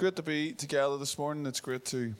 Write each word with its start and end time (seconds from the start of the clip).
great 0.00 0.16
to 0.16 0.22
be 0.22 0.52
together 0.52 0.96
this 0.96 1.18
morning. 1.18 1.44
It's 1.44 1.60
great 1.60 1.84
to 1.84 2.14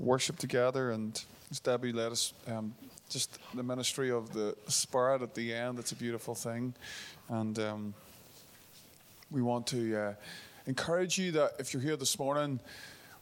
worship 0.00 0.36
together. 0.36 0.90
And 0.90 1.24
as 1.48 1.60
Debbie 1.60 1.92
led 1.92 2.10
us, 2.10 2.32
um, 2.48 2.74
just 3.08 3.38
the 3.54 3.62
ministry 3.62 4.10
of 4.10 4.32
the 4.32 4.56
Spirit 4.66 5.22
at 5.22 5.32
the 5.36 5.54
end, 5.54 5.78
it's 5.78 5.92
a 5.92 5.94
beautiful 5.94 6.34
thing. 6.34 6.74
And 7.28 7.56
um, 7.60 7.94
we 9.30 9.42
want 9.42 9.68
to 9.68 9.96
uh, 9.96 10.14
encourage 10.66 11.18
you 11.18 11.30
that 11.30 11.52
if 11.60 11.72
you're 11.72 11.84
here 11.84 11.96
this 11.96 12.18
morning, 12.18 12.58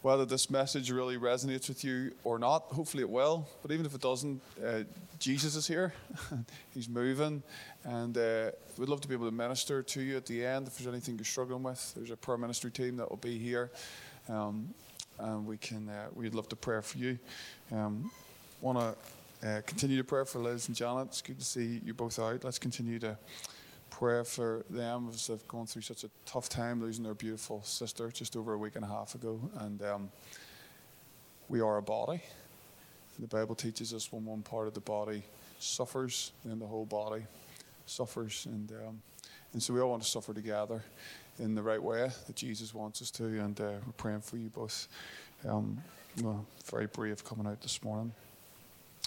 whether 0.02 0.24
this 0.24 0.48
message 0.48 0.90
really 0.90 1.16
resonates 1.16 1.68
with 1.68 1.82
you 1.82 2.12
or 2.24 2.38
not, 2.38 2.64
hopefully 2.64 3.02
it 3.02 3.10
will. 3.10 3.48
But 3.62 3.72
even 3.72 3.84
if 3.84 3.94
it 3.94 4.00
doesn't, 4.00 4.40
uh, 4.64 4.84
Jesus 5.18 5.56
is 5.56 5.66
here. 5.66 5.92
He's 6.74 6.88
moving. 6.88 7.42
And 7.84 8.16
uh, 8.16 8.50
we'd 8.76 8.88
love 8.88 9.00
to 9.00 9.08
be 9.08 9.14
able 9.14 9.26
to 9.26 9.34
minister 9.34 9.82
to 9.82 10.00
you 10.00 10.16
at 10.16 10.26
the 10.26 10.44
end 10.44 10.68
if 10.68 10.79
there's 10.79 10.92
anything 10.92 11.16
you're 11.16 11.24
struggling 11.24 11.62
with. 11.62 11.94
There's 11.94 12.11
a 12.11 12.16
prayer 12.16 12.38
ministry 12.38 12.70
team 12.70 12.96
that 12.98 13.11
will 13.11 13.16
be 13.16 13.38
here. 13.38 13.70
Um, 14.29 14.72
and 15.18 15.46
we 15.46 15.56
can, 15.56 15.89
uh, 15.89 16.06
we'd 16.14 16.34
love 16.34 16.48
to 16.50 16.56
pray 16.56 16.80
for 16.80 16.98
you. 16.98 17.18
Um, 17.72 18.11
Want 18.61 18.78
to 18.78 19.48
uh, 19.48 19.61
continue 19.67 19.96
to 19.96 20.04
pray 20.04 20.25
for 20.25 20.40
Liz 20.40 20.67
and 20.67 20.76
Janet. 20.76 21.08
It's 21.08 21.22
good 21.22 21.39
to 21.39 21.44
see 21.44 21.80
you 21.84 21.94
both 21.94 22.18
out. 22.18 22.42
Let's 22.42 22.58
continue 22.58 22.98
to 22.98 23.17
pray 23.90 24.24
for 24.24 24.64
them 24.70 25.08
as 25.12 25.26
they've 25.26 25.48
gone 25.48 25.66
through 25.66 25.82
such 25.82 26.04
a 26.04 26.10
tough 26.24 26.48
time 26.48 26.80
losing 26.80 27.04
their 27.04 27.14
beautiful 27.14 27.62
sister 27.62 28.11
just 28.11 28.36
over 28.36 28.54
a 28.54 28.58
week 28.58 28.76
and 28.76 28.84
a 28.84 28.88
half 28.88 29.14
ago. 29.14 29.40
And 29.58 29.82
um, 29.82 30.11
we 31.48 31.61
are 31.61 31.78
a 31.78 31.82
body. 31.82 32.22
The 33.19 33.27
Bible 33.27 33.55
teaches 33.55 33.92
us 33.92 34.12
when 34.12 34.24
one 34.24 34.42
part 34.42 34.69
of 34.69 34.74
the 34.74 34.80
body 34.80 35.22
suffers, 35.58 36.33
then 36.44 36.58
the 36.58 36.66
whole 36.66 36.86
body 36.86 37.24
suffers. 37.86 38.47
And, 38.47 38.70
um, 38.70 39.02
and 39.52 39.62
so 39.62 39.74
we 39.74 39.80
all 39.80 39.91
want 39.91 40.02
to 40.02 40.08
suffer 40.08 40.33
together 40.33 40.83
in 41.39 41.55
the 41.55 41.62
right 41.62 41.83
way 41.83 42.11
that 42.27 42.36
Jesus 42.36 42.72
wants 42.75 43.02
us 43.02 43.11
to. 43.12 43.25
And 43.25 43.61
uh, 43.61 43.64
we're 43.84 43.92
praying 43.97 44.20
for 44.20 44.36
you 44.36 44.50
both. 44.50 44.89
Um, 45.48 45.78
well, 46.22 46.47
very 46.70 46.86
brave 46.86 47.25
coming 47.25 47.47
out 47.47 47.61
this 47.61 47.83
morning. 47.83 48.12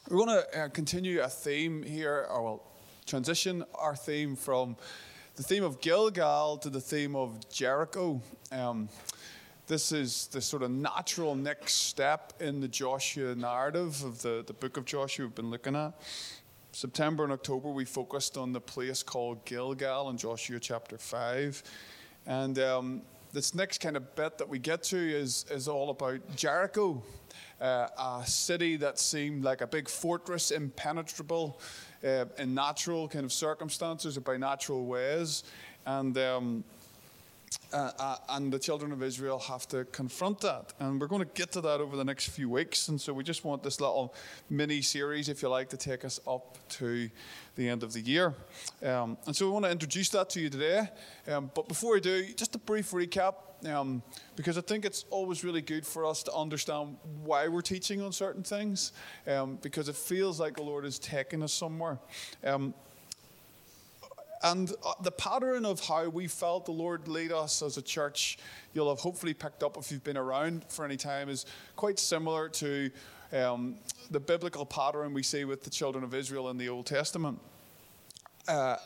We're 0.09 0.25
going 0.25 0.41
to 0.41 0.61
uh, 0.61 0.67
continue 0.69 1.21
a 1.21 1.27
theme 1.27 1.83
here, 1.83 2.25
or 2.29 2.41
well, 2.41 2.63
transition 3.05 3.63
our 3.75 3.95
theme 3.95 4.35
from 4.35 4.75
the 5.35 5.43
theme 5.43 5.63
of 5.63 5.81
Gilgal 5.81 6.57
to 6.57 6.69
the 6.69 6.81
theme 6.81 7.15
of 7.15 7.49
Jericho. 7.49 8.21
Um, 8.51 8.89
this 9.67 9.91
is 9.91 10.27
the 10.27 10.41
sort 10.41 10.63
of 10.63 10.71
natural 10.71 11.35
next 11.35 11.73
step 11.73 12.33
in 12.39 12.59
the 12.59 12.67
Joshua 12.67 13.35
narrative 13.35 14.03
of 14.03 14.21
the, 14.21 14.43
the 14.45 14.53
book 14.53 14.77
of 14.77 14.85
Joshua 14.85 15.25
we've 15.25 15.35
been 15.35 15.49
looking 15.49 15.75
at. 15.75 15.93
September 16.73 17.23
and 17.23 17.33
October, 17.33 17.69
we 17.69 17.85
focused 17.85 18.37
on 18.37 18.53
the 18.53 18.61
place 18.61 19.03
called 19.03 19.43
Gilgal 19.45 20.09
in 20.09 20.17
Joshua 20.17 20.59
chapter 20.59 20.97
5. 20.97 21.63
And 22.27 22.59
um, 22.59 23.01
this 23.33 23.55
next 23.55 23.79
kind 23.79 23.97
of 23.97 24.15
bit 24.15 24.37
that 24.37 24.47
we 24.47 24.59
get 24.59 24.83
to 24.83 24.97
is, 24.97 25.45
is 25.49 25.67
all 25.67 25.89
about 25.89 26.19
Jericho, 26.35 27.01
uh, 27.59 27.87
a 27.97 28.23
city 28.25 28.75
that 28.77 28.99
seemed 28.99 29.43
like 29.43 29.61
a 29.61 29.67
big 29.67 29.89
fortress, 29.89 30.51
impenetrable 30.51 31.59
uh, 32.03 32.25
in 32.37 32.53
natural 32.53 33.07
kind 33.07 33.25
of 33.25 33.31
circumstances 33.31 34.17
or 34.17 34.21
by 34.21 34.37
natural 34.37 34.85
ways. 34.85 35.43
And 35.85 36.17
um, 36.17 36.63
uh, 37.73 37.91
uh, 37.99 38.15
and 38.29 38.51
the 38.51 38.59
children 38.59 38.91
of 38.91 39.01
Israel 39.01 39.39
have 39.39 39.67
to 39.69 39.85
confront 39.85 40.41
that. 40.41 40.73
And 40.79 40.99
we're 40.99 41.07
going 41.07 41.21
to 41.21 41.33
get 41.33 41.51
to 41.53 41.61
that 41.61 41.79
over 41.79 41.95
the 41.95 42.03
next 42.03 42.29
few 42.29 42.49
weeks. 42.49 42.89
And 42.89 42.99
so 42.99 43.13
we 43.13 43.23
just 43.23 43.45
want 43.45 43.63
this 43.63 43.79
little 43.79 44.13
mini 44.49 44.81
series, 44.81 45.29
if 45.29 45.41
you 45.41 45.49
like, 45.49 45.69
to 45.69 45.77
take 45.77 46.03
us 46.03 46.19
up 46.27 46.57
to 46.69 47.09
the 47.55 47.69
end 47.69 47.83
of 47.83 47.93
the 47.93 48.01
year. 48.01 48.33
Um, 48.83 49.17
and 49.25 49.35
so 49.35 49.45
we 49.45 49.51
want 49.51 49.65
to 49.65 49.71
introduce 49.71 50.09
that 50.09 50.29
to 50.31 50.41
you 50.41 50.49
today. 50.49 50.89
Um, 51.29 51.51
but 51.53 51.67
before 51.67 51.93
we 51.93 52.01
do, 52.01 52.25
just 52.33 52.55
a 52.55 52.59
brief 52.59 52.91
recap. 52.91 53.35
Um, 53.65 54.01
because 54.35 54.57
I 54.57 54.61
think 54.61 54.85
it's 54.85 55.05
always 55.09 55.43
really 55.43 55.61
good 55.61 55.85
for 55.85 56.05
us 56.05 56.23
to 56.23 56.33
understand 56.33 56.97
why 57.23 57.47
we're 57.47 57.61
teaching 57.61 58.01
on 58.01 58.11
certain 58.11 58.43
things, 58.43 58.91
um, 59.27 59.59
because 59.61 59.87
it 59.87 59.95
feels 59.95 60.39
like 60.39 60.55
the 60.55 60.63
Lord 60.63 60.83
is 60.83 60.97
taking 60.97 61.43
us 61.43 61.53
somewhere. 61.53 61.99
Um, 62.43 62.73
and 64.43 64.71
uh, 64.83 64.93
the 65.01 65.11
pattern 65.11 65.65
of 65.65 65.79
how 65.85 66.09
we 66.09 66.27
felt 66.27 66.65
the 66.65 66.71
Lord 66.71 67.07
lead 67.07 67.31
us 67.31 67.61
as 67.61 67.77
a 67.77 67.81
church, 67.81 68.39
you'll 68.73 68.89
have 68.89 68.99
hopefully 68.99 69.33
picked 69.33 69.61
up 69.63 69.77
if 69.77 69.91
you've 69.91 70.03
been 70.03 70.17
around 70.17 70.65
for 70.67 70.83
any 70.83 70.97
time, 70.97 71.29
is 71.29 71.45
quite 71.75 71.99
similar 71.99 72.49
to 72.49 72.89
um, 73.33 73.75
the 74.09 74.19
biblical 74.19 74.65
pattern 74.65 75.13
we 75.13 75.23
see 75.23 75.45
with 75.45 75.63
the 75.63 75.69
children 75.69 76.03
of 76.03 76.13
Israel 76.13 76.49
in 76.49 76.57
the 76.57 76.69
Old 76.69 76.87
Testament. 76.87 77.39
Uh, 78.47 78.77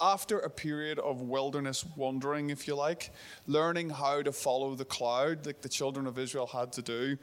after 0.00 0.38
a 0.38 0.50
period 0.50 0.98
of 0.98 1.20
wilderness 1.20 1.84
wandering, 1.96 2.50
if 2.50 2.66
you 2.66 2.74
like, 2.74 3.12
learning 3.46 3.90
how 3.90 4.22
to 4.22 4.32
follow 4.32 4.74
the 4.74 4.84
cloud, 4.84 5.46
like 5.46 5.60
the 5.60 5.68
children 5.68 6.06
of 6.06 6.18
Israel 6.18 6.46
had 6.46 6.72
to 6.72 6.82
do, 6.82 7.18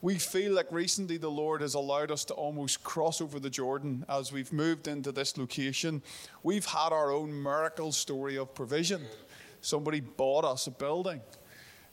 we 0.00 0.16
feel 0.16 0.52
like 0.52 0.70
recently 0.70 1.16
the 1.16 1.30
Lord 1.30 1.60
has 1.60 1.74
allowed 1.74 2.10
us 2.10 2.24
to 2.26 2.34
almost 2.34 2.84
cross 2.84 3.20
over 3.20 3.40
the 3.40 3.50
Jordan 3.50 4.04
as 4.08 4.30
we've 4.30 4.52
moved 4.52 4.86
into 4.86 5.10
this 5.10 5.36
location. 5.36 6.02
We've 6.42 6.66
had 6.66 6.92
our 6.92 7.10
own 7.10 7.42
miracle 7.42 7.90
story 7.90 8.38
of 8.38 8.54
provision. 8.54 9.02
Somebody 9.60 10.00
bought 10.00 10.44
us 10.44 10.68
a 10.68 10.70
building. 10.70 11.20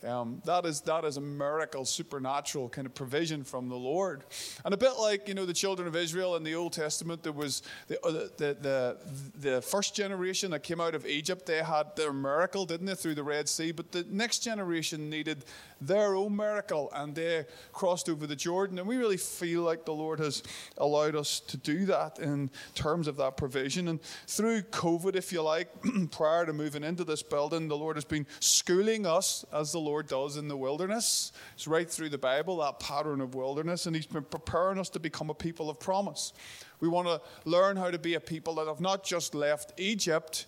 Um, 0.05 0.41
that 0.45 0.65
is 0.65 0.81
that 0.81 1.03
is 1.03 1.17
a 1.17 1.21
miracle, 1.21 1.85
supernatural 1.85 2.69
kind 2.69 2.85
of 2.85 2.93
provision 2.93 3.43
from 3.43 3.69
the 3.69 3.75
Lord, 3.75 4.23
and 4.63 4.73
a 4.73 4.77
bit 4.77 4.93
like 4.99 5.27
you 5.27 5.33
know 5.33 5.45
the 5.45 5.53
children 5.53 5.87
of 5.87 5.95
Israel 5.95 6.35
in 6.35 6.43
the 6.43 6.55
Old 6.55 6.73
Testament. 6.73 7.23
There 7.23 7.31
was 7.31 7.63
the 7.87 8.03
uh, 8.05 8.11
the, 8.37 8.57
the, 8.61 8.97
the 9.39 9.61
first 9.61 9.95
generation 9.95 10.51
that 10.51 10.63
came 10.63 10.79
out 10.79 10.95
of 10.95 11.05
Egypt. 11.05 11.45
They 11.45 11.63
had 11.63 11.95
their 11.95 12.13
miracle, 12.13 12.65
didn't 12.65 12.85
they, 12.85 12.95
through 12.95 13.15
the 13.15 13.23
Red 13.23 13.49
Sea? 13.49 13.71
But 13.71 13.91
the 13.91 14.05
next 14.09 14.39
generation 14.39 15.09
needed 15.09 15.45
their 15.81 16.15
own 16.15 16.35
miracle, 16.35 16.91
and 16.93 17.15
they 17.15 17.45
crossed 17.73 18.09
over 18.09 18.27
the 18.27 18.35
Jordan. 18.35 18.79
And 18.79 18.87
we 18.87 18.97
really 18.97 19.17
feel 19.17 19.63
like 19.63 19.85
the 19.85 19.93
Lord 19.93 20.19
has 20.19 20.43
allowed 20.77 21.15
us 21.15 21.39
to 21.41 21.57
do 21.57 21.85
that 21.85 22.19
in 22.19 22.49
terms 22.75 23.07
of 23.07 23.17
that 23.17 23.37
provision. 23.37 23.87
And 23.87 24.01
through 24.27 24.61
COVID, 24.63 25.15
if 25.15 25.31
you 25.31 25.41
like, 25.41 25.69
prior 26.11 26.45
to 26.45 26.53
moving 26.53 26.83
into 26.83 27.03
this 27.03 27.23
building, 27.23 27.67
the 27.67 27.77
Lord 27.77 27.95
has 27.95 28.05
been 28.05 28.25
schooling 28.39 29.05
us 29.05 29.45
as 29.51 29.71
the 29.71 29.79
Lord 29.79 29.94
does 30.03 30.37
in 30.37 30.47
the 30.47 30.57
wilderness. 30.57 31.31
It's 31.53 31.67
right 31.67 31.89
through 31.89 32.09
the 32.09 32.17
Bible, 32.17 32.57
that 32.57 32.79
pattern 32.79 33.21
of 33.21 33.35
wilderness, 33.35 33.85
and 33.85 33.95
He's 33.95 34.05
been 34.05 34.23
preparing 34.23 34.79
us 34.79 34.89
to 34.89 34.99
become 34.99 35.29
a 35.29 35.33
people 35.33 35.69
of 35.69 35.79
promise. 35.79 36.33
We 36.79 36.87
want 36.87 37.07
to 37.07 37.21
learn 37.45 37.77
how 37.77 37.91
to 37.91 37.99
be 37.99 38.15
a 38.15 38.19
people 38.19 38.55
that 38.55 38.67
have 38.67 38.81
not 38.81 39.03
just 39.03 39.35
left 39.35 39.73
Egypt, 39.79 40.45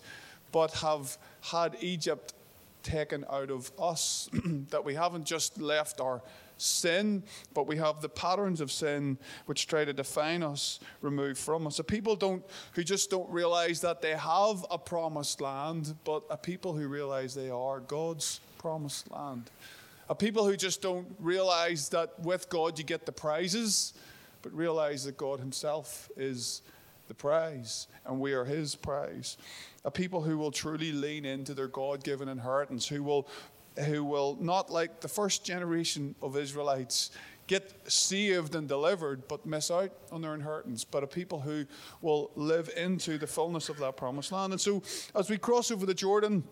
but 0.52 0.72
have 0.72 1.18
had 1.40 1.76
Egypt 1.80 2.34
taken 2.82 3.24
out 3.30 3.50
of 3.50 3.70
us. 3.78 4.28
that 4.70 4.84
we 4.84 4.94
haven't 4.94 5.24
just 5.24 5.60
left 5.60 6.00
our 6.00 6.22
sin, 6.58 7.22
but 7.54 7.66
we 7.66 7.76
have 7.76 8.00
the 8.00 8.08
patterns 8.08 8.60
of 8.60 8.70
sin 8.70 9.18
which 9.46 9.66
try 9.66 9.84
to 9.84 9.92
define 9.92 10.42
us 10.42 10.80
removed 11.00 11.38
from 11.38 11.66
us. 11.66 11.78
A 11.78 11.84
people 11.84 12.16
don't 12.16 12.44
who 12.72 12.82
just 12.82 13.10
don't 13.10 13.28
realize 13.30 13.80
that 13.80 14.02
they 14.02 14.14
have 14.14 14.66
a 14.70 14.78
promised 14.78 15.40
land, 15.40 15.94
but 16.04 16.22
a 16.30 16.36
people 16.36 16.74
who 16.74 16.88
realize 16.88 17.34
they 17.34 17.50
are 17.50 17.80
God's 17.80 18.40
promised 18.58 19.10
land. 19.10 19.50
A 20.10 20.14
people 20.14 20.46
who 20.46 20.56
just 20.56 20.82
don't 20.82 21.06
realize 21.18 21.88
that 21.90 22.18
with 22.20 22.48
God 22.48 22.78
you 22.78 22.84
get 22.84 23.06
the 23.06 23.12
prizes, 23.12 23.94
but 24.42 24.52
realize 24.52 25.04
that 25.04 25.16
God 25.16 25.38
Himself 25.38 26.10
is 26.16 26.62
the 27.08 27.14
prize 27.14 27.86
and 28.04 28.20
we 28.20 28.32
are 28.32 28.44
His 28.44 28.74
prize 28.74 29.36
a 29.88 29.90
people 29.90 30.20
who 30.20 30.36
will 30.36 30.50
truly 30.50 30.92
lean 30.92 31.24
into 31.24 31.54
their 31.54 31.66
God 31.66 32.04
given 32.04 32.28
inheritance, 32.28 32.86
who 32.86 33.02
will, 33.02 33.26
who 33.86 34.04
will 34.04 34.36
not 34.38 34.70
like 34.70 35.00
the 35.00 35.08
first 35.08 35.44
generation 35.44 36.14
of 36.20 36.36
Israelites 36.36 37.10
get 37.46 37.72
saved 37.90 38.54
and 38.54 38.68
delivered 38.68 39.26
but 39.28 39.46
miss 39.46 39.70
out 39.70 39.90
on 40.12 40.20
their 40.20 40.34
inheritance, 40.34 40.84
but 40.84 41.02
a 41.02 41.06
people 41.06 41.40
who 41.40 41.64
will 42.02 42.30
live 42.36 42.68
into 42.76 43.16
the 43.16 43.26
fullness 43.26 43.70
of 43.70 43.78
that 43.78 43.96
promised 43.96 44.30
land. 44.30 44.52
And 44.52 44.60
so 44.60 44.82
as 45.14 45.30
we 45.30 45.38
cross 45.38 45.70
over 45.70 45.86
the 45.86 45.94
Jordan, 45.94 46.44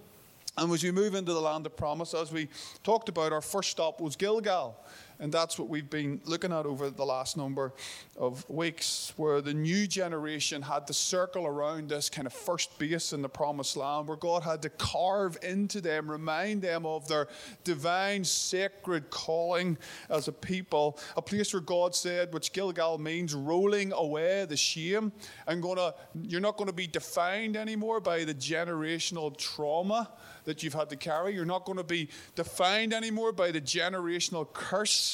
and 0.59 0.73
as 0.73 0.83
we 0.83 0.91
move 0.91 1.15
into 1.15 1.33
the 1.33 1.41
land 1.41 1.67
of 1.67 1.77
promise, 1.77 2.15
as 2.15 2.33
we 2.33 2.49
talked 2.83 3.09
about, 3.09 3.33
our 3.33 3.43
first 3.43 3.71
stop 3.71 4.01
was 4.01 4.17
Gilgal. 4.17 4.77
And 5.19 5.33
that's 5.33 5.59
what 5.59 5.69
we've 5.69 5.89
been 5.89 6.21
looking 6.25 6.53
at 6.53 6.67
over 6.67 6.91
the 6.91 7.05
last 7.05 7.37
number 7.37 7.73
of 8.17 8.49
weeks, 8.51 9.13
where 9.17 9.41
the 9.41 9.55
new 9.55 9.87
generation 9.87 10.63
had 10.63 10.87
to 10.89 10.93
circle 10.93 11.47
around 11.47 11.89
this 11.89 12.11
kind 12.11 12.27
of 12.27 12.33
first 12.33 12.79
base 12.79 13.13
in 13.13 13.23
the 13.23 13.29
promised 13.29 13.77
land, 13.77 14.09
where 14.09 14.17
God 14.17 14.43
had 14.43 14.63
to 14.63 14.69
carve 14.69 15.39
into 15.43 15.81
them, 15.81 16.11
remind 16.11 16.63
them 16.63 16.85
of 16.85 17.09
their 17.09 17.29
divine, 17.65 18.25
sacred 18.25 19.09
calling 19.11 19.79
as 20.11 20.29
a 20.29 20.33
people. 20.33 20.99
A 21.17 21.23
place 21.23 21.53
where 21.53 21.63
God 21.63 21.95
said, 21.95 22.33
which 22.35 22.53
Gilgal 22.53 22.99
means 22.99 23.35
rolling 23.35 23.93
away 23.93 24.45
the 24.45 24.57
shame, 24.57 25.13
and 25.47 25.63
gonna, 25.63 25.95
you're 26.23 26.41
not 26.41 26.57
going 26.57 26.69
to 26.69 26.75
be 26.75 26.87
defined 26.87 27.57
anymore 27.57 28.01
by 28.01 28.25
the 28.25 28.35
generational 28.35 29.37
trauma 29.37 30.11
that 30.45 30.63
you've 30.63 30.75
had 30.75 30.89
to 30.91 30.97
carry. 30.97 31.35
You're 31.35 31.45
not 31.45 31.65
going 31.65 31.79
to 31.79 31.85
be 31.85 32.09
defined 32.35 32.93
anymore 32.95 33.33
by 33.33 33.51
the 33.51 33.61
generational 33.61 34.51
curse 34.53 35.06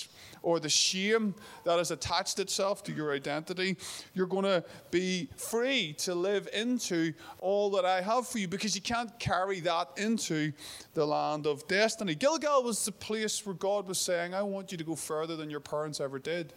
or 0.43 0.61
the 0.61 0.69
shame 0.69 1.35
that 1.65 1.79
has 1.79 1.91
attached 1.91 2.39
itself 2.39 2.83
to 2.85 2.93
your 2.93 3.13
identity, 3.13 3.77
you're 4.15 4.27
going 4.27 4.45
to 4.45 4.65
be 4.91 5.29
free 5.37 5.95
to 5.99 6.15
live 6.15 6.49
into 6.53 7.13
all 7.41 7.71
that 7.71 7.85
I 7.85 8.01
have 8.01 8.27
for 8.27 8.39
you 8.39 8.49
because 8.49 8.75
you 8.75 8.83
can't 8.83 9.17
carry 9.19 9.61
that 9.61 9.89
into 9.97 10.53
the 10.95 11.07
land 11.07 11.47
of 11.47 11.67
destiny. 11.69 12.15
Gilgal 12.15 12.63
was 12.63 12.85
the 12.85 12.93
place 12.93 13.45
where 13.47 13.55
God 13.55 13.87
was 13.87 13.99
saying, 13.99 14.35
I 14.35 14.43
want 14.43 14.73
you 14.73 14.79
to 14.79 14.85
go 14.85 14.97
further 14.97 15.37
than 15.37 15.51
your 15.51 15.61
parents 15.61 16.01
ever 16.01 16.19
did. 16.19 16.53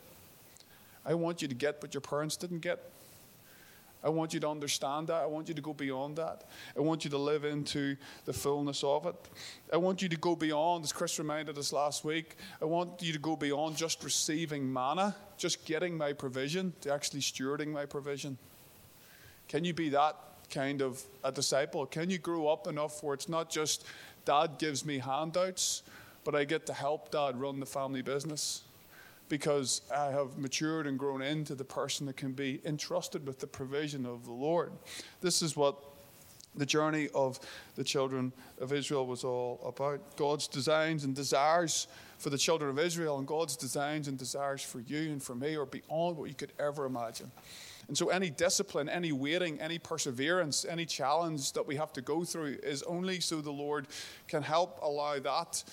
I 1.05 1.13
want 1.13 1.41
you 1.41 1.47
to 1.47 1.55
get 1.55 1.81
what 1.81 1.93
your 1.93 2.01
parents 2.01 2.35
didn't 2.35 2.59
get. 2.59 2.91
I 4.05 4.09
want 4.09 4.35
you 4.35 4.39
to 4.41 4.47
understand 4.47 5.07
that. 5.07 5.23
I 5.23 5.25
want 5.25 5.47
you 5.47 5.55
to 5.55 5.61
go 5.61 5.73
beyond 5.73 6.17
that. 6.17 6.43
I 6.77 6.81
want 6.81 7.03
you 7.03 7.09
to 7.09 7.17
live 7.17 7.43
into 7.43 7.97
the 8.25 8.33
fullness 8.33 8.83
of 8.83 9.07
it. 9.07 9.15
I 9.73 9.77
want 9.77 10.03
you 10.03 10.09
to 10.09 10.15
go 10.15 10.35
beyond, 10.35 10.83
as 10.83 10.93
Chris 10.93 11.17
reminded 11.17 11.57
us 11.57 11.73
last 11.73 12.05
week, 12.05 12.37
I 12.61 12.65
want 12.65 13.01
you 13.01 13.11
to 13.13 13.19
go 13.19 13.35
beyond 13.35 13.77
just 13.77 14.03
receiving 14.03 14.71
manna, 14.71 15.15
just 15.37 15.65
getting 15.65 15.97
my 15.97 16.13
provision, 16.13 16.71
to 16.81 16.93
actually 16.93 17.21
stewarding 17.21 17.69
my 17.69 17.87
provision. 17.87 18.37
Can 19.47 19.63
you 19.63 19.73
be 19.73 19.89
that 19.89 20.15
kind 20.51 20.83
of 20.83 21.03
a 21.23 21.31
disciple? 21.31 21.87
Can 21.87 22.11
you 22.11 22.19
grow 22.19 22.47
up 22.47 22.67
enough 22.67 23.03
where 23.03 23.15
it's 23.15 23.27
not 23.27 23.49
just 23.49 23.85
dad 24.23 24.59
gives 24.59 24.85
me 24.85 24.99
handouts, 24.99 25.81
but 26.23 26.35
I 26.35 26.43
get 26.43 26.67
to 26.67 26.73
help 26.73 27.09
dad 27.09 27.41
run 27.41 27.59
the 27.59 27.65
family 27.65 28.03
business? 28.03 28.61
Because 29.29 29.81
I 29.93 30.07
have 30.07 30.37
matured 30.37 30.87
and 30.87 30.99
grown 30.99 31.21
into 31.21 31.55
the 31.55 31.63
person 31.63 32.05
that 32.07 32.17
can 32.17 32.33
be 32.33 32.61
entrusted 32.65 33.25
with 33.25 33.39
the 33.39 33.47
provision 33.47 34.05
of 34.05 34.25
the 34.25 34.31
Lord. 34.31 34.71
This 35.21 35.41
is 35.41 35.55
what 35.55 35.75
the 36.57 36.65
journey 36.65 37.09
of 37.13 37.39
the 37.75 37.83
children 37.83 38.31
of 38.59 38.71
Israel 38.71 39.05
was 39.05 39.23
all 39.23 39.59
about. 39.65 40.15
God's 40.15 40.47
designs 40.47 41.03
and 41.03 41.15
desires 41.15 41.87
for 42.17 42.29
the 42.29 42.37
children 42.37 42.69
of 42.69 42.79
Israel 42.79 43.17
and 43.17 43.27
God's 43.27 43.57
designs 43.57 44.07
and 44.07 44.17
desires 44.17 44.61
for 44.61 44.79
you 44.79 45.11
and 45.11 45.21
for 45.21 45.35
me 45.35 45.55
are 45.55 45.65
beyond 45.65 46.17
what 46.17 46.29
you 46.29 46.35
could 46.35 46.53
ever 46.59 46.85
imagine. 46.85 47.31
And 47.87 47.95
so, 47.95 48.09
any 48.09 48.31
discipline, 48.31 48.89
any 48.89 49.11
waiting, 49.11 49.59
any 49.61 49.77
perseverance, 49.77 50.65
any 50.67 50.85
challenge 50.85 51.51
that 51.51 51.67
we 51.67 51.75
have 51.75 51.93
to 51.93 52.01
go 52.01 52.23
through 52.23 52.57
is 52.63 52.81
only 52.83 53.19
so 53.19 53.41
the 53.41 53.51
Lord 53.51 53.87
can 54.27 54.41
help 54.41 54.79
allow 54.81 55.19
that 55.19 55.63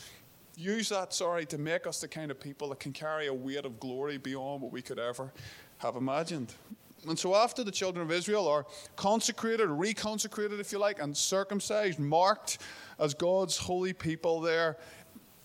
use 0.56 0.88
that, 0.90 1.14
sorry, 1.14 1.46
to 1.46 1.58
make 1.58 1.86
us 1.86 2.00
the 2.00 2.08
kind 2.08 2.30
of 2.30 2.40
people 2.40 2.68
that 2.70 2.80
can 2.80 2.92
carry 2.92 3.26
a 3.26 3.34
weight 3.34 3.64
of 3.64 3.80
glory 3.80 4.18
beyond 4.18 4.62
what 4.62 4.72
we 4.72 4.82
could 4.82 4.98
ever 4.98 5.32
have 5.78 5.96
imagined. 5.96 6.54
And 7.08 7.18
so, 7.18 7.34
after 7.34 7.64
the 7.64 7.72
children 7.72 8.04
of 8.04 8.12
Israel 8.12 8.46
are 8.46 8.64
consecrated, 8.94 9.68
reconsecrated, 9.68 10.60
if 10.60 10.70
you 10.70 10.78
like, 10.78 11.02
and 11.02 11.16
circumcised, 11.16 11.98
marked 11.98 12.58
as 12.98 13.12
God's 13.12 13.56
holy 13.56 13.92
people, 13.92 14.40
there 14.40 14.76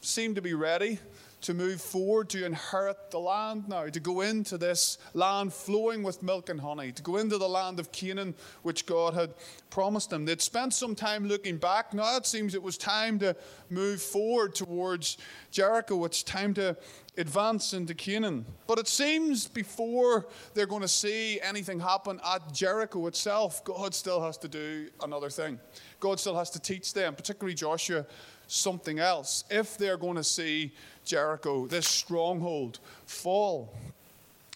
seem 0.02 0.36
to 0.36 0.42
be 0.42 0.54
ready 0.54 1.00
to 1.42 1.54
move 1.54 1.80
forward 1.80 2.30
to 2.30 2.46
inherit 2.46 3.12
the 3.12 3.20
land 3.20 3.70
now, 3.70 3.86
to 3.88 4.00
go 4.00 4.22
into 4.22 4.58
this 4.58 4.98
land 5.14 5.54
flowing 5.54 6.02
with 6.02 6.24
milk 6.24 6.50
and 6.50 6.60
honey, 6.60 6.92
to 6.92 7.04
go 7.04 7.18
into 7.18 7.38
the 7.38 7.48
land 7.48 7.80
of 7.80 7.92
Canaan, 7.92 8.34
which 8.64 8.86
God 8.86 9.14
had 9.14 9.34
promised 9.70 10.10
them. 10.10 10.26
They'd 10.26 10.42
spent 10.42 10.74
some 10.74 10.96
time 10.96 11.28
looking 11.28 11.58
back. 11.58 11.94
Now 11.94 12.18
it 12.18 12.26
seems 12.26 12.56
it 12.56 12.64
was 12.64 12.78
time 12.78 13.20
to 13.20 13.36
move 13.70 14.02
forward 14.02 14.56
towards 14.56 15.18
Jericho. 15.52 16.04
It's 16.06 16.24
time 16.24 16.54
to 16.56 16.76
advance 17.18 17.74
into 17.74 17.94
Canaan. 17.94 18.46
But 18.66 18.80
it 18.80 18.88
seems 18.88 19.48
before 19.48 20.28
they're 20.54 20.66
going 20.68 20.82
to 20.82 20.88
see 20.88 21.40
anything 21.42 21.80
happen 21.80 22.20
at 22.26 22.54
Jericho 22.54 23.08
itself, 23.08 23.64
God 23.64 23.94
still 23.94 24.22
has 24.22 24.38
to 24.40 24.48
do 24.48 24.90
another 25.04 25.30
thing. 25.30 25.60
God 26.00 26.20
still 26.20 26.38
has 26.38 26.50
to 26.52 26.60
teach 26.60 26.94
them, 26.94 27.16
particularly 27.16 27.56
Joshua, 27.56 28.06
something 28.48 29.00
else 29.00 29.44
if 29.50 29.78
they're 29.78 29.98
going 29.98 30.16
to 30.16 30.24
see 30.24 30.74
Jericho, 31.08 31.68
this 31.68 31.88
stronghold, 31.88 32.80
fall. 33.06 33.74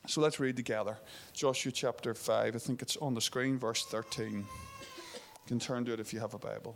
So 0.08 0.22
let's 0.22 0.40
read 0.40 0.58
together 0.58 0.98
Joshua 1.34 1.72
chapter 1.72 2.14
5. 2.14 2.56
I 2.56 2.60
think 2.60 2.82
it's 2.82 2.98
on 2.98 3.14
the 3.14 3.22
screen, 3.22 3.58
verse 3.58 3.86
13. 3.86 4.34
You 4.34 4.46
can 5.48 5.60
turn 5.60 5.86
to 5.86 5.94
it 5.94 6.00
if 6.00 6.14
you 6.14 6.20
have 6.20 6.34
a 6.34 6.38
Bible. 6.38 6.76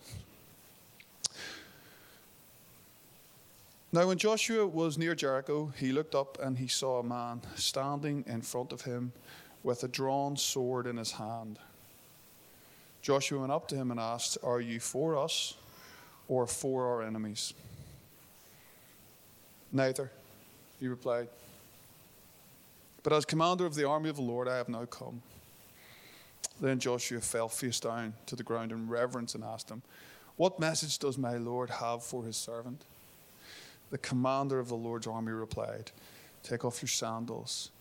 Now, 3.91 4.07
when 4.07 4.17
Joshua 4.17 4.65
was 4.65 4.97
near 4.97 5.15
Jericho, 5.15 5.71
he 5.77 5.91
looked 5.91 6.15
up 6.15 6.37
and 6.41 6.57
he 6.57 6.67
saw 6.67 6.99
a 6.99 7.03
man 7.03 7.41
standing 7.55 8.23
in 8.27 8.41
front 8.41 8.73
of 8.73 8.81
him 8.81 9.13
with 9.63 9.83
a 9.83 9.87
drawn 9.87 10.37
sword 10.37 10.85
in 10.85 10.97
his 10.97 11.13
hand. 11.13 11.59
Joshua 13.01 13.39
went 13.39 13.51
up 13.51 13.67
to 13.69 13.75
him 13.75 13.91
and 13.91 13.99
asked, 13.99 14.37
Are 14.43 14.59
you 14.59 14.79
for 14.79 15.17
us 15.17 15.55
or 16.27 16.47
for 16.47 16.87
our 16.87 17.03
enemies? 17.03 17.53
Neither, 19.71 20.11
he 20.79 20.87
replied. 20.87 21.27
But 23.03 23.13
as 23.13 23.25
commander 23.25 23.65
of 23.65 23.75
the 23.75 23.87
army 23.87 24.09
of 24.09 24.15
the 24.15 24.21
Lord, 24.21 24.47
I 24.47 24.57
have 24.57 24.69
now 24.69 24.85
come. 24.85 25.21
Then 26.59 26.79
Joshua 26.79 27.21
fell 27.21 27.49
face 27.49 27.79
down 27.79 28.13
to 28.27 28.35
the 28.35 28.43
ground 28.43 28.71
in 28.71 28.87
reverence 28.87 29.35
and 29.35 29.43
asked 29.43 29.69
him, 29.69 29.81
What 30.37 30.59
message 30.59 30.97
does 30.99 31.17
my 31.17 31.37
Lord 31.37 31.69
have 31.69 32.03
for 32.03 32.23
his 32.23 32.37
servant? 32.37 32.83
The 33.91 33.97
commander 33.97 34.59
of 34.59 34.69
the 34.69 34.75
Lord's 34.75 35.07
army 35.07 35.31
replied, 35.31 35.91
Take 36.43 36.65
off 36.65 36.81
your 36.81 36.89
sandals, 36.89 37.71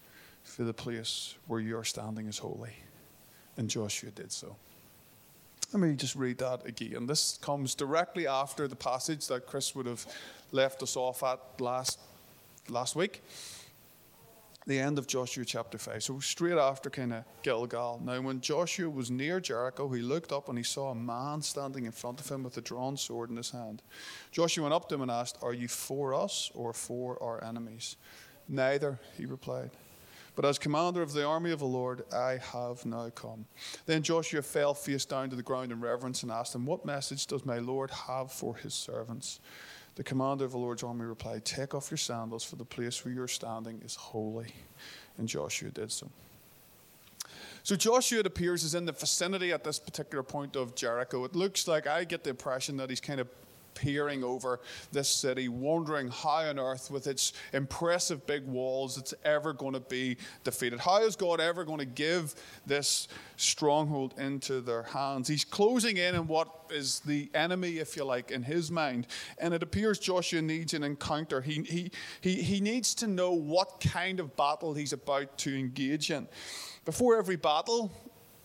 for 0.43 0.65
the 0.65 0.75
place 0.75 1.35
where 1.47 1.61
you 1.61 1.79
are 1.79 1.85
standing 1.85 2.27
is 2.27 2.39
holy. 2.39 2.75
And 3.57 3.71
Joshua 3.71 4.11
did 4.11 4.33
so. 4.33 4.57
Let 5.73 5.81
me 5.81 5.95
just 5.97 6.15
read 6.15 6.39
that 6.39 6.67
again. 6.67 7.07
This 7.07 7.39
comes 7.41 7.75
directly 7.75 8.27
after 8.27 8.69
the 8.69 8.77
passage 8.77 9.27
that 9.29 9.47
Chris 9.47 9.75
would 9.75 9.87
have 9.87 10.07
left 10.55 10.83
us 10.83 10.97
off 10.97 11.23
at 11.23 11.41
last, 11.61 11.99
last 12.69 12.97
week. 12.97 13.23
The 14.67 14.79
end 14.79 14.99
of 14.99 15.07
Joshua 15.07 15.45
chapter 15.45 15.77
5. 15.77 16.03
So, 16.03 16.21
straight 16.21 16.57
after 16.57 16.89
kind 16.89 17.13
of 17.13 17.25
Gilgal. 17.43 18.01
Now, 18.03 18.19
when 18.23 18.41
Joshua 18.41 18.89
was 18.89 19.11
near 19.11 19.39
Jericho, 19.39 19.91
he 19.91 20.01
looked 20.01 20.33
up 20.33 20.49
and 20.49 20.57
he 20.57 20.65
saw 20.65 20.91
a 20.91 20.95
man 20.95 21.43
standing 21.43 21.85
in 21.85 21.93
front 21.93 22.19
of 22.19 22.31
him 22.31 22.43
with 22.43 22.57
a 22.57 22.63
drawn 22.63 22.97
sword 22.97 23.29
in 23.29 23.37
his 23.37 23.51
hand. 23.51 23.83
Joshua 24.31 24.63
went 24.63 24.75
up 24.75 24.89
to 24.89 24.95
him 24.95 25.03
and 25.03 25.11
asked, 25.11 25.37
Are 25.43 25.53
you 25.53 25.69
for 25.69 26.15
us 26.15 26.51
or 26.55 26.73
for 26.73 27.23
our 27.23 27.45
enemies? 27.45 27.97
Neither, 28.49 28.99
he 29.19 29.27
replied. 29.27 29.71
But 30.35 30.47
as 30.47 30.59
commander 30.59 31.03
of 31.03 31.13
the 31.13 31.25
army 31.25 31.53
of 31.53 31.59
the 31.59 31.67
Lord, 31.67 32.05
I 32.13 32.39
have 32.53 32.87
now 32.87 33.11
come. 33.11 33.45
Then 33.87 34.03
Joshua 34.03 34.43
fell 34.43 34.73
face 34.75 35.05
down 35.05 35.31
to 35.31 35.37
the 35.37 35.43
ground 35.43 35.73
in 35.73 35.81
reverence 35.81 36.23
and 36.23 36.33
asked 36.33 36.55
him, 36.55 36.65
What 36.65 36.87
message 36.87 37.27
does 37.27 37.45
my 37.45 37.59
Lord 37.59 37.91
have 37.91 38.33
for 38.33 38.57
his 38.57 38.73
servants? 38.73 39.41
The 39.97 40.05
commander 40.05 40.45
of 40.45 40.53
the 40.53 40.59
Lord's 40.59 40.83
army 40.83 41.05
replied, 41.05 41.45
Take 41.45 41.75
off 41.75 41.91
your 41.91 41.99
sandals, 41.99 42.43
for 42.45 42.57
the 42.57 42.65
place 42.65 43.05
where 43.05 43.15
you're 43.15 43.29
standing 43.29 43.81
is 43.85 43.95
holy. 43.95 44.53
And 45.19 45.29
Joshua 45.29 45.71
did 45.71 45.93
so. 45.93 46.11
So 47.63 47.77
Joshua, 47.77 48.21
it 48.21 48.27
appears, 48.27 48.65
is 48.65 48.75
in 48.75 48.85
the 48.85 48.93
vicinity 48.93 49.53
at 49.53 49.65
this 49.65 49.79
particular 49.79 50.23
point 50.23 50.57
of 50.57 50.75
Jericho. 50.75 51.25
It 51.25 51.35
looks 51.35 51.67
like 51.69 51.87
I 51.87 52.05
get 52.05 52.25
the 52.25 52.31
impression 52.31 52.77
that 52.79 52.91
he's 52.91 53.01
kind 53.01 53.21
of 53.21 53.29
peering 53.75 54.25
over 54.25 54.61
this 54.93 55.09
city, 55.09 55.49
wondering 55.49 56.09
how 56.09 56.45
on 56.45 56.59
earth, 56.59 56.91
with 56.91 57.07
its 57.07 57.33
impressive 57.53 58.27
big 58.27 58.45
walls, 58.47 58.99
it's 58.99 59.15
ever 59.25 59.53
going 59.53 59.75
to 59.75 59.81
be 59.81 60.17
defeated. 60.43 60.81
How 60.81 61.03
is 61.03 61.17
God 61.17 61.41
ever 61.41 61.65
going 61.65 61.79
to 61.79 61.85
give 61.85 62.35
this 62.67 63.09
stronghold 63.37 64.15
into 64.19 64.61
their 64.61 64.83
hands? 64.83 65.29
He's 65.29 65.45
closing 65.45 65.97
in 65.97 66.15
on 66.15 66.27
what 66.27 66.49
is 66.71 67.01
the 67.01 67.31
enemy, 67.35 67.79
if 67.79 67.97
you 67.97 68.05
like, 68.05 68.31
in 68.31 68.43
his 68.43 68.71
mind. 68.71 69.07
And 69.39 69.55
it 69.55 69.63
appears 69.63 69.99
Joshua 69.99 70.43
needs 70.43 70.75
an 70.75 70.83
encounter. 70.83 71.41
He, 71.41 71.63
he, 71.63 71.91
he, 72.21 72.43
he 72.43 72.61
needs 72.61 72.95
to 72.97 73.07
know 73.07 73.33
what 73.33 73.81
kind 73.81 74.21
of 74.21 74.37
battle 74.37 74.75
he's 74.75 74.93
about 74.93 75.39
to 75.39 75.57
engage 75.57 76.11
in. 76.11 76.29
Before 76.85 77.17
every 77.17 77.37
battle, 77.37 77.91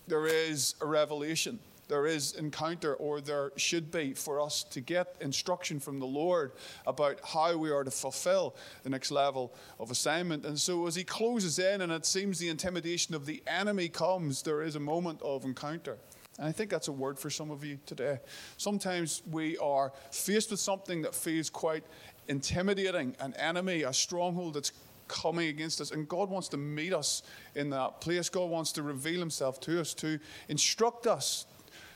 there 0.06 0.26
is 0.26 0.74
a 0.80 0.86
revelation 0.86 1.58
there 1.90 2.06
is 2.06 2.34
encounter, 2.34 2.94
or 2.94 3.20
there 3.20 3.50
should 3.56 3.90
be, 3.90 4.14
for 4.14 4.40
us 4.40 4.62
to 4.62 4.80
get 4.80 5.16
instruction 5.20 5.80
from 5.80 5.98
the 5.98 6.06
Lord 6.06 6.52
about 6.86 7.18
how 7.24 7.56
we 7.56 7.70
are 7.72 7.82
to 7.82 7.90
fulfill 7.90 8.54
the 8.84 8.90
next 8.90 9.10
level 9.10 9.52
of 9.80 9.90
assignment. 9.90 10.46
And 10.46 10.58
so, 10.58 10.86
as 10.86 10.94
he 10.94 11.02
closes 11.02 11.58
in, 11.58 11.80
and 11.80 11.90
it 11.90 12.06
seems 12.06 12.38
the 12.38 12.48
intimidation 12.48 13.16
of 13.16 13.26
the 13.26 13.42
enemy 13.44 13.88
comes, 13.88 14.40
there 14.42 14.62
is 14.62 14.76
a 14.76 14.80
moment 14.80 15.20
of 15.20 15.44
encounter. 15.44 15.98
And 16.38 16.46
I 16.46 16.52
think 16.52 16.70
that's 16.70 16.86
a 16.86 16.92
word 16.92 17.18
for 17.18 17.28
some 17.28 17.50
of 17.50 17.64
you 17.64 17.80
today. 17.86 18.20
Sometimes 18.56 19.22
we 19.28 19.58
are 19.58 19.92
faced 20.12 20.52
with 20.52 20.60
something 20.60 21.02
that 21.02 21.14
feels 21.14 21.50
quite 21.50 21.82
intimidating 22.28 23.16
an 23.18 23.34
enemy, 23.34 23.82
a 23.82 23.92
stronghold 23.92 24.54
that's 24.54 24.70
coming 25.08 25.48
against 25.48 25.80
us. 25.80 25.90
And 25.90 26.08
God 26.08 26.30
wants 26.30 26.48
to 26.50 26.56
meet 26.56 26.92
us 26.92 27.24
in 27.56 27.70
that 27.70 28.00
place. 28.00 28.28
God 28.28 28.48
wants 28.48 28.70
to 28.72 28.84
reveal 28.84 29.18
himself 29.18 29.60
to 29.62 29.80
us, 29.80 29.92
to 29.94 30.20
instruct 30.48 31.08
us, 31.08 31.46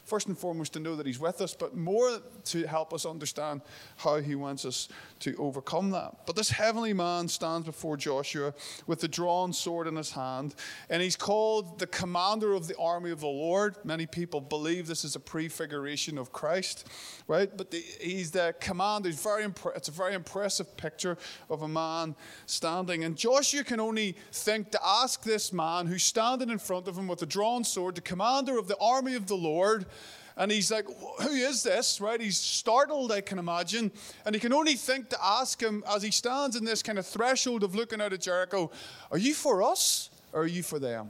First 0.05 0.29
and 0.29 0.37
foremost, 0.37 0.73
to 0.75 0.81
know 0.81 0.97
that 0.97 1.07
He's 1.07 1.19
with 1.19 1.41
us, 1.41 1.55
but 1.55 1.77
more 1.77 2.21
to 2.45 2.67
help 2.67 2.93
us 2.93 3.07
understand 3.07 3.63
how 3.97 4.17
He 4.21 4.35
wants 4.35 4.65
us 4.65 4.89
to 5.21 5.35
overcome 5.39 5.91
that. 5.91 6.27
But 6.27 6.37
this 6.37 6.51
heavenly 6.51 6.93
man 6.93 7.29
stands 7.29 7.67
before 7.67 7.97
Joshua 7.97 8.53
with 8.87 9.01
the 9.01 9.09
drawn 9.09 9.53
sword 9.53 9.87
in 9.87 9.97
his 9.97 10.11
hand, 10.11 10.55
and 10.91 11.03
he's 11.03 11.17
called 11.17 11.79
the 11.79 11.87
commander 11.87 12.53
of 12.53 12.69
the 12.69 12.77
army 12.77 13.11
of 13.11 13.21
the 13.21 13.27
Lord. 13.27 13.77
Many 13.85 14.07
people 14.07 14.41
believe 14.41 14.87
this 14.87 15.05
is 15.05 15.17
a 15.17 15.21
prefiguration 15.21 16.19
of 16.19 16.33
Christ, 16.33 16.87
right? 17.27 17.55
But 17.57 17.71
the, 17.71 17.83
he's 18.01 18.33
the 18.33 18.55
commander. 18.61 19.09
He's 19.09 19.23
very 19.23 19.45
impre- 19.45 19.77
it's 19.77 19.89
a 19.89 19.93
very 19.93 20.15
impressive 20.15 20.77
picture 20.77 21.17
of 21.49 21.63
a 21.63 21.69
man 21.69 22.15
standing. 22.47 23.05
And 23.05 23.17
Joshua 23.17 23.65
can 23.65 23.81
only 23.81 24.17
think 24.33 24.71
to 24.73 24.81
ask 24.85 25.23
this 25.23 25.53
man 25.53 25.87
who's 25.87 26.05
standing 26.05 26.51
in 26.51 26.59
front 26.59 26.87
of 26.89 26.99
him 26.99 27.09
with 27.09 27.23
a 27.23 27.27
drawn 27.27 27.65
sword, 27.65 27.95
the 27.95 28.01
commander 28.01 28.59
of 28.59 28.69
the 28.69 28.77
army 28.79 29.15
of 29.15 29.27
the 29.27 29.37
Lord, 29.37 29.87
and 30.37 30.51
he's 30.51 30.71
like, 30.71 30.87
Who 31.23 31.29
is 31.29 31.63
this? 31.63 32.01
Right? 32.01 32.21
He's 32.21 32.39
startled, 32.39 33.13
I 33.13 33.21
can 33.21 33.39
imagine. 33.39 33.93
And 34.27 34.35
he 34.35 34.41
can 34.41 34.53
only 34.53 34.75
think 34.75 35.09
to 35.11 35.25
ask 35.25 35.63
him 35.63 35.85
as 35.89 36.03
he 36.03 36.11
stands 36.11 36.57
in 36.57 36.65
this 36.65 36.83
kind 36.83 36.99
of 36.99 37.07
threshold 37.07 37.63
of 37.63 37.75
looking 37.75 38.01
out 38.01 38.13
at 38.13 38.21
Jericho, 38.21 38.71
Are 39.11 39.19
you 39.19 39.35
for 39.35 39.63
us 39.63 40.11
or 40.33 40.43
are 40.43 40.47
you 40.47 40.63
for 40.63 40.79
them? 40.79 41.09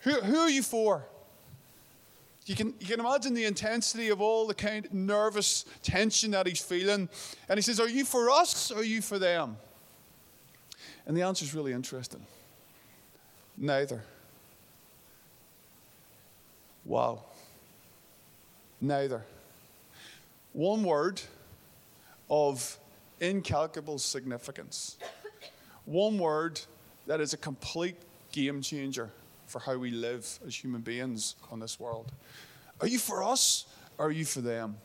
Who, 0.00 0.12
who 0.12 0.38
are 0.38 0.50
you 0.50 0.62
for? 0.62 1.04
You 2.46 2.56
can, 2.56 2.74
you 2.80 2.86
can 2.86 3.00
imagine 3.00 3.34
the 3.34 3.44
intensity 3.44 4.08
of 4.08 4.20
all 4.20 4.46
the 4.46 4.54
kind 4.54 4.86
of 4.86 4.92
nervous 4.92 5.64
tension 5.82 6.30
that 6.32 6.46
he's 6.46 6.60
feeling. 6.60 7.08
And 7.48 7.58
he 7.58 7.62
says, 7.62 7.78
Are 7.80 7.88
you 7.88 8.04
for 8.04 8.30
us 8.30 8.70
or 8.70 8.78
are 8.78 8.84
you 8.84 9.02
for 9.02 9.18
them? 9.18 9.56
And 11.06 11.16
the 11.16 11.22
answer 11.22 11.44
is 11.44 11.54
really 11.54 11.72
interesting. 11.72 12.24
Neither. 13.56 14.02
Wow. 16.84 17.24
Neither. 18.80 19.22
One 20.52 20.82
word 20.82 21.20
of 22.28 22.78
incalculable 23.20 23.98
significance. 23.98 24.96
One 25.84 26.18
word 26.18 26.60
that 27.06 27.20
is 27.20 27.32
a 27.32 27.36
complete 27.36 27.96
game 28.32 28.62
changer 28.62 29.10
for 29.46 29.58
how 29.58 29.76
we 29.76 29.90
live 29.90 30.38
as 30.46 30.54
human 30.54 30.80
beings 30.80 31.34
on 31.50 31.60
this 31.60 31.78
world. 31.78 32.12
Are 32.80 32.86
you 32.86 32.98
for 32.98 33.22
us 33.22 33.66
or 33.98 34.06
are 34.06 34.10
you 34.10 34.24
for 34.24 34.40
them? 34.40 34.76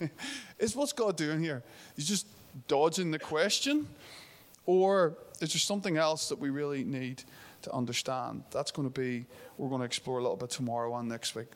is 0.58 0.76
what's 0.76 0.92
God 0.92 1.16
doing 1.16 1.42
here? 1.42 1.62
He's 1.96 2.06
just 2.06 2.26
dodging 2.68 3.10
the 3.10 3.18
question? 3.18 3.88
Or 4.66 5.16
is 5.40 5.52
there 5.52 5.60
something 5.60 5.96
else 5.96 6.28
that 6.28 6.38
we 6.38 6.50
really 6.50 6.84
need 6.84 7.22
to 7.62 7.72
understand? 7.72 8.44
That's 8.50 8.70
going 8.70 8.90
to 8.90 9.00
be, 9.00 9.24
we're 9.56 9.68
going 9.68 9.80
to 9.80 9.86
explore 9.86 10.18
a 10.18 10.22
little 10.22 10.36
bit 10.36 10.50
tomorrow 10.50 10.94
and 10.96 11.08
next 11.08 11.34
week. 11.34 11.48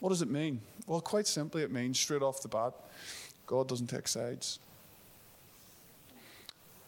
What 0.00 0.08
does 0.08 0.22
it 0.22 0.30
mean? 0.30 0.60
Well, 0.86 1.00
quite 1.00 1.26
simply, 1.26 1.62
it 1.62 1.70
means 1.70 2.00
straight 2.00 2.22
off 2.22 2.42
the 2.42 2.48
bat, 2.48 2.72
God 3.46 3.68
doesn't 3.68 3.88
take 3.88 4.08
sides. 4.08 4.58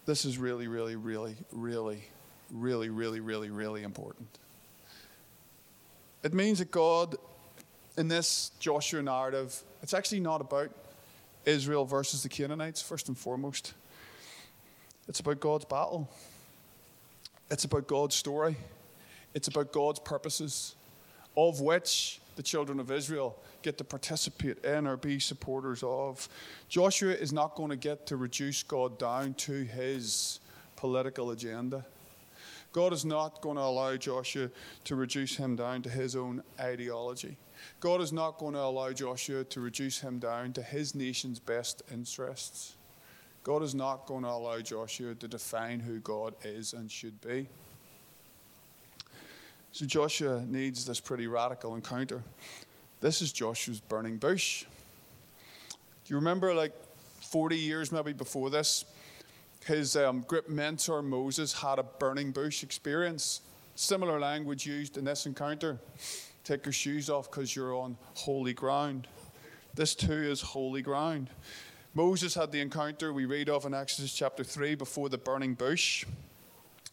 This 0.07 0.25
is 0.25 0.38
really, 0.38 0.66
really, 0.66 0.97
really, 0.97 1.37
really, 1.52 2.02
really, 2.50 2.88
really, 2.88 3.21
really, 3.21 3.50
really 3.50 3.83
important. 3.83 4.28
It 6.23 6.35
means 6.35 6.59
that 6.59 6.71
God, 6.71 7.16
in 7.97 8.09
this 8.09 8.50
Joshua 8.59 9.02
narrative, 9.02 9.62
it's 9.83 9.95
actually 9.95 10.21
not 10.21 10.40
about 10.40 10.71
Israel 11.45 11.85
versus 11.85 12.23
the 12.23 12.28
Canaanites, 12.28 12.81
first 12.81 13.09
and 13.09 13.19
foremost. 13.19 13.75
It's 15.09 15.21
about 15.21 15.40
God's 15.40 15.64
battle. 15.64 16.09
It's 17.50 17.64
about 17.64 17.87
God's 17.87 18.14
story. 18.14 18.57
It's 19.35 19.49
about 19.49 19.73
God's 19.73 19.99
purposes, 19.99 20.75
of 21.37 21.61
which 21.61 22.21
the 22.37 22.43
children 22.43 22.81
of 22.81 22.91
Israel 22.91 23.39
get 23.62 23.79
to 23.79 23.85
participate 23.85 24.65
in 24.65 24.87
or 24.87 24.97
be 24.97 25.19
supporters 25.21 25.83
of. 25.83 26.29
Joshua 26.69 27.12
is 27.12 27.33
not 27.33 27.55
going 27.55 27.71
to 27.71 27.77
get 27.77 28.07
to 28.07 28.17
reduce 28.17 28.62
God 28.62 28.99
down 28.99 29.35
to 29.35 29.53
his 29.65 30.41
political 30.77 31.31
agenda. 31.31 31.85
God 32.73 32.93
is 32.93 33.05
not 33.05 33.43
going 33.43 33.57
to 33.57 33.62
allow 33.62 33.97
Joshua 33.97 34.51
to 34.85 34.97
reduce 34.97 35.37
him 35.37 35.57
down 35.57 35.83
to 35.83 35.91
his 35.91 36.17
own 36.17 36.43
ideology. 36.59 37.37
God 37.81 38.01
is 38.01 38.12
not 38.12 38.39
going 38.39 38.55
to 38.55 38.61
allow 38.61 38.93
Joshua 38.93 39.45
to 39.45 39.61
reduce 39.61 40.01
him 40.01 40.19
down 40.19 40.53
to 40.55 40.62
his 40.62 40.95
nation's 40.95 41.39
best 41.39 41.83
interests. 41.93 42.77
God 43.45 43.62
is 43.62 43.75
not 43.75 44.07
going 44.07 44.23
to 44.23 44.31
allow 44.31 44.61
Joshua 44.61 45.15
to 45.17 45.29
define 45.29 45.81
who 45.81 45.99
God 46.01 46.35
is 46.45 46.73
and 46.73 46.91
should 46.91 47.21
be. 47.21 47.49
So 49.73 49.87
Joshua 49.87 50.45
needs 50.47 50.85
this 50.85 51.00
pretty 51.00 51.26
radical 51.26 51.75
encounter. 51.75 52.23
This 53.00 53.23
is 53.23 53.33
Joshua's 53.33 53.81
burning 53.81 54.19
bush. 54.19 54.67
Do 55.71 55.76
you 56.09 56.17
remember, 56.17 56.52
like 56.52 56.75
40 57.23 57.57
years 57.57 57.91
maybe 57.91 58.12
before 58.12 58.50
this, 58.50 58.85
his 59.64 59.97
um, 59.97 60.26
great 60.29 60.50
mentor 60.50 61.00
Moses 61.00 61.55
had 61.55 61.79
a 61.79 61.83
burning 61.85 62.33
bush 62.33 62.62
experience. 62.62 63.41
Similar 63.75 64.21
language 64.21 64.67
used 64.67 64.99
in 64.99 65.07
this 65.07 65.25
encounter. 65.25 65.79
Take 66.45 66.67
your 66.67 66.75
shoes 66.75 67.09
off 67.09 67.31
because 67.31 67.57
you're 67.57 67.75
on 67.75 67.97
holy 68.14 68.52
ground. 68.52 69.09
This 69.75 69.95
too 69.95 70.12
is 70.12 70.43
holy 70.43 70.83
ground. 70.83 71.31
Moses 71.95 72.35
had 72.35 72.52
the 72.52 72.61
encounter 72.61 73.11
we 73.11 73.25
read 73.25 73.49
of 73.49 73.64
in 73.64 73.73
Exodus 73.73 74.12
chapter 74.12 74.45
3 74.45 74.75
before 74.75 75.09
the 75.09 75.17
burning 75.17 75.55
bush. 75.55 76.05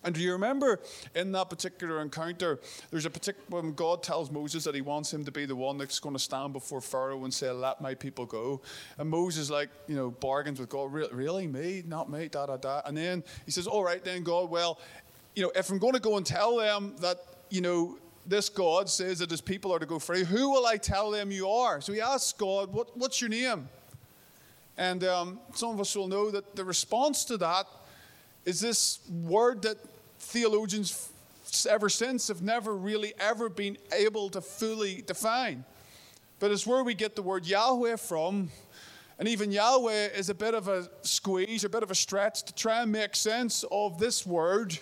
And 0.03 0.15
do 0.15 0.21
you 0.21 0.31
remember 0.31 0.79
in 1.13 1.33
that 1.33 1.49
particular 1.49 2.01
encounter, 2.01 2.59
there's 2.89 3.05
a 3.05 3.09
particular 3.09 3.61
when 3.61 3.73
God 3.73 4.01
tells 4.01 4.31
Moses 4.31 4.63
that 4.63 4.73
he 4.73 4.79
wants 4.79 5.13
him 5.13 5.25
to 5.25 5.31
be 5.31 5.45
the 5.45 5.55
one 5.55 5.77
that's 5.77 5.99
going 5.99 6.15
to 6.15 6.19
stand 6.19 6.53
before 6.53 6.79
Pharaoh 6.79 7.25
and 7.25 7.33
say, 7.33 7.51
"Let 7.51 7.81
my 7.81 7.95
people 7.95 8.25
go." 8.25 8.61
And 8.97 9.09
Moses, 9.09 9.49
like 9.49 9.69
you 9.87 9.95
know, 9.95 10.09
bargains 10.09 10.59
with 10.59 10.69
God, 10.69 10.93
"Really, 10.93 11.47
me? 11.47 11.83
Not 11.85 12.09
me?" 12.09 12.29
Da 12.29 12.45
da 12.45 12.55
da. 12.55 12.81
And 12.85 12.95
then 12.95 13.23
he 13.45 13.51
says, 13.51 13.67
"All 13.67 13.83
right, 13.83 14.01
then 14.01 14.23
God, 14.23 14.49
well, 14.49 14.79
you 15.35 15.43
know, 15.43 15.51
if 15.53 15.69
I'm 15.69 15.79
going 15.79 15.93
to 15.93 15.99
go 15.99 16.15
and 16.15 16.25
tell 16.25 16.57
them 16.57 16.95
that, 16.99 17.17
you 17.49 17.61
know." 17.61 17.97
This 18.27 18.47
God 18.47 18.87
says 18.89 19.19
that 19.19 19.31
his 19.31 19.41
people 19.41 19.73
are 19.73 19.79
to 19.79 19.87
go 19.87 19.97
free. 19.97 20.23
Who 20.23 20.51
will 20.51 20.67
I 20.67 20.77
tell 20.77 21.09
them 21.09 21.31
you 21.31 21.49
are? 21.49 21.81
So 21.81 21.93
he 21.93 22.01
asks 22.01 22.31
God, 22.33 22.71
what, 22.71 22.95
What's 22.95 23.21
your 23.21 23.29
name? 23.29 23.67
And 24.77 25.03
um, 25.03 25.39
some 25.55 25.71
of 25.71 25.79
us 25.79 25.95
will 25.95 26.07
know 26.07 26.29
that 26.29 26.55
the 26.55 26.63
response 26.63 27.25
to 27.25 27.37
that 27.37 27.65
is 28.45 28.59
this 28.59 28.99
word 29.09 29.61
that 29.63 29.77
theologians 30.29 31.09
ever 31.67 31.89
since 31.89 32.27
have 32.27 32.43
never 32.43 32.75
really 32.75 33.13
ever 33.19 33.49
been 33.49 33.77
able 33.91 34.29
to 34.29 34.41
fully 34.41 35.01
define. 35.01 35.65
But 36.39 36.51
it's 36.51 36.67
where 36.67 36.83
we 36.83 36.93
get 36.93 37.15
the 37.15 37.23
word 37.23 37.47
Yahweh 37.47 37.95
from. 37.95 38.49
And 39.17 39.27
even 39.27 39.51
Yahweh 39.51 40.09
is 40.15 40.29
a 40.29 40.35
bit 40.35 40.53
of 40.53 40.67
a 40.67 40.87
squeeze, 41.01 41.63
a 41.63 41.69
bit 41.69 41.83
of 41.83 41.91
a 41.91 41.95
stretch 41.95 42.43
to 42.43 42.53
try 42.53 42.83
and 42.83 42.91
make 42.91 43.15
sense 43.15 43.65
of 43.71 43.97
this 43.97 44.25
word, 44.25 44.77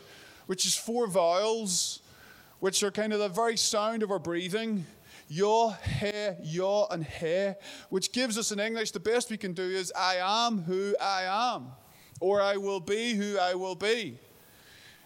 which 0.46 0.66
is 0.66 0.75
four 0.75 1.08
vowels, 1.08 2.01
which 2.60 2.84
are 2.84 2.92
kind 2.92 3.13
of 3.13 3.20
the 3.20 3.30
very 3.30 3.58
sound 3.58 4.04
of 4.04 4.12
our 4.12 4.20
breathing. 4.20 4.86
Yah, 5.30 5.74
he, 6.00 6.30
yah, 6.44 6.86
and 6.92 7.06
he, 7.06 7.54
which 7.89 8.12
gives 8.12 8.38
us 8.38 8.51
in 8.51 8.60
English 8.60 8.92
the 8.92 9.00
best 9.00 9.32
we 9.32 9.38
can 9.38 9.54
do 9.54 9.63
is 9.63 9.92
I 9.98 10.18
am 10.22 10.60
who 10.60 10.96
I 11.01 11.24
am 11.56 11.72
or 12.20 12.42
I 12.42 12.58
will 12.58 12.80
be 12.80 13.13
who 13.13 13.38
I 13.38 13.54
will 13.56 13.75
be. 13.75 14.20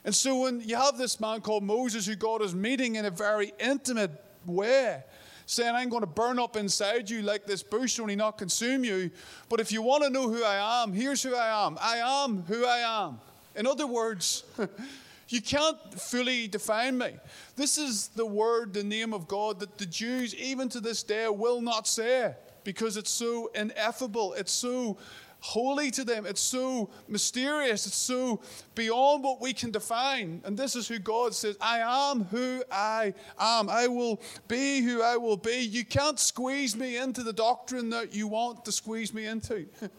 And 0.04 0.16
so 0.16 0.42
when 0.42 0.62
you 0.62 0.76
have 0.76 0.98
this 0.98 1.20
man 1.20 1.42
called 1.42 1.64
Moses 1.64 2.06
who 2.06 2.16
God 2.16 2.42
is 2.42 2.56
meeting 2.56 2.96
in 2.96 3.06
a 3.06 3.12
very 3.12 3.54
intimate 3.60 4.12
way, 4.46 5.04
saying, 5.46 5.76
I'm 5.76 5.90
going 5.90 6.02
to 6.02 6.08
burn 6.08 6.40
up 6.40 6.56
inside 6.56 7.10
you 7.10 7.22
like 7.22 7.46
this 7.46 7.62
bush, 7.62 8.00
only 8.00 8.16
not 8.16 8.38
consume 8.38 8.84
you. 8.84 9.12
But 9.50 9.60
if 9.60 9.72
you 9.72 9.82
want 9.82 10.04
to 10.04 10.10
know 10.10 10.30
who 10.30 10.44
I 10.44 10.84
am, 10.84 10.94
here's 10.94 11.22
who 11.22 11.36
I 11.36 11.68
am. 11.68 11.78
I 11.80 11.98
am 11.98 12.44
who 12.44 12.66
I 12.66 13.06
am. 13.06 13.20
In 13.56 13.68
other 13.68 13.86
words, 13.86 14.44
you 15.28 15.42
can't 15.42 15.78
fully 16.00 16.48
define 16.48 16.98
me. 16.98 17.18
This 17.56 17.78
is 17.78 18.08
the 18.10 18.26
word, 18.26 18.74
the 18.74 18.84
name 18.84 19.14
of 19.14 19.28
God 19.28 19.60
that 19.60 19.78
the 19.78 19.86
Jews, 19.86 20.34
even 20.36 20.70
to 20.70 20.80
this 20.80 21.04
day, 21.04 21.28
will 21.28 21.62
not 21.62 21.88
say 21.88 22.34
because 22.64 22.98
it's 22.98 23.12
so 23.12 23.52
ineffable. 23.54 24.34
It's 24.34 24.52
so 24.52 24.98
holy 25.42 25.92
to 25.92 26.04
them. 26.04 26.26
It's 26.26 26.42
so 26.42 26.90
mysterious. 27.08 27.86
It's 27.86 27.96
so 27.96 28.42
beyond 28.76 29.24
what 29.24 29.42
we 29.42 29.54
can 29.54 29.72
define. 29.72 30.42
And 30.46 30.58
this 30.58 30.76
is 30.76 30.88
who 30.88 31.00
God 31.00 31.36
says 31.36 31.58
I 31.60 31.80
am 32.12 32.24
who 32.26 32.64
I 32.72 33.14
am. 33.38 33.70
I 33.70 33.88
will 33.88 34.22
be 34.48 34.82
who 34.82 35.02
I 35.02 35.18
will 35.18 35.38
be. 35.38 35.58
You 35.58 35.84
can't 35.84 36.20
squeeze 36.20 36.76
me 36.76 36.98
into 36.98 37.24
the 37.24 37.34
doctrine 37.34 37.90
that 37.90 38.14
you 38.14 38.28
want 38.28 38.64
to 38.66 38.72
squeeze 38.72 39.14
me 39.14 39.26
into. 39.26 39.68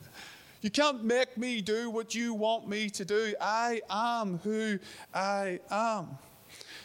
You 0.62 0.70
can't 0.70 1.02
make 1.02 1.36
me 1.36 1.60
do 1.60 1.90
what 1.90 2.14
you 2.14 2.34
want 2.34 2.68
me 2.68 2.88
to 2.90 3.04
do. 3.04 3.34
I 3.40 3.80
am 3.90 4.38
who 4.44 4.78
I 5.12 5.58
am. 5.68 6.16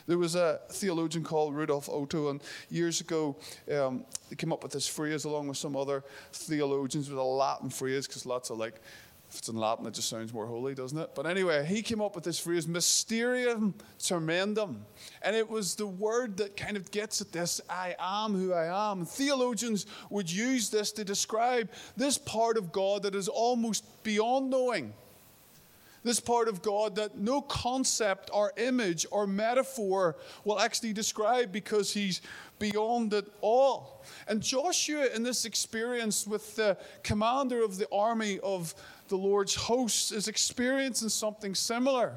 There 0.08 0.18
was 0.18 0.36
a 0.36 0.60
theologian 0.70 1.24
called 1.24 1.54
Rudolf 1.54 1.90
Otto, 1.90 2.30
and 2.30 2.42
years 2.70 3.02
ago 3.02 3.36
um, 3.72 4.06
he 4.30 4.36
came 4.36 4.54
up 4.54 4.64
with 4.64 4.72
this 4.72 4.88
phrase 4.88 5.26
along 5.26 5.50
with 5.50 5.58
some 5.58 5.76
other 5.76 6.04
theologians 6.32 7.10
with 7.10 7.20
a 7.20 7.24
Latin 7.24 7.70
phrase, 7.70 8.08
because 8.08 8.26
lots 8.26 8.50
of 8.50 8.58
like 8.58 8.82
If 9.30 9.40
it's 9.40 9.50
in 9.50 9.58
Latin, 9.58 9.86
it 9.86 9.94
just 9.94 10.08
sounds 10.08 10.32
more 10.32 10.48
holy, 10.48 10.74
doesn't 10.74 10.98
it? 10.98 11.10
But 11.14 11.28
anyway, 11.28 11.66
he 11.66 11.82
came 11.82 12.02
up 12.02 12.16
with 12.16 12.24
this 12.24 12.40
phrase, 12.40 12.66
mysterium 12.66 13.74
tremendum. 14.02 14.86
And 15.22 15.36
it 15.36 15.50
was 15.50 15.76
the 15.76 15.86
word 15.86 16.38
that 16.38 16.56
kind 16.56 16.78
of 16.78 16.90
gets 16.92 17.20
at 17.20 17.34
this 17.34 17.60
I 17.70 17.96
am 18.00 18.34
who 18.34 18.54
I 18.54 18.92
am. 18.92 19.06
Theologians 19.06 19.86
would 20.10 20.32
use 20.32 20.70
this 20.70 20.94
to 20.94 21.04
describe 21.04 21.70
this 21.98 22.18
part 22.18 22.58
of 22.58 22.72
God 22.72 23.04
that 23.04 23.16
is 23.16 23.28
almost 23.28 23.84
beyond 24.04 24.50
knowing. 24.50 24.94
This 26.08 26.22
part 26.22 26.48
of 26.48 26.62
God 26.62 26.96
that 26.96 27.18
no 27.18 27.42
concept 27.42 28.30
or 28.32 28.54
image 28.56 29.06
or 29.12 29.28
metaphor 29.28 30.16
will 30.46 30.58
actually 30.58 30.94
describe 30.94 31.52
because 31.52 31.94
he's 31.94 32.22
beyond 32.60 33.14
it 33.14 33.26
all. 33.42 34.06
And 34.30 34.42
Joshua, 34.42 35.08
in 35.14 35.24
this 35.24 35.44
experience 35.44 36.26
with 36.26 36.56
the 36.56 36.78
commander 37.04 37.62
of 37.62 37.78
the 37.78 37.90
army 37.92 38.40
of 38.40 38.74
the 39.10 39.18
Lord's 39.18 39.54
hosts, 39.54 40.14
is 40.14 40.30
experiencing 40.30 41.10
something 41.10 41.54
similar 41.54 42.14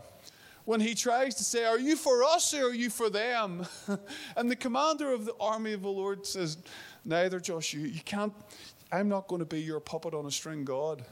when 0.66 0.78
he 0.78 0.94
tries 0.94 1.35
to 1.35 1.42
say, 1.42 1.64
Are 1.64 1.80
you 1.80 1.97
for 1.97 2.23
us 2.23 2.54
or 2.54 2.66
are 2.66 2.73
you 2.73 2.90
for 2.90 3.11
them? 3.11 3.66
and 4.37 4.49
the 4.49 4.54
commander 4.54 5.12
of 5.12 5.25
the 5.25 5.35
army 5.40 5.73
of 5.73 5.82
the 5.82 5.88
Lord 5.88 6.25
says, 6.25 6.59
Neither, 7.04 7.40
Joshua. 7.40 7.88
You 7.88 8.02
can't, 8.04 8.32
I'm 8.92 9.09
not 9.09 9.26
going 9.26 9.40
to 9.40 9.47
be 9.47 9.61
your 9.61 9.80
puppet 9.80 10.14
on 10.14 10.26
a 10.26 10.30
string 10.30 10.64
God. 10.64 11.04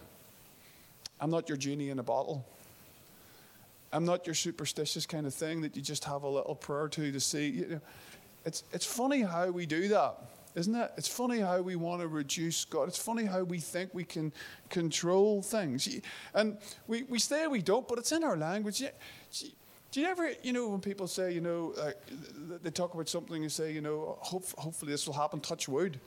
I'm 1.21 1.31
not 1.33 1.49
your 1.49 1.59
genie 1.59 1.91
in 1.91 1.99
a 1.99 2.05
bottle. 2.05 2.47
I'm 3.93 4.05
not 4.05 4.27
your 4.27 4.35
superstitious 4.35 5.07
kind 5.07 5.27
of 5.27 5.35
thing 5.35 5.63
that 5.63 5.77
you 5.77 5.83
just 5.83 6.05
have 6.05 6.23
a 6.23 6.29
little 6.29 6.55
prayer 6.55 6.89
to 6.89 7.13
to 7.13 7.21
see. 7.21 7.49
You 7.49 7.67
know, 7.67 7.81
it's, 8.45 8.65
it's 8.73 8.85
funny 8.87 9.23
how 9.23 9.51
we 9.51 9.67
do 9.67 9.89
that, 9.89 10.17
isn't 10.55 10.75
it? 10.75 10.93
It's 10.97 11.09
funny 11.09 11.41
how 11.41 11.61
we 11.61 11.77
want 11.77 12.03
to 12.03 12.09
reduce 12.09 12.65
God. 12.65 12.89
It's 12.89 12.99
funny 12.99 13.25
how 13.25 13.43
we 13.43 13.59
think 13.59 13.95
we 13.95 14.05
can 14.05 14.33
control 14.69 15.43
things. 15.43 15.89
And 16.35 16.59
we, 16.87 17.05
we 17.05 17.19
say 17.19 17.47
we 17.47 17.63
don't, 17.63 17.87
but 17.89 17.99
it's 17.99 18.13
in 18.13 18.25
our 18.25 18.37
language. 18.37 18.83
Do 19.91 20.01
you 20.01 20.07
ever, 20.07 20.31
you 20.43 20.53
know, 20.53 20.69
when 20.69 20.81
people 20.81 21.07
say, 21.07 21.33
you 21.33 21.41
know, 21.41 21.75
they 22.63 22.71
talk 22.71 22.93
about 22.95 23.09
something 23.09 23.43
and 23.43 23.51
say, 23.51 23.73
you 23.73 23.81
know, 23.81 24.19
hope, 24.21 24.45
hopefully 24.59 24.93
this 24.93 25.07
will 25.07 25.15
happen, 25.15 25.41
touch 25.41 25.67
wood. 25.67 25.99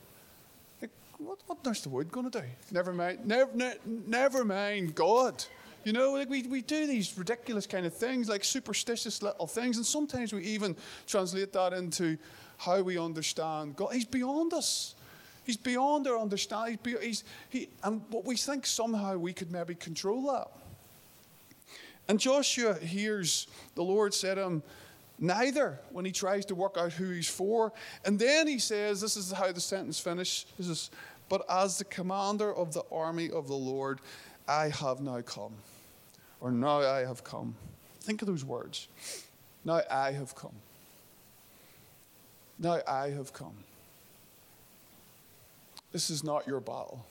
Like, 0.82 0.92
what, 1.18 1.40
what 1.48 1.58
is 1.66 1.82
the 1.82 1.90
wood 1.90 2.12
going 2.12 2.30
to 2.30 2.42
do? 2.42 2.46
Never 2.72 2.94
mind, 2.94 3.26
never, 3.26 3.52
ne- 3.56 3.78
never 3.86 4.46
mind 4.46 4.94
God. 4.94 5.44
You 5.84 5.94
know, 5.94 6.14
like 6.14 6.30
we, 6.30 6.44
we 6.44 6.62
do 6.62 6.86
these 6.86 7.18
ridiculous 7.18 7.66
kind 7.66 7.86
of 7.86 7.94
things, 7.94 8.30
like 8.30 8.44
superstitious 8.44 9.24
little 9.24 9.48
things, 9.48 9.78
and 9.78 9.86
sometimes 9.86 10.32
we 10.32 10.44
even 10.44 10.76
translate 11.08 11.52
that 11.54 11.74
into 11.74 12.18
how 12.58 12.82
we 12.82 13.00
understand 13.00 13.76
God. 13.76 13.94
He's 13.94 14.06
beyond 14.06 14.54
us. 14.54 14.96
He's 15.44 15.58
beyond 15.58 16.08
our 16.08 16.20
understanding. 16.20 16.78
He's, 16.84 17.00
he's 17.02 17.24
he, 17.50 17.70
and 17.84 18.02
what 18.10 18.26
we 18.26 18.38
think 18.38 18.68
somehow 18.68 19.18
we 19.18 19.34
could 19.34 19.52
maybe 19.52 19.74
control 19.74 20.32
that. 20.34 20.48
And 22.08 22.20
Joshua 22.20 22.76
hears 22.76 23.48
the 23.76 23.84
Lord 23.84 24.14
said 24.14 24.36
to 24.36 24.44
him, 24.44 24.64
neither 25.18 25.80
when 25.92 26.04
he 26.04 26.12
tries 26.12 26.46
to 26.48 26.56
work 26.56 26.78
out 26.78 26.92
who 26.94 27.10
he's 27.12 27.30
for. 27.30 27.72
And 28.06 28.20
then 28.20 28.48
he 28.48 28.60
says, 28.60 29.02
this 29.02 29.16
is 29.16 29.32
how 29.32 29.52
the 29.52 29.62
sentence 29.62 30.00
finishes. 30.00 30.92
But 31.30 31.46
as 31.50 31.78
the 31.78 31.86
commander 31.86 32.54
of 32.54 32.74
the 32.74 32.84
army 32.92 33.30
of 33.32 33.48
the 33.48 33.56
Lord, 33.56 34.02
I 34.48 34.70
have 34.70 35.02
now 35.02 35.22
come 35.22 35.54
or 36.40 36.52
now 36.52 36.80
I 36.80 37.06
have 37.06 37.24
come. 37.24 37.56
Think 38.02 38.22
of 38.22 38.28
those 38.28 38.44
words. 38.44 38.88
Now 39.64 39.82
I 39.90 40.12
have 40.12 40.36
come. 40.36 40.56
Now 42.58 42.80
I 42.88 43.10
have 43.10 43.32
come. 43.32 43.54
This 45.92 46.10
is 46.10 46.24
not 46.24 46.48
your 46.48 46.60
battle. 46.60 47.06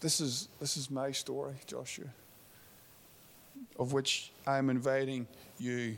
This 0.00 0.20
is, 0.20 0.48
this 0.60 0.76
is 0.76 0.90
my 0.90 1.10
story, 1.10 1.54
Joshua, 1.66 2.06
of 3.78 3.92
which 3.92 4.30
I'm 4.46 4.68
inviting 4.68 5.26
you 5.58 5.96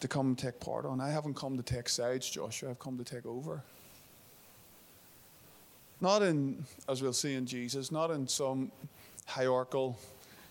to 0.00 0.08
come 0.08 0.28
and 0.28 0.38
take 0.38 0.60
part 0.60 0.84
on. 0.84 1.00
I 1.00 1.10
haven't 1.10 1.34
come 1.34 1.56
to 1.56 1.62
take 1.62 1.88
sides, 1.88 2.30
Joshua. 2.30 2.70
I've 2.70 2.78
come 2.78 2.96
to 2.98 3.04
take 3.04 3.26
over. 3.26 3.62
Not 6.02 6.22
in, 6.22 6.64
as 6.88 7.00
we'll 7.00 7.12
see 7.12 7.34
in 7.34 7.46
Jesus, 7.46 7.92
not 7.92 8.10
in 8.10 8.26
some 8.26 8.72
hierarchical 9.24 9.96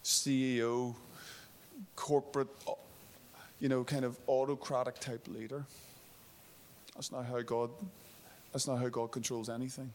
CEO, 0.02 0.96
corporate, 1.98 2.48
uh, 2.66 2.72
you 3.60 3.68
know, 3.68 3.84
kind 3.84 4.06
of 4.06 4.18
autocratic 4.30 4.98
type 5.00 5.28
leader. 5.28 5.66
That's 6.96 7.12
not 7.12 7.26
how 7.26 7.42
God. 7.42 7.70
That's 8.54 8.66
not 8.66 8.80
how 8.80 8.88
God 8.88 9.12
controls 9.12 9.50
anything. 9.50 9.92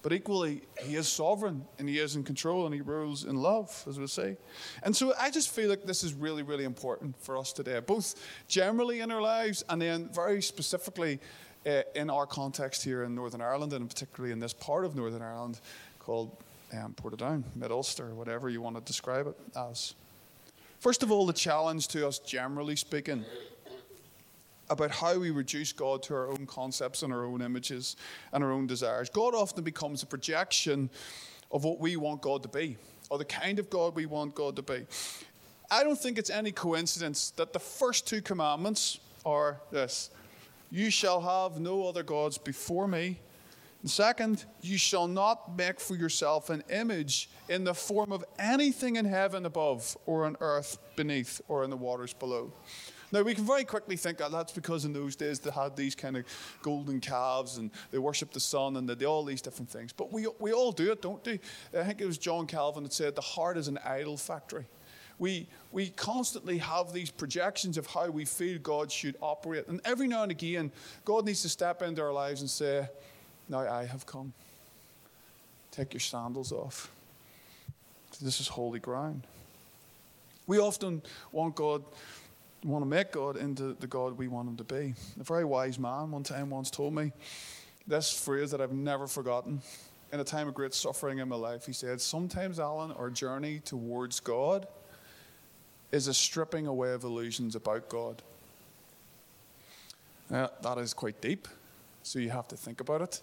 But 0.00 0.12
equally, 0.12 0.62
He 0.80 0.94
is 0.94 1.08
sovereign 1.08 1.64
and 1.80 1.88
He 1.88 1.98
is 1.98 2.14
in 2.14 2.22
control 2.22 2.66
and 2.66 2.74
He 2.74 2.80
rules 2.80 3.24
in 3.24 3.34
love, 3.34 3.84
as 3.88 3.98
we 3.98 4.06
say. 4.06 4.36
And 4.84 4.94
so 4.94 5.12
I 5.18 5.32
just 5.32 5.50
feel 5.50 5.68
like 5.68 5.82
this 5.82 6.04
is 6.04 6.14
really, 6.14 6.44
really 6.44 6.62
important 6.62 7.20
for 7.20 7.36
us 7.36 7.52
today, 7.52 7.80
both 7.80 8.14
generally 8.46 9.00
in 9.00 9.10
our 9.10 9.20
lives 9.20 9.64
and 9.68 9.82
then 9.82 10.08
very 10.12 10.40
specifically 10.40 11.18
uh, 11.66 11.82
in 11.94 12.10
our 12.10 12.26
context 12.26 12.84
here 12.84 13.02
in 13.02 13.14
Northern 13.14 13.40
Ireland 13.40 13.72
and 13.72 13.88
particularly 13.88 14.32
in 14.32 14.38
this 14.38 14.52
part 14.52 14.84
of 14.84 14.94
Northern 14.94 15.22
Ireland 15.22 15.60
called 15.98 16.36
um, 16.72 16.94
Portadown, 16.94 17.42
Mid 17.54 17.70
Ulster, 17.70 18.14
whatever 18.14 18.48
you 18.48 18.60
want 18.60 18.76
to 18.76 18.82
describe 18.82 19.26
it 19.26 19.36
as. 19.56 19.94
First 20.80 21.02
of 21.02 21.10
all, 21.10 21.26
the 21.26 21.32
challenge 21.32 21.88
to 21.88 22.06
us, 22.06 22.18
generally 22.18 22.76
speaking, 22.76 23.24
about 24.68 24.90
how 24.90 25.18
we 25.18 25.30
reduce 25.30 25.72
God 25.72 26.02
to 26.04 26.14
our 26.14 26.28
own 26.28 26.46
concepts 26.46 27.02
and 27.02 27.12
our 27.12 27.24
own 27.24 27.40
images 27.40 27.96
and 28.32 28.42
our 28.42 28.52
own 28.52 28.66
desires. 28.66 29.08
God 29.08 29.34
often 29.34 29.64
becomes 29.64 30.02
a 30.02 30.06
projection 30.06 30.90
of 31.52 31.64
what 31.64 31.78
we 31.78 31.96
want 31.96 32.20
God 32.20 32.42
to 32.42 32.48
be, 32.48 32.76
or 33.10 33.18
the 33.18 33.24
kind 33.24 33.58
of 33.58 33.70
God 33.70 33.94
we 33.94 34.06
want 34.06 34.34
God 34.34 34.56
to 34.56 34.62
be. 34.62 34.86
I 35.70 35.82
don't 35.82 35.98
think 35.98 36.18
it's 36.18 36.30
any 36.30 36.52
coincidence 36.52 37.30
that 37.30 37.52
the 37.52 37.58
first 37.58 38.06
two 38.06 38.20
commandments 38.20 38.98
are 39.24 39.60
this 39.70 40.10
You 40.70 40.90
shall 40.90 41.20
have 41.20 41.60
no 41.60 41.86
other 41.86 42.02
gods 42.02 42.38
before 42.38 42.88
me. 42.88 43.20
And 43.82 43.90
second, 43.90 44.44
you 44.62 44.78
shall 44.78 45.06
not 45.06 45.56
make 45.56 45.78
for 45.78 45.94
yourself 45.94 46.50
an 46.50 46.64
image 46.70 47.28
in 47.48 47.64
the 47.64 47.74
form 47.74 48.10
of 48.10 48.24
anything 48.38 48.96
in 48.96 49.04
heaven 49.04 49.46
above, 49.46 49.96
or 50.06 50.24
on 50.24 50.36
earth 50.40 50.78
beneath, 50.96 51.40
or 51.46 51.62
in 51.62 51.70
the 51.70 51.76
waters 51.76 52.12
below. 52.12 52.52
Now, 53.12 53.22
we 53.22 53.34
can 53.34 53.44
very 53.44 53.64
quickly 53.64 53.96
think 53.96 54.18
that 54.18 54.32
that's 54.32 54.52
because 54.52 54.84
in 54.84 54.92
those 54.92 55.14
days 55.14 55.38
they 55.38 55.50
had 55.50 55.76
these 55.76 55.94
kind 55.94 56.16
of 56.16 56.24
golden 56.62 57.00
calves 57.00 57.58
and 57.58 57.70
they 57.92 57.98
worshipped 57.98 58.34
the 58.34 58.40
sun 58.40 58.76
and 58.76 58.88
they 58.88 58.96
did 58.96 59.06
all 59.06 59.24
these 59.24 59.40
different 59.40 59.70
things. 59.70 59.92
But 59.92 60.12
we, 60.12 60.26
we 60.40 60.52
all 60.52 60.72
do 60.72 60.90
it, 60.90 61.02
don't 61.02 61.24
we? 61.24 61.38
I 61.78 61.84
think 61.84 62.00
it 62.00 62.06
was 62.06 62.18
John 62.18 62.46
Calvin 62.46 62.82
that 62.82 62.92
said 62.92 63.14
the 63.14 63.20
heart 63.20 63.56
is 63.56 63.68
an 63.68 63.78
idol 63.84 64.16
factory. 64.16 64.66
We, 65.18 65.46
we 65.72 65.90
constantly 65.90 66.58
have 66.58 66.92
these 66.92 67.10
projections 67.10 67.78
of 67.78 67.86
how 67.86 68.10
we 68.10 68.24
feel 68.24 68.58
God 68.58 68.92
should 68.92 69.16
operate. 69.20 69.66
And 69.68 69.80
every 69.84 70.08
now 70.08 70.22
and 70.22 70.30
again, 70.30 70.70
God 71.04 71.24
needs 71.24 71.42
to 71.42 71.48
step 71.48 71.82
into 71.82 72.02
our 72.02 72.12
lives 72.12 72.42
and 72.42 72.50
say, 72.50 72.88
now 73.48 73.60
I 73.60 73.84
have 73.84 74.04
come. 74.06 74.32
Take 75.70 75.94
your 75.94 76.00
sandals 76.00 76.52
off. 76.52 76.90
This 78.20 78.40
is 78.40 78.48
holy 78.48 78.78
ground. 78.78 79.22
We 80.46 80.58
often 80.58 81.02
want 81.32 81.54
God, 81.54 81.82
want 82.64 82.82
to 82.82 82.88
make 82.88 83.12
God 83.12 83.36
into 83.36 83.74
the 83.74 83.86
God 83.86 84.16
we 84.16 84.28
want 84.28 84.48
him 84.48 84.56
to 84.56 84.64
be. 84.64 84.94
A 85.20 85.24
very 85.24 85.44
wise 85.44 85.78
man 85.78 86.10
one 86.10 86.22
time 86.22 86.50
once 86.50 86.70
told 86.70 86.94
me 86.94 87.12
this 87.86 88.12
phrase 88.12 88.50
that 88.52 88.60
I've 88.60 88.72
never 88.72 89.06
forgotten. 89.06 89.60
In 90.12 90.20
a 90.20 90.24
time 90.24 90.48
of 90.48 90.54
great 90.54 90.72
suffering 90.72 91.18
in 91.18 91.28
my 91.28 91.36
life, 91.36 91.66
he 91.66 91.72
said, 91.72 92.00
Sometimes, 92.00 92.60
Alan, 92.60 92.92
our 92.92 93.10
journey 93.10 93.60
towards 93.64 94.20
God 94.20 94.66
is 95.92 96.08
a 96.08 96.14
stripping 96.14 96.66
away 96.66 96.92
of 96.92 97.04
illusions 97.04 97.54
about 97.54 97.88
God. 97.88 98.22
Now, 100.28 100.50
that 100.62 100.78
is 100.78 100.92
quite 100.92 101.20
deep, 101.20 101.46
so 102.02 102.18
you 102.18 102.30
have 102.30 102.48
to 102.48 102.56
think 102.56 102.80
about 102.80 103.02
it. 103.02 103.20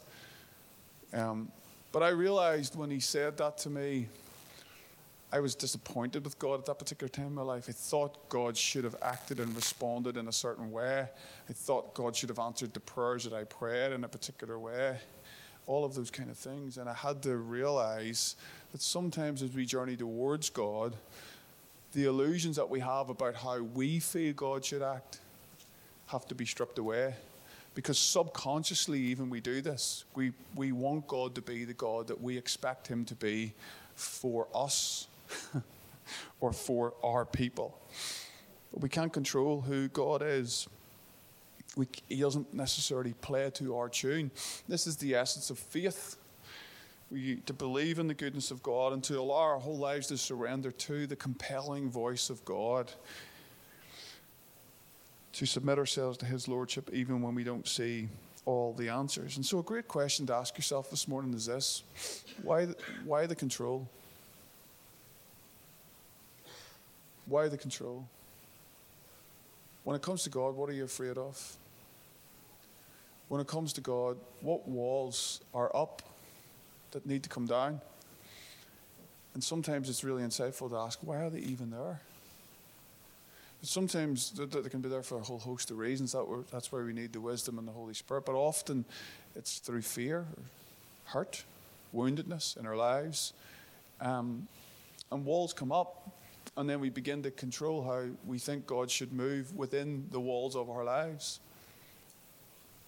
Um, 1.14 1.52
but 1.92 2.02
I 2.02 2.10
realized 2.10 2.76
when 2.76 2.90
he 2.90 3.00
said 3.00 3.38
that 3.38 3.58
to 3.60 3.70
me, 3.70 4.08
I 5.34 5.40
was 5.40 5.56
disappointed 5.56 6.24
with 6.24 6.38
God 6.38 6.60
at 6.60 6.66
that 6.68 6.78
particular 6.78 7.10
time 7.10 7.26
in 7.26 7.34
my 7.34 7.42
life. 7.42 7.66
I 7.68 7.72
thought 7.72 8.30
God 8.30 8.56
should 8.56 8.84
have 8.84 8.96
acted 9.02 9.40
and 9.40 9.56
responded 9.56 10.16
in 10.16 10.28
a 10.28 10.32
certain 10.32 10.72
way. 10.72 11.08
I 11.50 11.54
thought 11.54 11.96
God 11.96 12.16
should 12.16 12.30
have 12.30 12.38
answered 12.38 12.72
the 12.74 12.80
prayers 12.80 13.24
that 13.24 13.34
I 13.34 13.44
prayed 13.44 13.94
in 13.94 14.04
a 14.04 14.08
particular 14.08 14.60
way. 14.60 15.00
All 15.66 15.86
of 15.86 15.96
those 15.96 16.12
kind 16.12 16.30
of 16.30 16.38
things. 16.38 16.78
And 16.78 16.88
I 16.88 16.94
had 16.94 17.24
to 17.24 17.38
realize 17.38 18.36
that 18.74 18.82
sometimes 18.84 19.42
as 19.42 19.54
we 19.54 19.66
journey 19.66 19.96
towards 19.96 20.52
God, 20.52 20.96
the 21.94 22.06
illusions 22.06 22.56
that 22.56 22.70
we 22.70 22.80
have 22.80 23.10
about 23.10 23.36
how 23.36 23.62
we 23.62 24.00
feel 24.00 24.34
God 24.34 24.66
should 24.66 24.82
act 24.82 25.20
have 26.08 26.26
to 26.28 26.36
be 26.36 26.46
stripped 26.46 26.80
away. 26.80 27.16
Because 27.76 27.98
subconsciously, 27.98 29.00
even 29.00 29.30
we 29.30 29.42
do 29.42 29.62
this. 29.62 30.06
We, 30.16 30.32
we 30.56 30.72
want 30.72 31.08
God 31.08 31.34
to 31.36 31.42
be 31.42 31.66
the 31.66 31.74
God 31.74 32.08
that 32.08 32.22
we 32.22 32.38
expect 32.38 32.88
Him 32.88 33.04
to 33.06 33.16
be 33.16 33.54
for 33.96 34.48
us 34.54 35.08
or 36.40 36.54
for 36.54 36.94
our 37.04 37.26
people. 37.26 37.78
But 38.72 38.84
we 38.84 38.90
can't 38.90 39.12
control 39.12 39.62
who 39.62 39.88
God 39.88 40.22
is. 40.24 40.68
We, 41.76 41.88
he 42.08 42.22
doesn't 42.22 42.54
necessarily 42.54 43.14
play 43.14 43.50
to 43.56 43.76
our 43.76 43.90
tune. 43.90 44.30
This 44.68 44.86
is 44.86 44.98
the 44.98 45.16
essence 45.16 45.50
of 45.50 45.58
faith. 45.58 46.18
We, 47.14 47.36
to 47.46 47.54
believe 47.54 48.00
in 48.00 48.08
the 48.08 48.14
goodness 48.16 48.50
of 48.50 48.64
God 48.64 48.92
and 48.92 49.04
to 49.04 49.20
allow 49.20 49.36
our 49.36 49.60
whole 49.60 49.78
lives 49.78 50.08
to 50.08 50.18
surrender 50.18 50.72
to 50.72 51.06
the 51.06 51.16
compelling 51.16 51.90
voice 51.90 52.32
of 52.32 52.44
God, 52.44 52.92
to 55.34 55.46
submit 55.46 55.78
ourselves 55.78 56.18
to 56.18 56.26
His 56.26 56.48
Lordship 56.48 56.90
even 56.92 57.22
when 57.22 57.36
we 57.36 57.44
don't 57.44 57.68
see 57.68 58.10
all 58.46 58.74
the 58.74 58.90
answers. 58.90 59.38
And 59.38 59.46
so, 59.46 59.60
a 59.60 59.64
great 59.64 59.88
question 59.88 60.26
to 60.28 60.34
ask 60.34 60.58
yourself 60.58 60.90
this 60.90 61.08
morning 61.08 61.34
is 61.34 61.46
this 61.46 61.84
why, 62.42 62.68
why 63.06 63.28
the 63.28 63.36
control? 63.36 63.88
Why 67.28 67.48
the 67.48 67.58
control? 67.58 68.08
When 69.84 69.96
it 69.96 70.02
comes 70.02 70.24
to 70.24 70.30
God, 70.30 70.56
what 70.56 70.70
are 70.70 70.74
you 70.74 70.84
afraid 70.84 71.18
of? 71.18 71.58
When 73.28 73.40
it 73.40 73.48
comes 73.48 73.72
to 73.74 73.82
God, 73.82 74.18
what 74.42 74.68
walls 74.68 75.42
are 75.54 75.74
up 75.76 76.02
that 76.94 77.06
need 77.06 77.24
to 77.24 77.30
come 77.30 77.46
down? 77.46 77.82
And 79.34 79.44
sometimes 79.44 79.90
it's 79.90 80.04
really 80.04 80.24
insightful 80.24 80.70
to 80.70 80.78
ask, 80.78 81.00
why 81.02 81.18
are 81.18 81.30
they 81.30 81.40
even 81.40 81.72
there? 81.72 82.02
Sometimes 83.62 84.32
they 84.32 84.70
can 84.70 84.82
be 84.82 84.90
there 84.90 85.04
for 85.04 85.18
a 85.18 85.22
whole 85.22 85.40
host 85.40 85.72
of 85.72 85.78
reasons. 85.78 86.12
That 86.12 86.26
that's 86.52 86.72
why 86.72 86.82
we 86.82 86.92
need 86.92 87.14
the 87.14 87.22
wisdom 87.22 87.58
and 87.58 87.68
the 87.68 87.72
Holy 87.72 87.94
Spirit. 87.94 88.26
But 88.26 88.36
often 88.36 88.84
it's 89.36 89.60
through 89.60 89.84
fear, 89.84 90.26
hurt, 91.06 91.44
woundedness 91.96 92.58
in 92.58 92.66
our 92.66 92.76
lives. 92.76 93.34
Um, 94.02 94.48
and 95.12 95.24
walls 95.24 95.54
come 95.54 95.72
up 95.72 96.12
and 96.56 96.70
then 96.70 96.80
we 96.80 96.90
begin 96.90 97.24
to 97.24 97.32
control 97.32 97.84
how 97.84 98.04
we 98.26 98.38
think 98.38 98.68
God 98.68 98.92
should 98.92 99.12
move 99.12 99.56
within 99.56 100.08
the 100.12 100.20
walls 100.20 100.56
of 100.56 100.70
our 100.70 100.84
lives. 100.84 101.40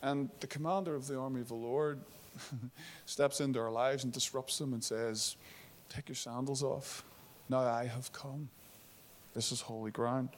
And 0.02 0.30
the 0.40 0.48
commander 0.48 0.94
of 0.96 1.08
the 1.08 1.18
army 1.18 1.42
of 1.42 1.48
the 1.48 1.56
Lord 1.56 2.00
steps 3.06 3.42
into 3.42 3.60
our 3.60 3.72
lives 3.72 4.04
and 4.04 4.14
disrupts 4.14 4.58
them 4.58 4.74
and 4.74 4.84
says, 4.84 5.36
Take 5.90 6.10
your 6.10 6.16
sandals 6.16 6.64
off. 6.64 7.04
Now 7.50 7.60
I 7.60 7.86
have 7.86 8.12
come. 8.12 8.50
This 9.34 9.52
is 9.52 9.62
holy 9.62 9.92
ground. 9.92 10.30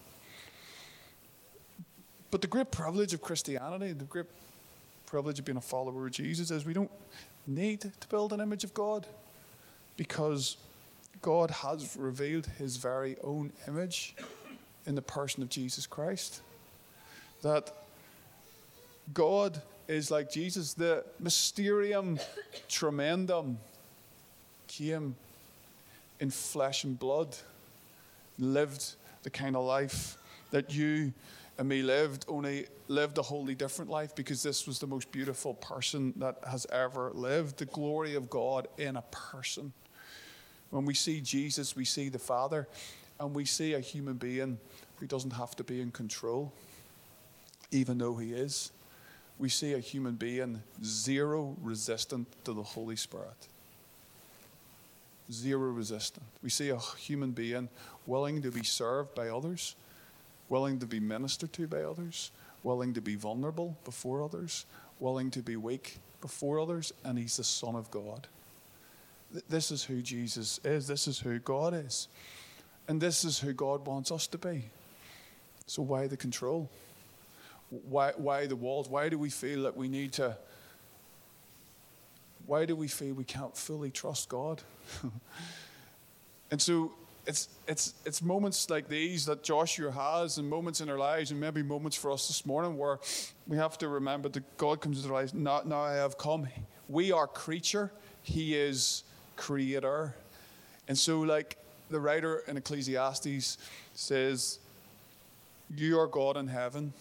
But 2.32 2.42
the 2.42 2.48
great 2.48 2.72
privilege 2.72 3.14
of 3.14 3.22
Christianity, 3.22 3.94
the 3.94 4.04
great 4.04 4.26
privilege 5.06 5.40
of 5.40 5.46
being 5.46 5.58
a 5.58 5.62
follower 5.62 6.08
of 6.08 6.12
Jesus, 6.12 6.52
is 6.52 6.66
we 6.66 6.74
don't 6.74 6.92
need 7.46 7.82
to 7.82 8.08
build 8.10 8.34
an 8.34 8.42
image 8.42 8.64
of 8.64 8.74
God 8.74 9.08
because 9.96 10.58
God 11.22 11.50
has 11.50 11.96
revealed 11.98 12.46
his 12.58 12.78
very 12.78 13.16
own 13.24 13.54
image 13.68 14.16
in 14.86 14.96
the 14.96 15.02
person 15.02 15.42
of 15.42 15.50
Jesus 15.50 15.88
Christ. 15.88 16.42
That 17.42 17.72
God 19.14 19.62
is 19.88 20.12
like 20.12 20.32
Jesus, 20.32 20.74
the 20.74 21.04
mysterium 21.20 22.20
tremendum 22.68 23.58
came 24.68 25.16
in 26.20 26.30
flesh 26.30 26.84
and 26.84 26.98
blood, 26.98 27.36
lived 28.38 28.96
the 29.24 29.30
kind 29.30 29.56
of 29.56 29.64
life 29.64 30.18
that 30.52 30.74
you 30.74 31.14
and 31.58 31.68
me 31.68 31.82
lived, 31.82 32.26
only 32.28 32.68
lived 32.88 33.18
a 33.18 33.22
wholly 33.22 33.56
different 33.56 33.90
life 33.90 34.16
because 34.16 34.44
this 34.44 34.68
was 34.68 34.80
the 34.80 34.88
most 34.88 35.12
beautiful 35.12 35.56
person 35.56 36.14
that 36.18 36.38
has 36.48 36.68
ever 36.72 37.12
lived. 37.14 37.58
The 37.58 37.66
glory 37.66 38.16
of 38.16 38.30
God 38.30 38.68
in 38.78 38.96
a 38.96 39.02
person. 39.12 39.74
When 40.70 40.86
we 40.86 40.94
see 40.94 41.22
Jesus, 41.22 41.76
we 41.76 41.86
see 41.86 42.10
the 42.10 42.20
Father, 42.20 42.68
and 43.20 43.34
we 43.34 43.46
see 43.46 43.74
a 43.74 43.80
human 43.80 44.16
being 44.16 44.60
who 44.98 45.08
doesn't 45.08 45.32
have 45.32 45.56
to 45.56 45.64
be 45.64 45.82
in 45.82 45.92
control, 45.92 46.54
even 47.72 47.98
though 47.98 48.16
he 48.16 48.34
is. 48.34 48.72
We 49.40 49.50
see 49.50 49.74
a 49.74 49.80
human 49.80 50.16
being 50.16 50.64
zero 50.84 51.56
resistant 51.62 52.28
to 52.46 52.54
the 52.54 52.64
Holy 52.64 52.96
Spirit. 52.96 53.48
Zero 55.32 55.70
resistant. 55.72 56.26
We 56.42 56.50
see 56.50 56.70
a 56.70 56.78
human 56.78 57.32
being 57.32 57.70
willing 58.06 58.42
to 58.42 58.52
be 58.52 58.64
served 58.64 59.14
by 59.14 59.30
others, 59.30 59.76
willing 60.50 60.80
to 60.80 60.86
be 60.86 61.00
ministered 61.00 61.54
to 61.54 61.68
by 61.68 61.84
others, 61.84 62.32
willing 62.64 62.94
to 62.94 63.02
be 63.02 63.16
vulnerable 63.16 63.78
before 63.84 64.24
others, 64.24 64.66
willing 65.00 65.30
to 65.32 65.42
be 65.42 65.56
weak 65.56 65.98
before 66.22 66.60
others, 66.60 66.94
and 67.04 67.20
he's 67.20 67.38
the 67.38 67.44
Son 67.44 67.76
of 67.76 67.92
God. 67.92 68.28
This 69.50 69.72
is 69.72 69.84
who 69.84 70.02
Jesus 70.02 70.60
is. 70.64 70.88
This 70.88 71.08
is 71.08 71.20
who 71.20 71.40
God 71.40 71.74
is. 71.74 72.08
And 72.88 73.02
this 73.02 73.26
is 73.26 73.40
who 73.40 73.54
God 73.54 73.86
wants 73.86 74.12
us 74.12 74.28
to 74.28 74.38
be. 74.38 74.70
So, 75.66 75.82
why 75.82 76.08
the 76.08 76.16
control? 76.16 76.70
Why, 77.70 78.14
why 78.16 78.48
the 78.48 78.56
walls? 78.56 78.88
Why 78.90 79.10
do 79.10 79.18
we 79.18 79.30
feel 79.30 79.64
that 79.64 79.76
we 79.76 79.88
need 79.88 80.14
to? 80.14 80.38
Why 82.46 82.66
do 82.66 82.76
we 82.76 82.88
feel 82.88 83.14
we 83.14 83.26
can't 83.26 83.56
fully 83.56 83.92
trust 83.92 84.30
God? 84.30 84.64
and 86.52 86.62
so, 86.62 86.94
it's, 87.28 87.50
it's, 87.68 87.94
it's 88.06 88.22
moments 88.22 88.70
like 88.70 88.88
these 88.88 89.26
that 89.26 89.44
Joshua 89.44 89.92
has, 89.92 90.38
and 90.38 90.50
moments 90.50 90.80
in 90.80 90.90
our 90.90 90.98
lives, 90.98 91.30
and 91.30 91.40
maybe 91.40 91.62
moments 91.62 91.98
for 91.98 92.10
us 92.12 92.28
this 92.28 92.46
morning 92.46 92.78
where 92.78 93.00
we 93.48 93.58
have 93.58 93.78
to 93.80 93.90
remember 93.90 94.30
that 94.30 94.58
God 94.58 94.80
comes 94.80 95.00
into 95.00 95.10
our 95.10 95.22
lives. 95.22 95.34
Now, 95.34 95.62
now 95.66 95.82
I 95.82 95.96
have 95.96 96.18
come. 96.18 96.48
We 96.88 97.12
are 97.12 97.28
creature, 97.28 97.92
He 98.24 98.56
is 98.56 99.04
creator. 99.36 100.16
And 100.88 100.98
so, 100.98 101.20
like 101.20 101.58
the 101.90 102.00
writer 102.00 102.44
in 102.48 102.56
Ecclesiastes 102.56 103.58
says, 103.94 104.60
You 105.76 106.00
are 106.00 106.08
God 106.08 106.38
in 106.38 106.48
heaven, 106.48 106.94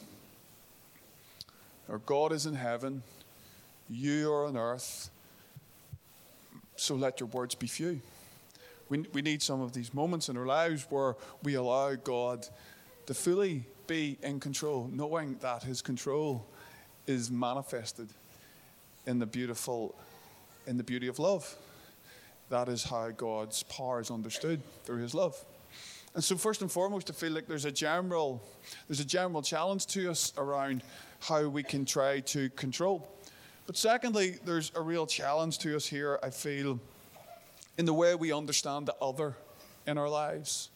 or 1.88 1.98
God 1.98 2.32
is 2.32 2.46
in 2.46 2.54
heaven, 2.54 3.02
you 3.88 4.32
are 4.32 4.46
on 4.46 4.56
earth, 4.56 5.10
so 6.76 6.94
let 6.94 7.20
your 7.20 7.28
words 7.28 7.54
be 7.54 7.66
few. 7.66 8.00
We, 8.88 9.04
we 9.12 9.22
need 9.22 9.42
some 9.42 9.60
of 9.60 9.72
these 9.72 9.92
moments 9.94 10.28
in 10.28 10.36
our 10.36 10.46
lives 10.46 10.86
where 10.90 11.16
we 11.42 11.54
allow 11.54 11.94
God 11.94 12.46
to 13.06 13.14
fully 13.14 13.64
be 13.86 14.18
in 14.22 14.40
control, 14.40 14.90
knowing 14.92 15.36
that 15.40 15.62
His 15.62 15.80
control 15.82 16.46
is 17.06 17.30
manifested 17.30 18.08
in 19.06 19.18
the 19.18 19.26
beautiful, 19.26 19.94
in 20.66 20.76
the 20.76 20.82
beauty 20.82 21.06
of 21.06 21.18
love. 21.18 21.56
That 22.48 22.68
is 22.68 22.84
how 22.84 23.10
God's 23.10 23.62
power 23.64 24.00
is 24.00 24.10
understood 24.10 24.60
through 24.84 25.02
his 25.02 25.14
love. 25.14 25.36
And 26.16 26.24
so 26.24 26.34
first 26.34 26.62
and 26.62 26.72
foremost, 26.72 27.10
I 27.10 27.12
feel 27.12 27.32
like 27.32 27.46
there's 27.46 27.66
a 27.66 27.70
general 27.70 28.42
there's 28.88 29.00
a 29.00 29.04
general 29.04 29.42
challenge 29.42 29.86
to 29.88 30.10
us 30.10 30.32
around 30.38 30.82
how 31.20 31.46
we 31.46 31.62
can 31.62 31.84
try 31.84 32.20
to 32.20 32.48
control. 32.50 33.06
But 33.66 33.76
secondly, 33.76 34.38
there's 34.46 34.72
a 34.74 34.80
real 34.80 35.06
challenge 35.06 35.58
to 35.58 35.76
us 35.76 35.86
here, 35.86 36.18
I 36.22 36.30
feel, 36.30 36.80
in 37.76 37.84
the 37.84 37.92
way 37.92 38.14
we 38.14 38.32
understand 38.32 38.86
the 38.86 38.94
other 38.94 39.34
in 39.86 39.98
our 39.98 40.08
lives. 40.08 40.70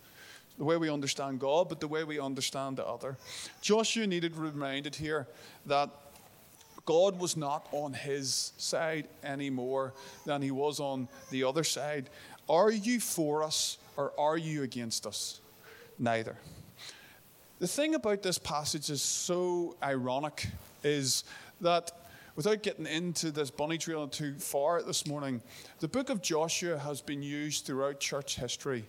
The 0.59 0.65
way 0.65 0.77
we 0.77 0.91
understand 0.91 1.41
God, 1.41 1.71
but 1.71 1.81
the 1.81 1.89
way 1.89 2.05
we 2.05 2.21
understand 2.21 2.77
the 2.77 2.87
other. 2.87 3.17
Joshua 3.63 4.07
needed 4.07 4.37
reminded 4.37 4.95
here 4.95 5.27
that 5.65 5.89
God 6.85 7.19
was 7.19 7.35
not 7.35 7.67
on 7.73 7.95
his 7.95 8.53
side 8.59 9.09
any 9.25 9.49
more 9.49 9.95
than 10.27 10.43
he 10.43 10.51
was 10.51 10.81
on 10.81 11.09
the 11.31 11.45
other 11.45 11.65
side. 11.65 12.11
Are 12.47 12.71
you 12.71 13.01
for 13.01 13.43
us 13.43 13.79
or 13.97 14.13
are 14.19 14.37
you 14.37 14.63
against 14.63 15.07
us? 15.07 15.41
Neither. 15.99 16.37
The 17.59 17.69
thing 17.69 17.95
about 17.95 18.23
this 18.23 18.39
passage 18.39 18.91
is 18.91 19.03
so 19.03 19.77
ironic 19.83 20.47
is 20.83 21.25
that 21.61 21.93
without 22.37 22.63
getting 22.63 22.87
into 22.87 23.31
this 23.31 23.51
bunny 23.51 23.77
trail 23.77 24.09
too 24.09 24.35
far 24.39 24.83
this 24.83 25.07
morning, 25.07 25.43
the 25.81 25.89
book 25.89 26.09
of 26.09 26.23
Joshua 26.23 26.79
has 26.79 27.03
been 27.03 27.23
used 27.23 27.67
throughout 27.67 28.01
church 28.01 28.37
history 28.37 28.85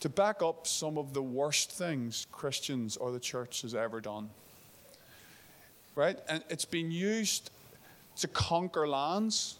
to 0.00 0.08
back 0.08 0.42
up 0.42 0.66
some 0.66 0.98
of 0.98 1.14
the 1.14 1.22
worst 1.22 1.70
things 1.70 2.26
Christians 2.32 2.96
or 2.96 3.12
the 3.12 3.20
church 3.20 3.62
has 3.62 3.74
ever 3.74 4.00
done 4.00 4.30
right? 5.94 6.18
And 6.28 6.42
it's 6.48 6.64
been 6.64 6.90
used 6.90 7.50
to 8.16 8.28
conquer 8.28 8.86
lands, 8.88 9.58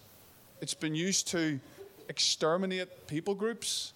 it's 0.61 0.73
been 0.73 0.95
used 0.95 1.27
to 1.29 1.59
exterminate 2.09 3.07
people 3.07 3.35
groups, 3.35 3.93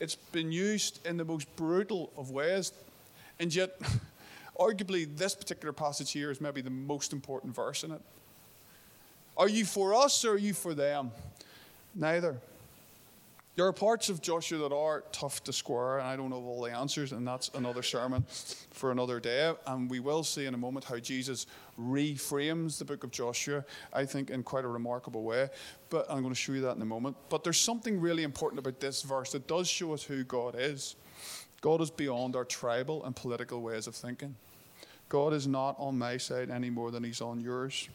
it's 0.00 0.16
been 0.16 0.50
used 0.50 1.06
in 1.06 1.18
the 1.18 1.24
most 1.24 1.54
brutal 1.56 2.10
of 2.16 2.30
ways. 2.30 2.72
And 3.38 3.54
yet, 3.54 3.78
arguably, 4.58 5.06
this 5.16 5.34
particular 5.34 5.72
passage 5.72 6.10
here 6.10 6.30
is 6.30 6.40
maybe 6.40 6.62
the 6.62 6.70
most 6.70 7.12
important 7.12 7.54
verse 7.54 7.84
in 7.84 7.92
it. 7.92 8.00
Are 9.36 9.48
you 9.48 9.64
for 9.64 9.94
us 9.94 10.24
or 10.24 10.32
are 10.32 10.38
you 10.38 10.54
for 10.54 10.74
them? 10.74 11.12
Neither. 11.94 12.36
There 13.56 13.66
are 13.66 13.72
parts 13.72 14.08
of 14.08 14.22
Joshua 14.22 14.58
that 14.68 14.74
are 14.74 15.02
tough 15.10 15.42
to 15.44 15.52
square, 15.52 15.98
and 15.98 16.06
I 16.06 16.16
don't 16.16 16.30
know 16.30 16.36
all 16.36 16.62
the 16.62 16.70
answers, 16.70 17.12
and 17.12 17.26
that's 17.26 17.50
another 17.54 17.82
sermon 17.82 18.24
for 18.70 18.92
another 18.92 19.18
day. 19.18 19.52
And 19.66 19.90
we 19.90 19.98
will 19.98 20.22
see 20.22 20.46
in 20.46 20.54
a 20.54 20.58
moment 20.58 20.84
how 20.84 20.98
Jesus 20.98 21.46
reframes 21.78 22.78
the 22.78 22.84
book 22.84 23.02
of 23.02 23.10
Joshua, 23.10 23.64
I 23.92 24.04
think, 24.04 24.30
in 24.30 24.44
quite 24.44 24.64
a 24.64 24.68
remarkable 24.68 25.24
way. 25.24 25.48
But 25.90 26.06
I'm 26.08 26.22
going 26.22 26.32
to 26.32 26.40
show 26.40 26.52
you 26.52 26.60
that 26.62 26.76
in 26.76 26.82
a 26.82 26.86
moment. 26.86 27.16
But 27.28 27.42
there's 27.42 27.58
something 27.58 28.00
really 28.00 28.22
important 28.22 28.60
about 28.60 28.78
this 28.78 29.02
verse 29.02 29.32
that 29.32 29.48
does 29.48 29.68
show 29.68 29.92
us 29.94 30.04
who 30.04 30.22
God 30.22 30.54
is. 30.56 30.94
God 31.60 31.80
is 31.80 31.90
beyond 31.90 32.36
our 32.36 32.44
tribal 32.44 33.04
and 33.04 33.14
political 33.14 33.60
ways 33.60 33.86
of 33.88 33.96
thinking. 33.96 34.36
God 35.08 35.32
is 35.32 35.48
not 35.48 35.74
on 35.78 35.98
my 35.98 36.18
side 36.18 36.50
any 36.50 36.70
more 36.70 36.92
than 36.92 37.02
he's 37.02 37.20
on 37.20 37.40
yours. 37.40 37.88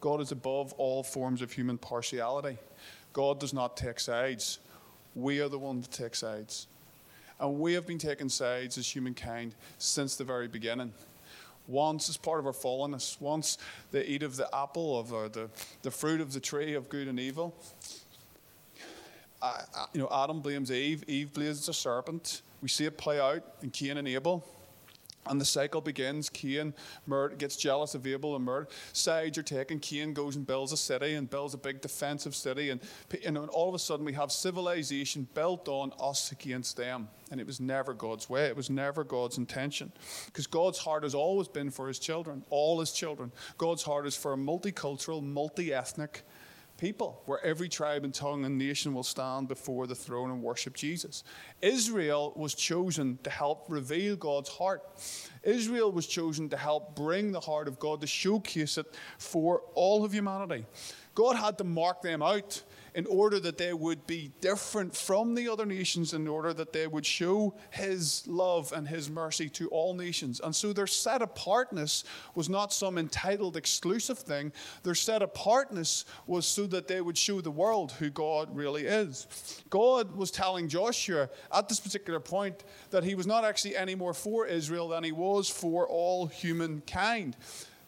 God 0.00 0.20
is 0.20 0.32
above 0.32 0.74
all 0.74 1.02
forms 1.02 1.40
of 1.40 1.50
human 1.50 1.78
partiality. 1.78 2.58
God 3.14 3.40
does 3.40 3.54
not 3.54 3.76
take 3.76 3.98
sides. 3.98 4.58
We 5.18 5.40
are 5.40 5.48
the 5.48 5.58
one 5.58 5.80
that 5.80 5.90
take 5.90 6.14
sides. 6.14 6.68
And 7.40 7.58
we 7.58 7.72
have 7.72 7.86
been 7.86 7.98
taking 7.98 8.28
sides 8.28 8.78
as 8.78 8.88
humankind 8.88 9.56
since 9.78 10.14
the 10.14 10.22
very 10.22 10.46
beginning. 10.46 10.92
Once 11.66 12.08
as 12.08 12.16
part 12.16 12.38
of 12.38 12.46
our 12.46 12.52
fallenness, 12.52 13.20
once 13.20 13.58
they 13.90 14.04
eat 14.04 14.22
of 14.22 14.36
the 14.36 14.48
apple 14.54 14.98
of 14.98 15.12
or 15.12 15.28
the, 15.28 15.50
the 15.82 15.90
fruit 15.90 16.20
of 16.20 16.32
the 16.32 16.40
tree 16.40 16.74
of 16.74 16.88
good 16.88 17.08
and 17.08 17.18
evil. 17.18 17.52
I, 19.42 19.62
I, 19.74 19.86
you 19.92 20.00
know, 20.00 20.08
Adam 20.10 20.40
blames 20.40 20.70
Eve, 20.70 21.02
Eve 21.08 21.32
blames 21.32 21.66
the 21.66 21.74
serpent. 21.74 22.42
We 22.62 22.68
see 22.68 22.84
it 22.84 22.96
play 22.96 23.18
out 23.18 23.42
in 23.60 23.70
Cain 23.70 23.96
and 23.96 24.06
Abel. 24.06 24.44
And 25.28 25.40
the 25.40 25.44
cycle 25.44 25.80
begins. 25.80 26.28
Cain 26.28 26.74
gets 27.36 27.56
jealous 27.56 27.94
of 27.94 28.06
Abel 28.06 28.36
and 28.36 28.44
murder. 28.44 28.68
Sides 28.92 29.38
are 29.38 29.42
taken. 29.42 29.78
Cain 29.78 30.12
goes 30.12 30.36
and 30.36 30.46
builds 30.46 30.72
a 30.72 30.76
city 30.76 31.14
and 31.14 31.28
builds 31.28 31.54
a 31.54 31.58
big 31.58 31.80
defensive 31.80 32.34
city. 32.34 32.70
And, 32.70 32.80
and 33.24 33.36
all 33.36 33.68
of 33.68 33.74
a 33.74 33.78
sudden, 33.78 34.04
we 34.04 34.12
have 34.14 34.32
civilization 34.32 35.28
built 35.34 35.68
on 35.68 35.92
us 36.00 36.32
against 36.32 36.76
them. 36.76 37.08
And 37.30 37.40
it 37.40 37.46
was 37.46 37.60
never 37.60 37.92
God's 37.92 38.30
way. 38.30 38.46
It 38.46 38.56
was 38.56 38.70
never 38.70 39.04
God's 39.04 39.38
intention. 39.38 39.92
Because 40.26 40.46
God's 40.46 40.78
heart 40.78 41.02
has 41.02 41.14
always 41.14 41.48
been 41.48 41.70
for 41.70 41.88
his 41.88 41.98
children, 41.98 42.44
all 42.48 42.80
his 42.80 42.92
children. 42.92 43.32
God's 43.58 43.82
heart 43.82 44.06
is 44.06 44.16
for 44.16 44.32
a 44.32 44.36
multicultural, 44.36 45.22
multi 45.22 45.72
ethnic, 45.72 46.22
people, 46.78 47.22
where 47.26 47.44
every 47.44 47.68
tribe 47.68 48.04
and 48.04 48.14
tongue 48.14 48.44
and 48.44 48.56
nation 48.56 48.94
will 48.94 49.02
stand 49.02 49.48
before 49.48 49.86
the 49.86 49.94
throne 49.94 50.30
and 50.30 50.42
worship 50.42 50.74
Jesus. 50.74 51.24
Israel 51.60 52.32
was 52.36 52.54
chosen 52.54 53.18
to 53.24 53.30
help 53.30 53.66
reveal 53.68 54.16
God's 54.16 54.48
heart. 54.48 54.82
Israel 55.42 55.92
was 55.92 56.06
chosen 56.06 56.48
to 56.48 56.56
help 56.56 56.96
bring 56.96 57.32
the 57.32 57.40
heart 57.40 57.68
of 57.68 57.78
God, 57.78 58.00
to 58.00 58.06
showcase 58.06 58.78
it 58.78 58.86
for 59.18 59.62
all 59.74 60.04
of 60.04 60.12
humanity. 60.14 60.64
God 61.14 61.36
had 61.36 61.58
to 61.58 61.64
mark 61.64 62.00
them 62.00 62.22
out 62.22 62.62
in 62.98 63.06
order 63.06 63.38
that 63.38 63.58
they 63.58 63.72
would 63.72 64.04
be 64.08 64.32
different 64.40 64.92
from 64.92 65.36
the 65.36 65.48
other 65.48 65.64
nations, 65.64 66.14
in 66.14 66.26
order 66.26 66.52
that 66.52 66.72
they 66.72 66.88
would 66.88 67.06
show 67.06 67.54
His 67.70 68.26
love 68.26 68.72
and 68.72 68.88
His 68.88 69.08
mercy 69.08 69.48
to 69.50 69.68
all 69.68 69.94
nations. 69.94 70.40
And 70.42 70.52
so 70.52 70.72
their 70.72 70.88
set 70.88 71.22
apartness 71.22 72.02
was 72.34 72.48
not 72.48 72.72
some 72.72 72.98
entitled 72.98 73.56
exclusive 73.56 74.18
thing. 74.18 74.52
Their 74.82 74.96
set 74.96 75.22
apartness 75.22 76.06
was 76.26 76.44
so 76.44 76.66
that 76.66 76.88
they 76.88 77.00
would 77.00 77.16
show 77.16 77.40
the 77.40 77.52
world 77.52 77.92
who 77.92 78.10
God 78.10 78.48
really 78.52 78.86
is. 78.86 79.28
God 79.70 80.16
was 80.16 80.32
telling 80.32 80.66
Joshua 80.66 81.30
at 81.54 81.68
this 81.68 81.78
particular 81.78 82.18
point 82.18 82.64
that 82.90 83.04
He 83.04 83.14
was 83.14 83.28
not 83.28 83.44
actually 83.44 83.76
any 83.76 83.94
more 83.94 84.12
for 84.12 84.44
Israel 84.44 84.88
than 84.88 85.04
He 85.04 85.12
was 85.12 85.48
for 85.48 85.86
all 85.86 86.26
humankind. 86.26 87.36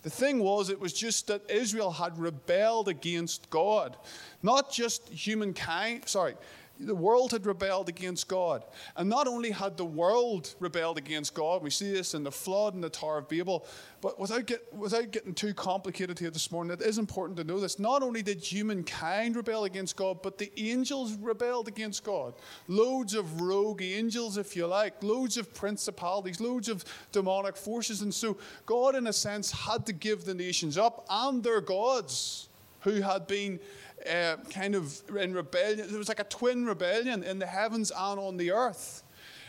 The 0.02 0.10
thing 0.10 0.38
was, 0.38 0.70
it 0.70 0.80
was 0.80 0.92
just 0.92 1.26
that 1.26 1.50
Israel 1.50 1.90
had 1.90 2.18
rebelled 2.18 2.88
against 2.88 3.50
God. 3.50 3.96
Not 4.42 4.72
just 4.72 5.08
humankind, 5.08 6.08
sorry, 6.08 6.34
the 6.80 6.94
world 6.94 7.32
had 7.32 7.44
rebelled 7.44 7.88
against 7.88 8.26
God. 8.26 8.64
And 8.96 9.08
not 9.08 9.26
only 9.26 9.50
had 9.50 9.76
the 9.76 9.84
world 9.84 10.54
rebelled 10.58 10.98
against 10.98 11.34
God, 11.34 11.62
we 11.62 11.70
see 11.70 11.92
this 11.92 12.14
in 12.14 12.24
the 12.24 12.32
flood 12.32 12.74
and 12.74 12.82
the 12.82 12.88
Tower 12.88 13.18
of 13.18 13.28
Babel, 13.28 13.66
but 14.00 14.18
without, 14.18 14.46
get, 14.46 14.72
without 14.72 15.10
getting 15.10 15.34
too 15.34 15.52
complicated 15.52 16.18
here 16.18 16.30
this 16.30 16.50
morning, 16.50 16.72
it 16.72 16.82
is 16.82 16.96
important 16.96 17.36
to 17.38 17.44
know 17.44 17.60
this. 17.60 17.78
Not 17.78 18.02
only 18.02 18.22
did 18.22 18.40
humankind 18.40 19.36
rebel 19.36 19.64
against 19.64 19.96
God, 19.96 20.22
but 20.22 20.38
the 20.38 20.50
angels 20.56 21.14
rebelled 21.14 21.68
against 21.68 22.02
God. 22.02 22.34
Loads 22.66 23.14
of 23.14 23.40
rogue 23.42 23.82
angels, 23.82 24.38
if 24.38 24.56
you 24.56 24.66
like, 24.66 25.02
loads 25.02 25.36
of 25.36 25.52
principalities, 25.52 26.40
loads 26.40 26.68
of 26.68 26.84
demonic 27.12 27.56
forces. 27.56 28.00
And 28.00 28.12
so 28.12 28.38
God, 28.64 28.94
in 28.94 29.06
a 29.06 29.12
sense, 29.12 29.50
had 29.50 29.84
to 29.86 29.92
give 29.92 30.24
the 30.24 30.34
nations 30.34 30.78
up 30.78 31.04
and 31.10 31.42
their 31.44 31.60
gods 31.60 32.48
who 32.80 33.02
had 33.02 33.26
been 33.26 33.60
uh, 34.08 34.36
kind 34.50 34.74
of 34.74 35.02
in 35.16 35.34
rebellion. 35.34 35.88
There 35.88 35.98
was 35.98 36.08
like 36.08 36.20
a 36.20 36.24
twin 36.24 36.66
rebellion 36.66 37.22
in 37.22 37.38
the 37.38 37.46
heavens 37.46 37.90
and 37.90 38.18
on 38.20 38.36
the 38.36 38.52
earth. 38.52 39.02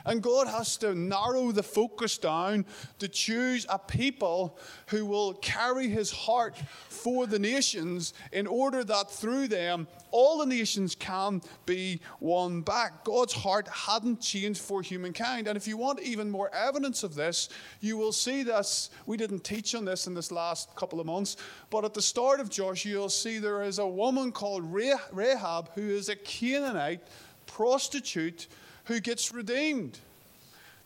And 0.05 0.21
God 0.21 0.47
has 0.47 0.77
to 0.77 0.95
narrow 0.95 1.51
the 1.51 1.63
focus 1.63 2.17
down 2.17 2.65
to 2.99 3.07
choose 3.07 3.65
a 3.69 3.79
people 3.79 4.57
who 4.87 5.05
will 5.05 5.33
carry 5.35 5.89
his 5.89 6.11
heart 6.11 6.57
for 6.89 7.27
the 7.27 7.39
nations 7.39 8.13
in 8.31 8.47
order 8.47 8.83
that 8.83 9.11
through 9.11 9.47
them 9.47 9.87
all 10.11 10.39
the 10.39 10.45
nations 10.45 10.95
can 10.95 11.41
be 11.65 12.01
won 12.19 12.61
back. 12.61 13.03
God's 13.03 13.33
heart 13.33 13.67
hadn't 13.67 14.21
changed 14.21 14.61
for 14.61 14.81
humankind. 14.81 15.47
And 15.47 15.57
if 15.57 15.67
you 15.67 15.77
want 15.77 16.01
even 16.01 16.29
more 16.29 16.53
evidence 16.53 17.03
of 17.03 17.15
this, 17.15 17.49
you 17.79 17.97
will 17.97 18.11
see 18.11 18.43
this. 18.43 18.89
We 19.05 19.17
didn't 19.17 19.43
teach 19.43 19.73
on 19.73 19.85
this 19.85 20.07
in 20.07 20.13
this 20.13 20.31
last 20.31 20.75
couple 20.75 20.99
of 20.99 21.05
months, 21.05 21.37
but 21.69 21.85
at 21.85 21.93
the 21.93 22.01
start 22.01 22.39
of 22.39 22.49
Joshua, 22.49 22.91
you'll 22.91 23.09
see 23.09 23.39
there 23.39 23.63
is 23.63 23.79
a 23.79 23.87
woman 23.87 24.31
called 24.31 24.63
Rahab 24.65 25.71
who 25.75 25.89
is 25.89 26.09
a 26.09 26.15
Canaanite 26.15 27.01
prostitute 27.45 28.47
who 28.85 28.99
gets 28.99 29.33
redeemed. 29.33 29.99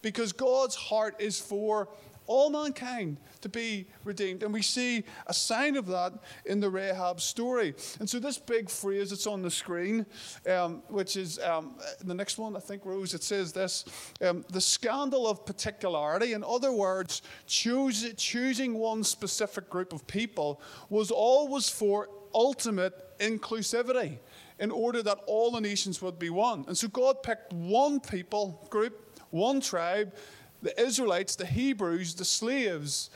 Because 0.02 0.32
God's 0.34 0.76
heart 0.76 1.16
is 1.20 1.40
for 1.40 1.90
all 2.28 2.50
mankind 2.50 3.18
to 3.42 3.50
be 3.50 3.86
redeemed. 4.04 4.44
And 4.44 4.54
we 4.54 4.62
see 4.62 5.04
a 5.28 5.34
sign 5.34 5.76
of 5.76 5.88
that 5.88 6.14
in 6.46 6.60
the 6.60 6.70
Rahab 6.70 7.22
story. 7.22 7.76
And 8.00 8.10
so, 8.10 8.20
this 8.20 8.38
big 8.38 8.70
phrase 8.70 9.12
that's 9.12 9.28
on 9.28 9.42
the 9.42 9.52
screen, 9.52 10.06
um, 10.50 10.82
which 10.88 11.18
is 11.18 11.40
um, 11.40 11.76
the 12.04 12.14
next 12.14 12.38
one, 12.38 12.56
I 12.56 12.60
think, 12.60 12.86
Rose, 12.86 13.14
it 13.14 13.24
says 13.24 13.52
this 13.52 13.86
um, 14.22 14.44
the 14.50 14.62
scandal 14.62 15.28
of 15.28 15.46
particularity. 15.46 16.34
In 16.34 16.44
other 16.44 16.72
words, 16.72 17.22
choose, 17.46 18.14
choosing 18.16 18.76
one 18.76 19.04
specific 19.04 19.70
group 19.70 19.94
of 19.94 20.06
people 20.08 20.62
was 20.90 21.12
always 21.12 21.70
for 21.70 22.10
ultimate 22.34 23.18
inclusivity 23.20 24.18
in 24.60 24.72
order 24.72 25.04
that 25.04 25.20
all 25.28 25.52
the 25.52 25.62
nations 25.62 26.02
would 26.02 26.18
be 26.18 26.30
one. 26.30 26.66
And 26.68 26.78
so 26.78 26.88
God 26.88 27.24
picked 27.24 27.52
one 27.54 28.00
people 28.00 28.66
group, 28.70 29.20
one 29.32 29.60
tribe, 29.60 30.14
the 30.62 30.80
Israelites, 30.82 31.36
the 31.36 31.46
Hebrews, 31.46 32.16
the 32.16 32.26
slaves, 32.26 33.10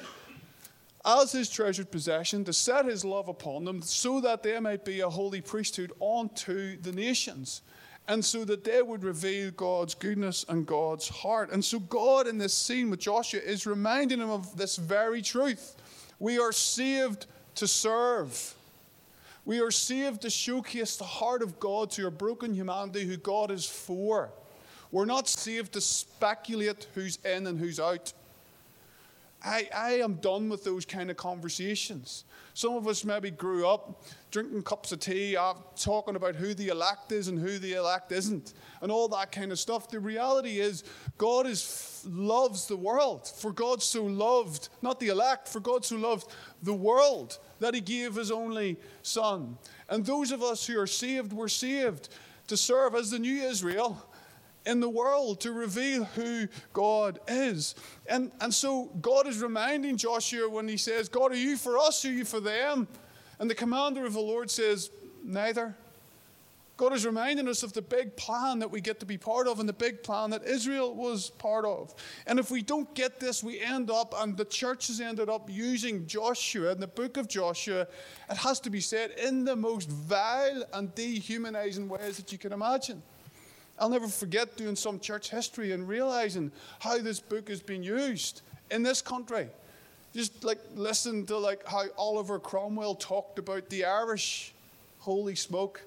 as 1.06 1.32
his 1.32 1.50
treasured 1.50 1.92
possession 1.92 2.44
to 2.44 2.54
set 2.54 2.86
his 2.86 3.06
love 3.06 3.30
upon 3.30 3.64
them 3.64 3.82
so 3.82 4.20
that 4.22 4.44
they 4.44 4.60
might 4.60 4.84
be 4.84 5.00
a 5.00 5.10
holy 5.10 5.42
priesthood 5.42 5.92
unto 6.02 6.78
the 6.82 6.92
nations. 6.92 7.62
And 8.08 8.26
so 8.26 8.44
that 8.46 8.64
they 8.64 8.82
would 8.82 9.04
reveal 9.04 9.52
God's 9.52 9.94
goodness 9.94 10.44
and 10.50 10.66
God's 10.66 11.08
heart. 11.08 11.52
And 11.52 11.64
so, 11.64 11.78
God 11.78 12.28
in 12.28 12.40
this 12.40 12.56
scene 12.56 12.90
with 12.90 13.00
Joshua 13.00 13.40
is 13.40 13.68
reminding 13.68 14.20
him 14.20 14.32
of 14.32 14.58
this 14.58 14.78
very 14.78 15.22
truth. 15.22 15.76
We 16.18 16.40
are 16.40 16.52
saved 16.52 17.28
to 17.56 17.68
serve. 17.68 18.56
We 19.50 19.62
are 19.62 19.72
saved 19.72 20.22
to 20.22 20.30
showcase 20.30 20.96
the 20.98 21.06
heart 21.06 21.42
of 21.42 21.60
God 21.60 21.90
to 21.94 22.06
a 22.06 22.12
broken 22.12 22.54
humanity 22.54 23.04
who 23.04 23.18
God 23.18 23.50
is 23.50 23.66
for. 23.66 24.30
We're 24.92 25.06
not 25.06 25.28
saved 25.28 25.74
to 25.74 25.82
speculate 25.82 26.86
who's 26.94 27.18
in 27.26 27.48
and 27.48 27.58
who's 27.58 27.80
out. 27.80 28.14
I, 29.44 29.70
I 29.74 29.92
am 30.02 30.16
done 30.16 30.50
with 30.50 30.64
those 30.64 30.86
kind 30.86 31.10
of 31.10 31.18
conversations. 31.18 32.26
Some 32.54 32.76
of 32.76 32.88
us 32.88 33.06
maybe 33.06 33.32
grew 33.32 33.68
up 33.68 34.04
drinking 34.32 34.64
cups 34.64 34.92
of 34.92 35.00
tea, 35.00 35.38
uh, 35.38 35.54
talking 35.78 36.16
about 36.18 36.36
who 36.36 36.54
the 36.54 36.68
elect 36.68 37.12
is 37.12 37.30
and 37.30 37.40
who 37.40 37.58
the 37.58 37.74
elect 37.74 38.12
isn't, 38.12 38.54
and 38.82 38.92
all 38.92 39.08
that 39.08 39.32
kind 39.32 39.52
of 39.52 39.60
stuff. 39.60 39.90
The 39.90 40.00
reality 40.00 40.60
is, 40.60 40.84
God 41.18 41.48
is, 41.48 42.06
loves 42.06 42.68
the 42.68 42.76
world. 42.76 43.28
For 43.28 43.54
God 43.54 43.82
so 43.82 44.04
loved, 44.04 44.70
not 44.82 45.00
the 45.00 45.08
elect, 45.08 45.48
for 45.48 45.62
God 45.62 45.86
so 45.86 45.96
loved 45.96 46.28
the 46.62 46.74
world 46.74 47.40
that 47.60 47.74
he 47.74 47.82
gave 47.82 48.16
his 48.16 48.32
only 48.32 48.78
son. 49.04 49.58
And 49.88 50.06
those 50.06 50.32
of 50.32 50.44
us 50.44 50.68
who 50.68 50.80
are 50.80 50.88
saved, 50.88 51.32
were 51.32 51.50
saved 51.50 52.10
to 52.48 52.58
serve 52.58 52.96
as 52.96 53.12
the 53.12 53.20
new 53.20 53.42
Israel 53.44 54.06
in 54.70 54.80
the 54.80 54.90
world 54.90 55.42
to 55.42 55.52
reveal 55.52 56.04
who 56.04 56.48
God 56.74 57.20
is. 57.28 57.74
And, 58.08 58.32
and 58.40 58.54
so 58.54 58.86
God 59.02 59.28
is 59.28 59.42
reminding 59.42 59.98
Joshua 59.98 60.48
when 60.48 60.68
he 60.68 60.78
says, 60.78 61.10
God, 61.10 61.32
are 61.32 61.36
you 61.36 61.58
for 61.58 61.78
us? 61.78 62.06
Are 62.06 62.12
you 62.12 62.24
for 62.24 62.40
them? 62.40 62.88
And 63.40 63.50
the 63.50 63.56
commander 63.56 64.06
of 64.06 64.14
the 64.14 64.22
Lord 64.22 64.52
says, 64.52 64.92
Neither. 65.24 65.76
God 66.78 66.94
is 66.94 67.06
reminding 67.06 67.50
us 67.50 67.62
of 67.62 67.74
the 67.74 67.82
big 67.82 68.16
plan 68.16 68.60
that 68.60 68.72
we 68.72 68.80
get 68.80 69.02
to 69.02 69.06
be 69.06 69.18
part 69.18 69.50
of 69.50 69.60
and 69.60 69.68
the 69.68 69.74
big 69.74 70.02
plan 70.02 70.30
that 70.30 70.46
Israel 70.46 70.96
was 70.96 71.30
part 71.32 71.66
of. 71.66 71.94
And 72.26 72.40
if 72.40 72.50
we 72.50 72.62
don't 72.62 72.94
get 72.96 73.20
this, 73.20 73.44
we 73.44 73.60
end 73.60 73.92
up, 73.92 74.14
and 74.18 74.38
the 74.38 74.46
church 74.46 74.88
has 74.88 75.02
ended 75.02 75.28
up 75.28 75.50
using 75.50 76.08
Joshua 76.08 76.72
in 76.72 76.80
the 76.80 76.88
book 76.88 77.18
of 77.18 77.28
Joshua, 77.28 77.82
it 78.30 78.38
has 78.38 78.62
to 78.62 78.70
be 78.70 78.80
said, 78.80 79.12
in 79.22 79.44
the 79.44 79.58
most 79.58 79.90
vile 79.90 80.64
and 80.72 80.96
dehumanizing 80.96 81.90
ways 81.90 82.16
that 82.16 82.32
you 82.32 82.38
can 82.38 82.54
imagine. 82.54 83.04
I'll 83.80 83.90
never 83.90 84.08
forget 84.08 84.58
doing 84.58 84.76
some 84.76 85.00
church 85.00 85.30
history 85.30 85.72
and 85.72 85.88
realizing 85.88 86.52
how 86.80 86.98
this 87.00 87.20
book 87.20 87.50
has 87.50 87.62
been 87.62 87.84
used 87.84 88.42
in 88.72 88.84
this 88.84 89.02
country. 89.02 89.48
Just 90.14 90.44
like 90.44 90.60
listen 90.76 91.26
to 91.28 91.38
like 91.38 91.68
how 91.68 91.86
Oliver 91.98 92.40
Cromwell 92.40 92.96
talked 92.96 93.40
about 93.40 93.70
the 93.70 93.86
Irish. 93.86 94.54
Holy 95.00 95.36
smoke 95.36 95.82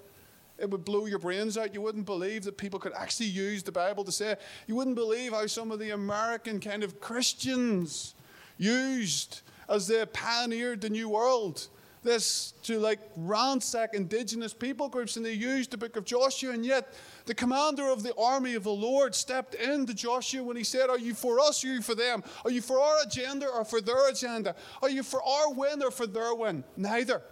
it 0.62 0.70
would 0.70 0.84
blow 0.84 1.06
your 1.06 1.18
brains 1.18 1.58
out. 1.58 1.74
You 1.74 1.80
wouldn't 1.80 2.06
believe 2.06 2.44
that 2.44 2.56
people 2.56 2.78
could 2.78 2.92
actually 2.92 3.26
use 3.26 3.64
the 3.64 3.72
Bible 3.72 4.04
to 4.04 4.12
say. 4.12 4.36
You 4.68 4.76
wouldn't 4.76 4.94
believe 4.94 5.32
how 5.32 5.46
some 5.48 5.72
of 5.72 5.80
the 5.80 5.90
American 5.90 6.60
kind 6.60 6.84
of 6.84 7.00
Christians 7.00 8.14
used 8.58 9.40
as 9.68 9.88
they 9.88 10.06
pioneered 10.06 10.80
the 10.80 10.90
New 10.90 11.08
World 11.08 11.66
this 12.02 12.52
to 12.64 12.78
like 12.78 12.98
ransack 13.16 13.94
indigenous 13.94 14.52
people 14.52 14.88
groups, 14.88 15.16
and 15.16 15.24
they 15.24 15.32
used 15.32 15.70
the 15.70 15.76
book 15.76 15.96
of 15.96 16.04
Joshua. 16.04 16.52
And 16.52 16.66
yet, 16.66 16.92
the 17.26 17.34
commander 17.34 17.88
of 17.88 18.02
the 18.02 18.14
army 18.16 18.54
of 18.54 18.64
the 18.64 18.72
Lord 18.72 19.14
stepped 19.14 19.54
into 19.54 19.94
Joshua 19.94 20.42
when 20.42 20.56
he 20.56 20.64
said, 20.64 20.90
Are 20.90 20.98
you 20.98 21.14
for 21.14 21.38
us 21.38 21.64
or 21.64 21.68
are 21.68 21.74
you 21.74 21.82
for 21.82 21.94
them? 21.94 22.24
Are 22.44 22.50
you 22.50 22.60
for 22.60 22.80
our 22.80 22.96
agenda 23.06 23.46
or 23.48 23.64
for 23.64 23.80
their 23.80 24.08
agenda? 24.08 24.54
Are 24.82 24.90
you 24.90 25.02
for 25.02 25.22
our 25.22 25.52
win 25.52 25.82
or 25.82 25.90
for 25.90 26.06
their 26.06 26.34
win? 26.34 26.64
Neither. 26.76 27.22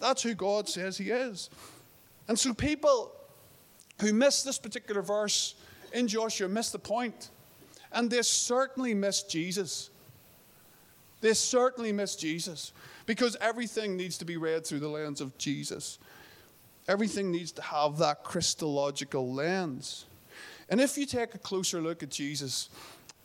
That's 0.00 0.22
who 0.22 0.34
God 0.34 0.68
says 0.68 0.98
He 0.98 1.10
is. 1.10 1.48
And 2.28 2.38
so, 2.38 2.52
people 2.52 3.12
who 4.00 4.12
miss 4.12 4.42
this 4.42 4.58
particular 4.58 5.02
verse 5.02 5.54
in 5.92 6.08
Joshua 6.08 6.48
miss 6.48 6.70
the 6.70 6.78
point. 6.78 7.30
And 7.92 8.10
they 8.10 8.22
certainly 8.22 8.94
miss 8.94 9.22
Jesus. 9.22 9.90
They 11.20 11.32
certainly 11.32 11.92
miss 11.92 12.16
Jesus 12.16 12.72
because 13.06 13.36
everything 13.40 13.96
needs 13.96 14.18
to 14.18 14.24
be 14.24 14.36
read 14.36 14.66
through 14.66 14.80
the 14.80 14.88
lens 14.88 15.20
of 15.20 15.36
Jesus. 15.38 15.98
Everything 16.88 17.30
needs 17.30 17.52
to 17.52 17.62
have 17.62 17.98
that 17.98 18.24
Christological 18.24 19.32
lens. 19.32 20.04
And 20.68 20.80
if 20.80 20.98
you 20.98 21.06
take 21.06 21.34
a 21.34 21.38
closer 21.38 21.80
look 21.80 22.02
at 22.02 22.10
Jesus, 22.10 22.68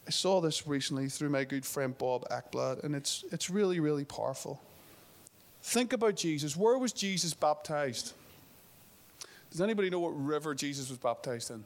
I 0.07 0.11
saw 0.11 0.41
this 0.41 0.67
recently 0.67 1.09
through 1.09 1.29
my 1.29 1.43
good 1.43 1.65
friend 1.65 1.97
Bob 1.97 2.27
Ekblad, 2.29 2.83
and 2.83 2.95
it's, 2.95 3.23
it's 3.31 3.49
really, 3.49 3.79
really 3.79 4.05
powerful. 4.05 4.61
Think 5.63 5.93
about 5.93 6.15
Jesus. 6.15 6.55
Where 6.55 6.77
was 6.77 6.91
Jesus 6.91 7.33
baptized? 7.33 8.13
Does 9.51 9.61
anybody 9.61 9.89
know 9.89 9.99
what 9.99 10.09
river 10.09 10.55
Jesus 10.55 10.89
was 10.89 10.97
baptized 10.97 11.51
in? 11.51 11.63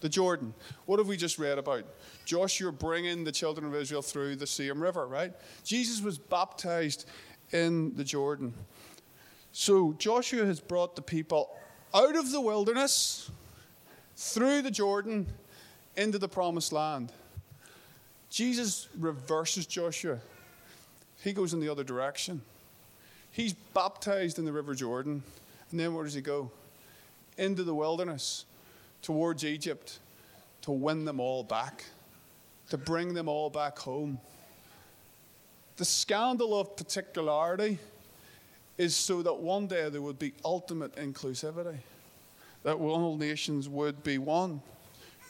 The 0.00 0.08
Jordan. 0.08 0.54
What 0.86 0.98
have 0.98 1.08
we 1.08 1.16
just 1.16 1.38
read 1.38 1.58
about? 1.58 1.84
Joshua 2.24 2.72
bringing 2.72 3.24
the 3.24 3.32
children 3.32 3.66
of 3.66 3.74
Israel 3.74 4.02
through 4.02 4.36
the 4.36 4.46
Same 4.46 4.82
River, 4.82 5.06
right? 5.06 5.32
Jesus 5.64 6.00
was 6.00 6.18
baptized 6.18 7.06
in 7.52 7.94
the 7.96 8.04
Jordan. 8.04 8.54
So 9.52 9.92
Joshua 9.98 10.46
has 10.46 10.60
brought 10.60 10.96
the 10.96 11.02
people 11.02 11.54
out 11.92 12.16
of 12.16 12.30
the 12.30 12.40
wilderness, 12.40 13.30
through 14.16 14.62
the 14.62 14.70
Jordan, 14.70 15.26
into 15.96 16.18
the 16.18 16.28
promised 16.28 16.72
land. 16.72 17.12
Jesus 18.30 18.88
reverses 18.96 19.66
Joshua. 19.66 20.18
He 21.22 21.32
goes 21.32 21.52
in 21.52 21.60
the 21.60 21.68
other 21.68 21.84
direction. 21.84 22.42
He's 23.32 23.52
baptized 23.52 24.38
in 24.38 24.44
the 24.44 24.52
River 24.52 24.74
Jordan. 24.74 25.22
And 25.70 25.80
then 25.80 25.94
where 25.94 26.04
does 26.04 26.14
he 26.14 26.20
go? 26.20 26.50
Into 27.36 27.64
the 27.64 27.74
wilderness 27.74 28.44
towards 29.02 29.44
Egypt 29.44 29.98
to 30.62 30.70
win 30.70 31.04
them 31.04 31.20
all 31.20 31.42
back, 31.42 31.84
to 32.68 32.78
bring 32.78 33.14
them 33.14 33.28
all 33.28 33.50
back 33.50 33.78
home. 33.78 34.20
The 35.76 35.84
scandal 35.84 36.58
of 36.58 36.76
particularity 36.76 37.78
is 38.76 38.94
so 38.94 39.22
that 39.22 39.34
one 39.34 39.66
day 39.66 39.88
there 39.88 40.02
would 40.02 40.18
be 40.18 40.32
ultimate 40.44 40.94
inclusivity, 40.96 41.78
that 42.62 42.74
all 42.74 43.16
nations 43.16 43.68
would 43.68 44.02
be 44.02 44.18
one. 44.18 44.60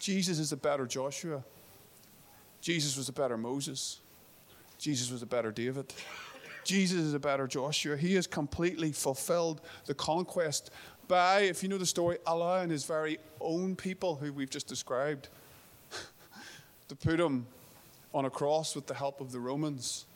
Jesus 0.00 0.38
is 0.38 0.52
a 0.52 0.56
better 0.56 0.86
Joshua. 0.86 1.42
Jesus 2.60 2.96
was 2.96 3.08
a 3.08 3.12
better 3.12 3.36
Moses. 3.36 4.00
Jesus 4.78 5.10
was 5.10 5.22
a 5.22 5.26
better 5.26 5.52
David. 5.52 5.92
Jesus 6.64 6.98
is 6.98 7.14
a 7.14 7.18
better 7.18 7.46
Joshua. 7.46 7.96
He 7.96 8.14
has 8.14 8.26
completely 8.26 8.92
fulfilled 8.92 9.60
the 9.86 9.94
conquest 9.94 10.70
by, 11.10 11.40
if 11.40 11.64
you 11.64 11.68
know 11.68 11.76
the 11.76 11.84
story, 11.84 12.18
Allah 12.24 12.60
and 12.60 12.70
his 12.70 12.84
very 12.84 13.18
own 13.40 13.74
people, 13.74 14.14
who 14.14 14.32
we've 14.32 14.48
just 14.48 14.68
described, 14.68 15.28
to 16.88 16.94
put 16.94 17.18
him 17.18 17.46
on 18.14 18.26
a 18.26 18.30
cross 18.30 18.76
with 18.76 18.86
the 18.86 18.94
help 18.94 19.20
of 19.20 19.32
the 19.32 19.40
Romans. 19.40 20.06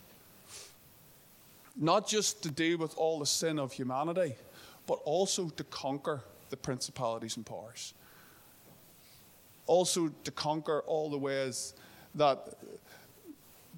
Not 1.77 2.07
just 2.07 2.45
to 2.45 2.51
deal 2.51 2.79
with 2.79 2.97
all 2.97 3.19
the 3.19 3.27
sin 3.27 3.59
of 3.59 3.73
humanity, 3.73 4.37
but 4.87 5.01
also 5.05 5.49
to 5.49 5.65
conquer 5.65 6.23
the 6.51 6.57
principalities 6.57 7.37
and 7.37 7.45
powers. 7.45 7.93
Also 9.67 10.13
to 10.23 10.31
conquer 10.31 10.83
all 10.87 11.11
the 11.11 11.19
ways 11.19 11.75
that 12.15 12.55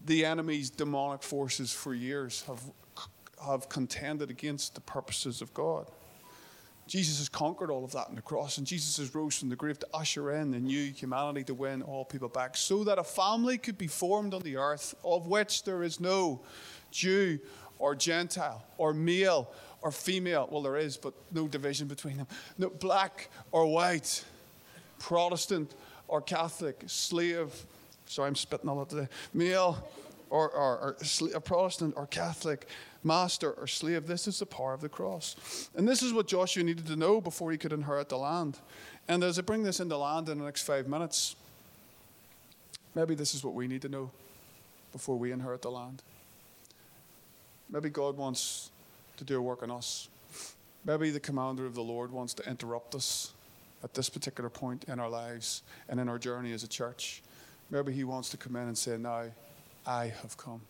the 0.04 0.26
enemy's 0.26 0.68
demonic 0.68 1.22
forces 1.22 1.72
for 1.72 1.94
years 1.94 2.42
have, 2.42 2.60
have 3.42 3.70
contended 3.70 4.28
against 4.28 4.74
the 4.74 4.82
purposes 4.82 5.40
of 5.40 5.54
God. 5.54 5.86
Jesus 6.86 7.18
has 7.18 7.28
conquered 7.28 7.70
all 7.70 7.84
of 7.84 7.92
that 7.92 8.08
on 8.08 8.14
the 8.14 8.22
cross, 8.22 8.58
and 8.58 8.66
Jesus 8.66 8.96
has 8.98 9.14
rose 9.14 9.36
from 9.36 9.48
the 9.48 9.56
grave 9.56 9.78
to 9.80 9.86
usher 9.92 10.30
in 10.32 10.52
the 10.52 10.60
new 10.60 10.92
humanity 10.92 11.42
to 11.44 11.54
win 11.54 11.82
all 11.82 12.04
people 12.04 12.28
back, 12.28 12.56
so 12.56 12.84
that 12.84 12.98
a 12.98 13.04
family 13.04 13.58
could 13.58 13.76
be 13.76 13.88
formed 13.88 14.32
on 14.32 14.42
the 14.42 14.56
earth 14.56 14.94
of 15.04 15.26
which 15.26 15.64
there 15.64 15.82
is 15.82 15.98
no 15.98 16.40
Jew 16.92 17.40
or 17.78 17.94
Gentile 17.94 18.64
or 18.78 18.94
male 18.94 19.50
or 19.82 19.90
female. 19.90 20.48
Well, 20.50 20.62
there 20.62 20.76
is, 20.76 20.96
but 20.96 21.12
no 21.32 21.48
division 21.48 21.88
between 21.88 22.18
them. 22.18 22.28
No 22.56 22.70
black 22.70 23.30
or 23.50 23.66
white, 23.66 24.24
Protestant 24.98 25.74
or 26.08 26.20
Catholic, 26.22 26.84
slave. 26.86 27.52
Sorry, 28.06 28.28
I'm 28.28 28.36
spitting 28.36 28.68
a 28.70 28.74
lot 28.74 28.88
today. 28.88 29.08
Male 29.34 29.84
or, 30.30 30.50
or, 30.50 30.96
or 31.34 31.40
Protestant 31.40 31.94
or 31.96 32.06
Catholic, 32.06 32.68
master 33.06 33.52
or 33.52 33.66
slave. 33.66 34.06
This 34.06 34.26
is 34.26 34.38
the 34.40 34.46
power 34.46 34.74
of 34.74 34.80
the 34.80 34.88
cross. 34.88 35.70
And 35.76 35.88
this 35.88 36.02
is 36.02 36.12
what 36.12 36.26
Joshua 36.26 36.62
needed 36.62 36.86
to 36.88 36.96
know 36.96 37.20
before 37.20 37.52
he 37.52 37.58
could 37.58 37.72
inherit 37.72 38.08
the 38.08 38.18
land. 38.18 38.58
And 39.08 39.22
as 39.22 39.38
I 39.38 39.42
bring 39.42 39.62
this 39.62 39.80
into 39.80 39.96
land 39.96 40.28
in 40.28 40.38
the 40.38 40.44
next 40.44 40.62
five 40.62 40.88
minutes, 40.88 41.36
maybe 42.94 43.14
this 43.14 43.34
is 43.34 43.44
what 43.44 43.54
we 43.54 43.68
need 43.68 43.82
to 43.82 43.88
know 43.88 44.10
before 44.92 45.16
we 45.16 45.32
inherit 45.32 45.62
the 45.62 45.70
land. 45.70 46.02
Maybe 47.70 47.88
God 47.88 48.16
wants 48.16 48.70
to 49.16 49.24
do 49.24 49.38
a 49.38 49.42
work 49.42 49.62
on 49.62 49.70
us. 49.70 50.08
Maybe 50.84 51.10
the 51.10 51.20
commander 51.20 51.66
of 51.66 51.74
the 51.74 51.82
Lord 51.82 52.12
wants 52.12 52.34
to 52.34 52.48
interrupt 52.48 52.94
us 52.94 53.32
at 53.82 53.94
this 53.94 54.08
particular 54.08 54.50
point 54.50 54.84
in 54.84 55.00
our 55.00 55.08
lives 55.08 55.62
and 55.88 55.98
in 56.00 56.08
our 56.08 56.18
journey 56.18 56.52
as 56.52 56.62
a 56.64 56.68
church. 56.68 57.22
Maybe 57.70 57.92
he 57.92 58.04
wants 58.04 58.28
to 58.30 58.36
come 58.36 58.56
in 58.56 58.68
and 58.68 58.78
say, 58.78 58.96
Now, 58.96 59.24
I 59.86 60.12
have 60.22 60.36
come. 60.36 60.60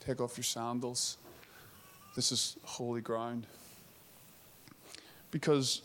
Take 0.00 0.20
off 0.20 0.36
your 0.36 0.44
sandals. 0.44 1.16
This 2.16 2.32
is 2.32 2.56
holy 2.64 3.02
ground. 3.02 3.46
Because 5.30 5.82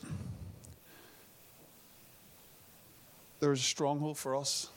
there's 3.41 3.60
a 3.60 3.63
stronghold 3.63 4.17
for 4.17 4.38
us. 4.38 4.70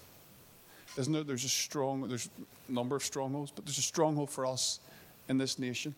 Isn't 0.98 1.12
there? 1.12 1.22
There's 1.22 1.44
a 1.44 1.48
strong, 1.48 2.08
there's 2.08 2.28
a 2.68 2.72
number 2.72 2.96
of 2.96 3.04
strongholds, 3.04 3.52
but 3.52 3.64
there's 3.64 3.78
a 3.78 3.82
stronghold 3.82 4.30
for 4.30 4.44
us 4.44 4.80
in 5.28 5.38
this 5.38 5.58
nation 5.58 5.94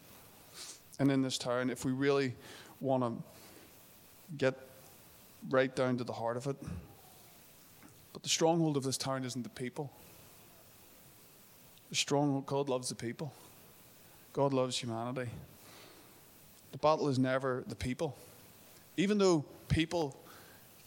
and 0.99 1.11
in 1.11 1.23
this 1.23 1.39
town 1.39 1.71
if 1.71 1.85
we 1.85 1.93
really 1.93 2.35
want 2.81 3.03
to 3.03 3.13
get 4.37 4.55
right 5.49 5.75
down 5.75 5.97
to 5.97 6.05
the 6.05 6.13
heart 6.13 6.37
of 6.37 6.47
it. 6.47 6.57
But 8.13 8.23
the 8.23 8.29
stronghold 8.29 8.77
of 8.77 8.83
this 8.83 8.99
town 8.99 9.25
isn't 9.25 9.43
the 9.43 9.49
people. 9.49 9.91
The 11.89 11.97
stronghold, 11.97 12.45
God 12.45 12.69
loves 12.69 12.91
the 12.91 12.95
people. 12.95 13.33
God 14.37 14.53
loves 14.53 14.77
humanity. 14.77 15.31
The 16.73 16.77
battle 16.77 17.09
is 17.09 17.19
never 17.19 17.65
the 17.69 17.75
people. 17.75 18.15
Even 18.99 19.17
though 19.17 19.47
people 19.69 20.15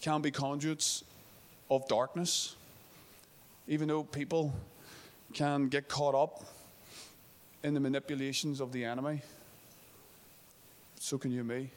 can 0.00 0.22
be 0.22 0.30
conduits 0.30 1.02
of 1.68 1.88
darkness, 1.88 2.54
even 3.66 3.88
though 3.88 4.04
people 4.04 4.54
can 5.34 5.66
get 5.66 5.88
caught 5.88 6.14
up 6.14 6.44
in 7.64 7.74
the 7.74 7.80
manipulations 7.80 8.60
of 8.60 8.70
the 8.70 8.84
enemy, 8.84 9.20
so 11.00 11.18
can 11.18 11.32
you 11.32 11.40
and 11.40 11.48
me. 11.48 11.70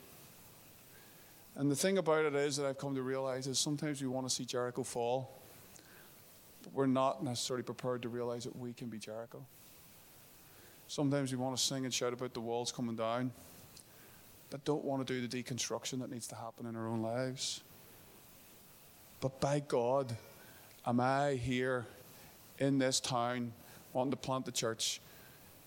And 1.55 1.71
the 1.71 1.75
thing 1.75 1.97
about 1.97 2.23
it 2.25 2.36
is 2.36 2.55
that 2.57 2.67
I've 2.67 2.77
come 2.77 2.93
to 2.93 3.01
realize 3.01 3.47
is 3.47 3.57
sometimes 3.57 3.99
we 3.99 4.07
want 4.07 4.29
to 4.29 4.33
see 4.33 4.45
Jericho 4.45 4.83
fall, 4.83 5.39
but 6.62 6.71
we're 6.71 6.86
not 6.86 7.23
necessarily 7.23 7.63
prepared 7.63 8.03
to 8.03 8.09
realize 8.09 8.43
that 8.43 8.55
we 8.55 8.73
can 8.73 8.89
be 8.89 8.99
Jericho. 8.99 9.43
Sometimes 10.93 11.32
we 11.32 11.39
want 11.39 11.58
to 11.58 11.63
sing 11.63 11.86
and 11.86 11.91
shout 11.91 12.13
about 12.13 12.36
the 12.36 12.39
walls 12.39 12.71
coming 12.71 12.95
down, 12.95 13.32
but 14.51 14.63
don't 14.63 14.86
want 14.86 15.08
to 15.08 15.12
do 15.12 15.27
the 15.27 15.43
deconstruction 15.43 15.99
that 16.01 16.12
needs 16.12 16.27
to 16.27 16.36
happen 16.36 16.67
in 16.67 16.75
our 16.75 16.88
own 16.88 17.01
lives. 17.01 17.62
But 19.19 19.41
by 19.41 19.63
God, 19.67 20.15
am 20.86 20.99
I 20.99 21.34
here 21.34 21.88
in 22.60 22.77
this 22.77 22.99
town 22.99 23.53
wanting 23.91 24.12
to 24.12 24.17
plant 24.17 24.45
the 24.45 24.51
church 24.51 25.01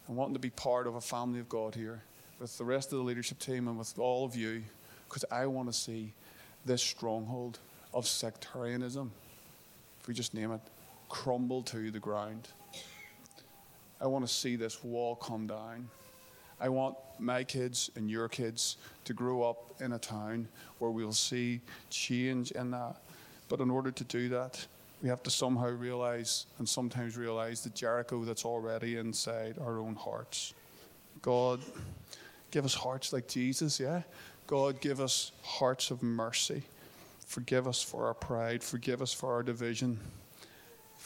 and 0.06 0.16
wanting 0.16 0.34
to 0.34 0.38
be 0.38 0.50
part 0.50 0.86
of 0.86 0.94
a 0.94 1.00
family 1.00 1.40
of 1.40 1.48
God 1.48 1.74
here 1.74 2.04
with 2.38 2.56
the 2.56 2.64
rest 2.64 2.92
of 2.92 2.98
the 2.98 3.04
leadership 3.04 3.40
team 3.40 3.66
and 3.66 3.76
with 3.76 3.98
all 3.98 4.24
of 4.24 4.36
you 4.36 4.62
because 5.08 5.24
I 5.28 5.46
want 5.46 5.68
to 5.68 5.72
see 5.72 6.12
this 6.64 6.80
stronghold 6.82 7.58
of 7.92 8.06
sectarianism, 8.06 9.10
if 10.00 10.06
we 10.06 10.14
just 10.14 10.34
name 10.34 10.52
it, 10.52 10.60
crumble 11.08 11.64
to 11.64 11.90
the 11.90 11.98
ground. 11.98 12.46
I 14.00 14.06
want 14.06 14.26
to 14.26 14.32
see 14.32 14.56
this 14.56 14.82
wall 14.84 15.16
come 15.16 15.46
down. 15.46 15.88
I 16.60 16.68
want 16.68 16.96
my 17.18 17.44
kids 17.44 17.90
and 17.96 18.10
your 18.10 18.28
kids 18.28 18.76
to 19.04 19.12
grow 19.12 19.42
up 19.42 19.80
in 19.80 19.92
a 19.92 19.98
town 19.98 20.48
where 20.78 20.90
we'll 20.90 21.12
see 21.12 21.60
change 21.90 22.50
in 22.52 22.70
that. 22.70 22.96
But 23.48 23.60
in 23.60 23.70
order 23.70 23.90
to 23.90 24.04
do 24.04 24.28
that, 24.30 24.66
we 25.02 25.08
have 25.08 25.22
to 25.24 25.30
somehow 25.30 25.68
realize 25.68 26.46
and 26.58 26.68
sometimes 26.68 27.16
realize 27.16 27.62
the 27.62 27.70
Jericho 27.70 28.24
that's 28.24 28.44
already 28.44 28.96
inside 28.96 29.56
our 29.60 29.78
own 29.78 29.94
hearts. 29.94 30.54
God, 31.20 31.60
Give 32.50 32.64
us 32.64 32.74
hearts 32.74 33.12
like 33.12 33.28
Jesus, 33.28 33.78
yeah? 33.78 34.02
God, 34.46 34.80
give 34.80 35.00
us 35.00 35.32
hearts 35.42 35.90
of 35.90 36.02
mercy. 36.02 36.62
Forgive 37.26 37.66
us 37.66 37.82
for 37.82 38.06
our 38.06 38.14
pride. 38.14 38.62
Forgive 38.62 39.02
us 39.02 39.12
for 39.12 39.32
our 39.32 39.42
division. 39.42 39.98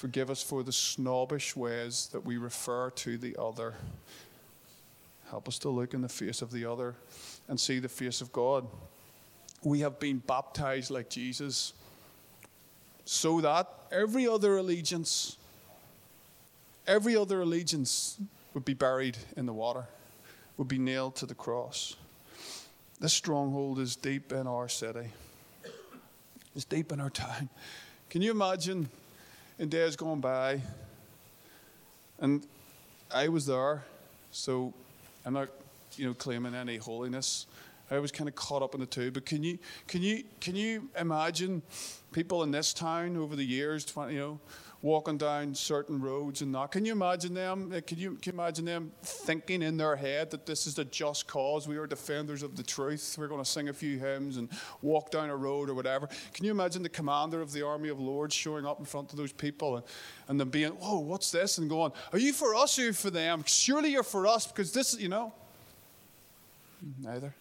Forgive 0.00 0.30
us 0.30 0.42
for 0.42 0.62
the 0.62 0.72
snobbish 0.72 1.54
ways 1.54 2.08
that 2.12 2.24
we 2.24 2.38
refer 2.38 2.88
to 2.88 3.18
the 3.18 3.36
other. 3.38 3.74
Help 5.28 5.46
us 5.46 5.58
to 5.58 5.68
look 5.68 5.92
in 5.92 6.00
the 6.00 6.08
face 6.08 6.40
of 6.40 6.50
the 6.50 6.64
other 6.64 6.94
and 7.48 7.60
see 7.60 7.80
the 7.80 7.88
face 7.90 8.22
of 8.22 8.32
God. 8.32 8.66
We 9.62 9.80
have 9.80 10.00
been 10.00 10.16
baptized 10.26 10.90
like 10.90 11.10
Jesus 11.10 11.74
so 13.04 13.42
that 13.42 13.68
every 13.92 14.26
other 14.26 14.56
allegiance, 14.56 15.36
every 16.86 17.14
other 17.14 17.42
allegiance 17.42 18.16
would 18.54 18.64
be 18.64 18.72
buried 18.72 19.18
in 19.36 19.44
the 19.44 19.52
water, 19.52 19.84
would 20.56 20.68
be 20.68 20.78
nailed 20.78 21.14
to 21.16 21.26
the 21.26 21.34
cross. 21.34 21.94
This 23.00 23.12
stronghold 23.12 23.78
is 23.78 23.96
deep 23.96 24.32
in 24.32 24.46
our 24.46 24.66
city, 24.66 25.10
it's 26.56 26.64
deep 26.64 26.90
in 26.90 27.02
our 27.02 27.10
town. 27.10 27.50
Can 28.08 28.22
you 28.22 28.30
imagine 28.30 28.88
in 29.60 29.68
days 29.68 29.94
gone 29.94 30.20
by? 30.20 30.62
And 32.18 32.46
I 33.12 33.28
was 33.28 33.44
there, 33.44 33.84
so 34.30 34.72
I'm 35.26 35.34
not, 35.34 35.50
you 35.96 36.06
know, 36.06 36.14
claiming 36.14 36.54
any 36.54 36.78
holiness. 36.78 37.46
I 37.90 37.98
was 37.98 38.10
kind 38.10 38.26
of 38.26 38.34
caught 38.34 38.62
up 38.62 38.72
in 38.72 38.80
the 38.80 38.86
two. 38.86 39.10
But 39.10 39.26
can 39.26 39.42
you, 39.42 39.58
can 39.86 40.00
you, 40.02 40.24
can 40.40 40.56
you 40.56 40.88
imagine 40.98 41.60
people 42.10 42.42
in 42.42 42.50
this 42.50 42.72
town 42.72 43.18
over 43.18 43.36
the 43.36 43.44
years, 43.44 43.84
20, 43.84 44.14
you 44.14 44.18
know, 44.20 44.40
walking 44.82 45.18
down 45.18 45.54
certain 45.54 46.00
roads 46.00 46.40
and 46.40 46.54
that. 46.54 46.70
Can 46.70 46.84
you 46.84 46.92
imagine 46.92 47.34
them? 47.34 47.70
Uh, 47.74 47.80
can 47.86 47.98
you, 47.98 48.12
can 48.12 48.32
you 48.32 48.40
imagine 48.40 48.64
them 48.64 48.92
thinking 49.02 49.62
in 49.62 49.76
their 49.76 49.94
head 49.94 50.30
that 50.30 50.46
this 50.46 50.66
is 50.66 50.74
the 50.74 50.84
just 50.86 51.26
cause? 51.26 51.68
We 51.68 51.76
are 51.76 51.86
defenders 51.86 52.42
of 52.42 52.56
the 52.56 52.62
truth. 52.62 53.16
We're 53.18 53.28
going 53.28 53.44
to 53.44 53.48
sing 53.48 53.68
a 53.68 53.72
few 53.72 53.98
hymns 53.98 54.38
and 54.38 54.48
walk 54.80 55.10
down 55.10 55.28
a 55.28 55.36
road 55.36 55.68
or 55.68 55.74
whatever. 55.74 56.08
Can 56.32 56.46
you 56.46 56.50
imagine 56.50 56.82
the 56.82 56.88
commander 56.88 57.42
of 57.42 57.52
the 57.52 57.62
army 57.62 57.90
of 57.90 58.00
lords 58.00 58.34
showing 58.34 58.64
up 58.64 58.78
in 58.78 58.86
front 58.86 59.12
of 59.12 59.18
those 59.18 59.32
people 59.32 59.76
and, 59.76 59.84
and 60.28 60.40
them 60.40 60.48
being, 60.48 60.70
"Whoa, 60.72 60.98
what's 61.00 61.30
this?" 61.30 61.58
and 61.58 61.68
going, 61.68 61.92
"Are 62.12 62.18
you 62.18 62.32
for 62.32 62.54
us 62.54 62.78
or 62.78 62.82
you 62.82 62.92
for 62.94 63.10
them? 63.10 63.44
Surely 63.46 63.90
you're 63.90 64.02
for 64.02 64.26
us 64.26 64.46
because 64.46 64.72
this, 64.72 64.98
you 64.98 65.08
know." 65.08 65.34
Neither. 66.98 67.34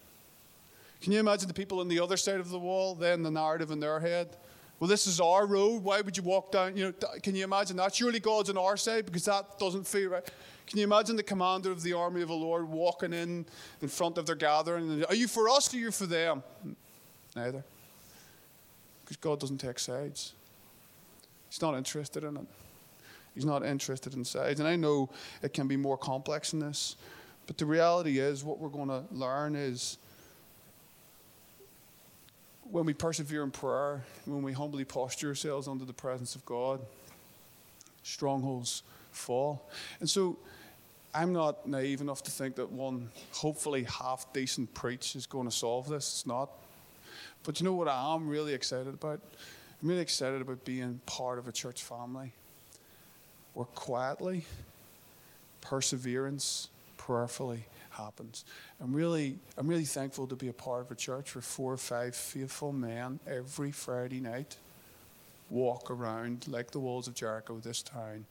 Can 1.00 1.12
you 1.12 1.20
imagine 1.20 1.48
the 1.48 1.54
people 1.54 1.80
on 1.80 1.88
the 1.88 2.00
other 2.00 2.18
side 2.18 2.40
of 2.40 2.50
the 2.50 2.58
wall? 2.58 2.94
Then 2.94 3.22
the 3.22 3.30
narrative 3.30 3.70
in 3.70 3.80
their 3.80 4.00
head 4.00 4.36
well, 4.80 4.88
this 4.88 5.06
is 5.06 5.20
our 5.20 5.46
road. 5.46 5.84
Why 5.84 6.00
would 6.00 6.16
you 6.16 6.22
walk 6.22 6.52
down? 6.52 6.74
You 6.74 6.86
know, 6.86 6.92
can 7.22 7.36
you 7.36 7.44
imagine 7.44 7.76
that? 7.76 7.94
Surely 7.94 8.18
God's 8.18 8.48
on 8.48 8.56
our 8.56 8.78
side 8.78 9.04
because 9.04 9.26
that 9.26 9.58
doesn't 9.58 9.86
feel 9.86 10.08
right. 10.08 10.24
Can 10.66 10.78
you 10.78 10.84
imagine 10.84 11.16
the 11.16 11.22
commander 11.22 11.70
of 11.70 11.82
the 11.82 11.92
army 11.92 12.22
of 12.22 12.28
the 12.28 12.34
Lord 12.34 12.66
walking 12.66 13.12
in 13.12 13.44
in 13.82 13.88
front 13.88 14.16
of 14.16 14.24
their 14.24 14.36
gathering? 14.36 15.04
Are 15.04 15.14
you 15.14 15.28
for 15.28 15.50
us 15.50 15.72
or 15.72 15.76
are 15.76 15.80
you 15.80 15.90
for 15.90 16.06
them? 16.06 16.42
Neither. 17.36 17.62
Because 19.04 19.18
God 19.18 19.38
doesn't 19.38 19.58
take 19.58 19.78
sides. 19.78 20.32
He's 21.50 21.60
not 21.60 21.74
interested 21.76 22.24
in 22.24 22.38
it. 22.38 22.46
He's 23.34 23.44
not 23.44 23.64
interested 23.64 24.14
in 24.14 24.24
sides. 24.24 24.60
And 24.60 24.68
I 24.68 24.76
know 24.76 25.10
it 25.42 25.52
can 25.52 25.68
be 25.68 25.76
more 25.76 25.98
complex 25.98 26.52
than 26.52 26.60
this. 26.60 26.96
But 27.46 27.58
the 27.58 27.66
reality 27.66 28.18
is, 28.18 28.44
what 28.44 28.58
we're 28.58 28.68
going 28.68 28.88
to 28.88 29.02
learn 29.10 29.56
is 29.56 29.98
when 32.70 32.84
we 32.84 32.94
persevere 32.94 33.42
in 33.42 33.50
prayer, 33.50 34.02
when 34.26 34.42
we 34.42 34.52
humbly 34.52 34.84
posture 34.84 35.28
ourselves 35.28 35.68
under 35.68 35.84
the 35.84 35.92
presence 35.92 36.34
of 36.34 36.44
God, 36.46 36.80
strongholds 38.02 38.82
fall. 39.12 39.68
And 40.00 40.08
so 40.08 40.38
I'm 41.12 41.32
not 41.32 41.66
naive 41.66 42.00
enough 42.00 42.22
to 42.24 42.30
think 42.30 42.56
that 42.56 42.70
one 42.70 43.10
hopefully 43.32 43.84
half 43.84 44.32
decent 44.32 44.72
preach 44.74 45.16
is 45.16 45.26
going 45.26 45.48
to 45.48 45.54
solve 45.54 45.88
this. 45.88 46.08
It's 46.12 46.26
not. 46.26 46.50
But 47.42 47.60
you 47.60 47.64
know 47.64 47.74
what 47.74 47.88
I 47.88 48.14
am 48.14 48.28
really 48.28 48.54
excited 48.54 48.94
about? 48.94 49.20
I'm 49.82 49.88
really 49.88 50.02
excited 50.02 50.40
about 50.40 50.64
being 50.64 51.00
part 51.06 51.38
of 51.38 51.48
a 51.48 51.52
church 51.52 51.82
family 51.82 52.32
where 53.54 53.66
quietly, 53.66 54.44
perseverance, 55.60 56.68
prayerfully, 56.96 57.64
happens. 57.90 58.44
I'm 58.80 58.92
really, 58.92 59.38
I'm 59.56 59.66
really 59.68 59.84
thankful 59.84 60.26
to 60.28 60.36
be 60.36 60.48
a 60.48 60.52
part 60.52 60.82
of 60.82 60.90
a 60.90 60.94
church 60.94 61.34
where 61.34 61.42
four 61.42 61.72
or 61.72 61.76
five 61.76 62.14
faithful 62.14 62.72
men 62.72 63.20
every 63.26 63.72
Friday 63.72 64.20
night 64.20 64.56
walk 65.50 65.90
around 65.90 66.46
like 66.48 66.70
the 66.70 66.80
walls 66.80 67.08
of 67.08 67.14
Jericho, 67.14 67.58
this 67.58 67.82
town, 67.82 68.26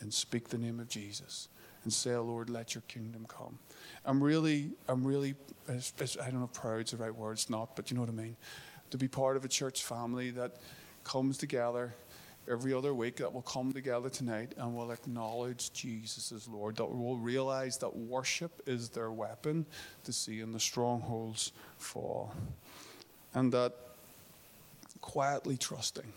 and 0.00 0.12
speak 0.12 0.48
the 0.48 0.58
name 0.58 0.80
of 0.80 0.88
Jesus 0.88 1.48
and 1.84 1.92
say, 1.92 2.16
Lord, 2.16 2.48
let 2.48 2.74
your 2.74 2.82
kingdom 2.88 3.26
come. 3.28 3.58
I'm 4.04 4.22
really, 4.22 4.70
I'm 4.88 5.06
really, 5.06 5.34
I 5.68 5.74
don't 6.30 6.40
know 6.40 6.44
if 6.44 6.52
proud's 6.52 6.92
the 6.92 6.96
right 6.96 7.14
word, 7.14 7.32
it's 7.32 7.50
not, 7.50 7.76
but 7.76 7.90
you 7.90 7.94
know 7.94 8.00
what 8.00 8.10
I 8.10 8.14
mean. 8.14 8.36
To 8.90 8.98
be 8.98 9.08
part 9.08 9.36
of 9.36 9.44
a 9.44 9.48
church 9.48 9.84
family 9.84 10.30
that 10.30 10.56
comes 11.04 11.36
together 11.36 11.94
every 12.50 12.72
other 12.72 12.94
week 12.94 13.16
that 13.16 13.32
will 13.32 13.42
come 13.42 13.72
together 13.72 14.08
tonight 14.08 14.54
and 14.58 14.76
will 14.76 14.90
acknowledge 14.90 15.72
Jesus 15.72 16.32
as 16.32 16.46
Lord, 16.48 16.76
that 16.76 16.86
will 16.86 17.16
realize 17.16 17.78
that 17.78 17.96
worship 17.96 18.62
is 18.66 18.88
their 18.88 19.10
weapon 19.10 19.66
to 20.04 20.12
seeing 20.12 20.52
the 20.52 20.60
strongholds 20.60 21.52
fall. 21.78 22.34
And 23.34 23.52
that 23.52 23.72
quietly 25.00 25.56
trusting. 25.56 26.12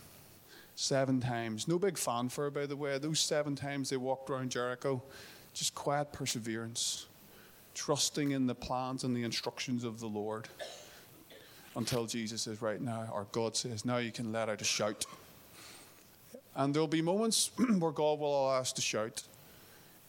Seven 0.75 1.19
times. 1.19 1.67
No 1.67 1.79
big 1.79 1.97
fanfare, 1.97 2.51
by 2.51 2.67
the 2.67 2.75
way. 2.75 2.97
Those 2.99 3.19
seven 3.19 3.55
times 3.55 3.89
they 3.89 3.97
walked 3.97 4.29
around 4.29 4.51
Jericho, 4.51 5.01
just 5.53 5.73
quiet 5.73 6.13
perseverance, 6.13 7.07
trusting 7.73 8.31
in 8.31 8.47
the 8.47 8.55
plans 8.55 9.03
and 9.03 9.15
the 9.15 9.23
instructions 9.23 9.83
of 9.83 9.99
the 9.99 10.07
Lord 10.07 10.47
until 11.75 12.05
Jesus 12.05 12.43
says, 12.43 12.61
Right 12.61 12.79
now, 12.79 13.09
or 13.13 13.27
God 13.31 13.57
says, 13.57 13.85
Now 13.85 13.97
you 13.97 14.11
can 14.11 14.31
let 14.31 14.49
out 14.49 14.61
a 14.61 14.65
shout. 14.65 15.05
And 16.57 16.73
there'll 16.73 16.87
be 16.87 17.03
moments 17.03 17.51
where 17.79 17.91
God 17.91 18.19
will 18.19 18.45
allow 18.45 18.59
us 18.59 18.73
to 18.73 18.81
shout. 18.81 19.23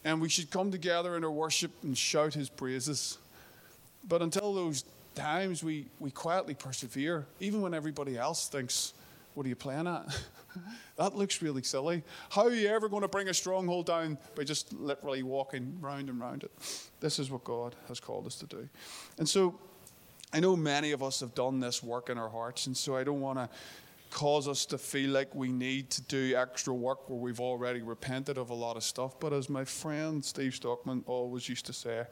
And 0.03 0.19
we 0.19 0.29
should 0.29 0.49
come 0.49 0.71
together 0.71 1.15
in 1.15 1.23
our 1.23 1.31
worship 1.31 1.71
and 1.83 1.97
shout 1.97 2.33
his 2.33 2.49
praises. 2.49 3.19
But 4.07 4.23
until 4.23 4.53
those 4.53 4.83
times, 5.13 5.63
we, 5.63 5.85
we 5.99 6.09
quietly 6.09 6.55
persevere, 6.55 7.27
even 7.39 7.61
when 7.61 7.73
everybody 7.75 8.17
else 8.17 8.47
thinks, 8.47 8.93
What 9.35 9.45
are 9.45 9.49
you 9.49 9.55
playing 9.55 9.85
at? 9.85 10.05
that 10.97 11.15
looks 11.15 11.41
really 11.43 11.61
silly. 11.61 12.01
How 12.29 12.45
are 12.45 12.53
you 12.53 12.67
ever 12.69 12.89
going 12.89 13.03
to 13.03 13.07
bring 13.07 13.29
a 13.29 13.33
stronghold 13.33 13.85
down 13.85 14.17
by 14.35 14.43
just 14.43 14.73
literally 14.73 15.21
walking 15.21 15.77
round 15.79 16.09
and 16.09 16.19
round 16.19 16.43
it? 16.43 16.51
This 16.99 17.19
is 17.19 17.29
what 17.29 17.43
God 17.43 17.75
has 17.89 17.99
called 17.99 18.25
us 18.25 18.35
to 18.37 18.47
do. 18.47 18.67
And 19.19 19.29
so 19.29 19.59
I 20.33 20.39
know 20.39 20.55
many 20.55 20.93
of 20.93 21.03
us 21.03 21.19
have 21.19 21.35
done 21.35 21.59
this 21.59 21.83
work 21.83 22.09
in 22.09 22.17
our 22.17 22.29
hearts, 22.29 22.65
and 22.65 22.75
so 22.75 22.95
I 22.95 23.03
don't 23.03 23.21
want 23.21 23.37
to 23.37 23.49
cause 24.11 24.47
us 24.47 24.65
to 24.67 24.77
feel 24.77 25.11
like 25.11 25.33
we 25.35 25.51
need 25.51 25.89
to 25.91 26.01
do 26.03 26.35
extra 26.35 26.73
work 26.73 27.09
where 27.09 27.19
we've 27.19 27.39
already 27.39 27.81
repented 27.81 28.37
of 28.37 28.49
a 28.49 28.53
lot 28.53 28.75
of 28.75 28.83
stuff. 28.83 29.19
But 29.19 29.33
as 29.33 29.49
my 29.49 29.65
friend 29.65 30.23
Steve 30.23 30.55
Stockman 30.55 31.03
always 31.05 31.47
used 31.47 31.65
to 31.67 31.73
say, 31.73 32.05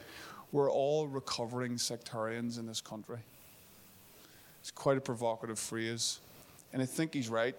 we're 0.52 0.70
all 0.70 1.06
recovering 1.08 1.76
sectarians 1.76 2.56
in 2.58 2.66
this 2.66 2.80
country. 2.80 3.18
It's 4.60 4.70
quite 4.70 4.96
a 4.96 5.00
provocative 5.00 5.58
phrase. 5.58 6.20
And 6.72 6.82
I 6.82 6.86
think 6.86 7.14
he's 7.14 7.28
right, 7.28 7.56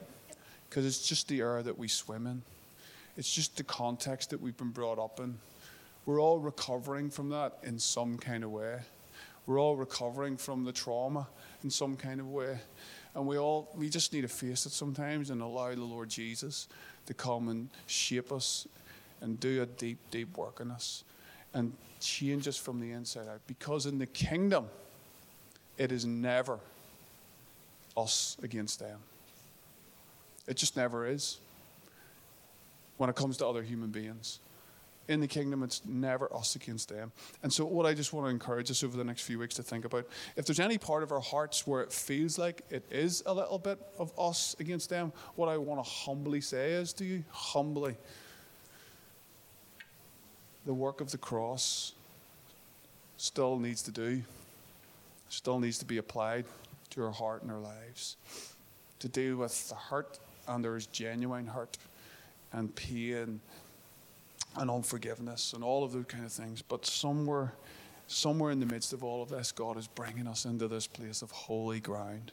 because 0.69 0.85
it's 0.85 1.07
just 1.07 1.27
the 1.27 1.41
air 1.41 1.63
that 1.63 1.77
we 1.77 1.87
swim 1.87 2.27
in, 2.27 2.41
it's 3.17 3.33
just 3.33 3.57
the 3.57 3.63
context 3.63 4.29
that 4.29 4.41
we've 4.41 4.57
been 4.57 4.69
brought 4.69 4.99
up 4.99 5.19
in. 5.19 5.37
We're 6.05 6.21
all 6.21 6.39
recovering 6.39 7.09
from 7.09 7.29
that 7.29 7.57
in 7.63 7.77
some 7.79 8.17
kind 8.17 8.43
of 8.43 8.51
way. 8.51 8.79
We're 9.45 9.59
all 9.59 9.75
recovering 9.75 10.37
from 10.37 10.63
the 10.63 10.71
trauma 10.71 11.27
in 11.63 11.69
some 11.69 11.95
kind 11.95 12.19
of 12.19 12.27
way. 12.27 12.59
And 13.15 13.25
we 13.25 13.37
all, 13.37 13.69
we 13.75 13.89
just 13.89 14.13
need 14.13 14.21
to 14.21 14.27
face 14.27 14.65
it 14.65 14.71
sometimes 14.71 15.29
and 15.29 15.41
allow 15.41 15.73
the 15.73 15.83
Lord 15.83 16.09
Jesus 16.09 16.67
to 17.07 17.13
come 17.13 17.49
and 17.49 17.69
shape 17.87 18.31
us 18.31 18.67
and 19.21 19.39
do 19.39 19.61
a 19.61 19.65
deep, 19.65 19.97
deep 20.11 20.37
work 20.37 20.59
in 20.59 20.71
us 20.71 21.03
and 21.53 21.73
change 21.99 22.47
us 22.47 22.55
from 22.55 22.79
the 22.79 22.91
inside 22.91 23.27
out. 23.27 23.41
Because 23.47 23.85
in 23.85 23.97
the 23.97 24.05
kingdom, 24.05 24.67
it 25.77 25.91
is 25.91 26.05
never 26.05 26.59
us 27.97 28.37
against 28.43 28.79
them. 28.79 28.99
It 30.47 30.55
just 30.57 30.77
never 30.77 31.07
is 31.07 31.39
when 32.97 33.09
it 33.09 33.15
comes 33.15 33.37
to 33.37 33.47
other 33.47 33.63
human 33.63 33.89
beings 33.89 34.39
in 35.09 35.19
the 35.19 35.27
kingdom, 35.27 35.63
it's 35.63 35.81
never 35.85 36.33
us 36.33 36.55
against 36.55 36.89
them. 36.89 37.11
And 37.41 37.51
so, 37.51 37.65
what 37.65 37.85
I 37.85 37.93
just 37.95 38.13
want 38.13 38.27
to 38.27 38.29
encourage 38.29 38.69
us 38.69 38.83
over 38.83 38.95
the 38.95 39.03
next 39.03 39.23
few 39.23 39.39
weeks 39.39 39.55
to 39.55 39.63
think 39.63 39.83
about 39.83 40.07
if 40.37 40.45
there's 40.45 40.59
any 40.59 40.77
part 40.77 41.01
of 41.01 41.11
our 41.11 41.19
hearts 41.19 41.65
where 41.65 41.81
it 41.81 41.91
feels 41.91 42.37
like 42.37 42.63
it 42.69 42.85
is 42.91 43.23
a 43.25 43.33
little 43.33 43.57
bit 43.57 43.79
of 43.97 44.13
us 44.17 44.55
against 44.59 44.89
them, 44.89 45.11
what 45.35 45.49
I 45.49 45.57
want 45.57 45.83
to 45.83 45.89
humbly 45.89 46.41
say 46.41 46.73
is 46.73 46.93
to 46.93 47.05
you, 47.05 47.23
humbly, 47.31 47.97
the 50.65 50.73
work 50.73 51.01
of 51.01 51.09
the 51.09 51.17
cross 51.17 51.93
still 53.17 53.57
needs 53.57 53.81
to 53.83 53.91
do, 53.91 54.21
still 55.29 55.59
needs 55.59 55.79
to 55.79 55.85
be 55.85 55.97
applied 55.97 56.45
to 56.91 57.03
our 57.03 57.11
heart 57.11 57.41
and 57.41 57.51
our 57.51 57.59
lives 57.59 58.15
to 58.99 59.07
deal 59.07 59.37
with 59.37 59.69
the 59.69 59.75
hurt, 59.75 60.19
and 60.47 60.63
there 60.63 60.75
is 60.75 60.85
genuine 60.87 61.47
hurt 61.47 61.77
and 62.51 62.75
pain 62.75 63.39
and 64.55 64.69
unforgiveness 64.69 65.53
and 65.53 65.63
all 65.63 65.83
of 65.83 65.91
those 65.91 66.05
kind 66.05 66.25
of 66.25 66.31
things. 66.31 66.61
But 66.61 66.85
somewhere 66.85 67.53
somewhere 68.09 68.51
in 68.51 68.59
the 68.59 68.65
midst 68.65 68.91
of 68.91 69.03
all 69.03 69.21
of 69.21 69.29
this, 69.29 69.51
God 69.51 69.77
is 69.77 69.87
bringing 69.87 70.27
us 70.27 70.45
into 70.45 70.67
this 70.67 70.87
place 70.87 71.21
of 71.21 71.31
holy 71.31 71.79
ground. 71.79 72.31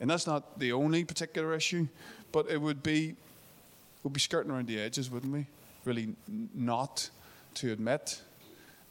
And 0.00 0.08
that's 0.08 0.26
not 0.26 0.58
the 0.58 0.72
only 0.72 1.04
particular 1.04 1.54
issue, 1.54 1.88
but 2.32 2.50
it 2.50 2.60
would 2.60 2.82
be, 2.82 3.14
we'd 4.02 4.12
be 4.14 4.20
skirting 4.20 4.50
around 4.50 4.66
the 4.66 4.80
edges, 4.80 5.10
wouldn't 5.10 5.32
we? 5.32 5.46
Really 5.84 6.14
not 6.54 7.10
to 7.54 7.70
admit 7.72 8.22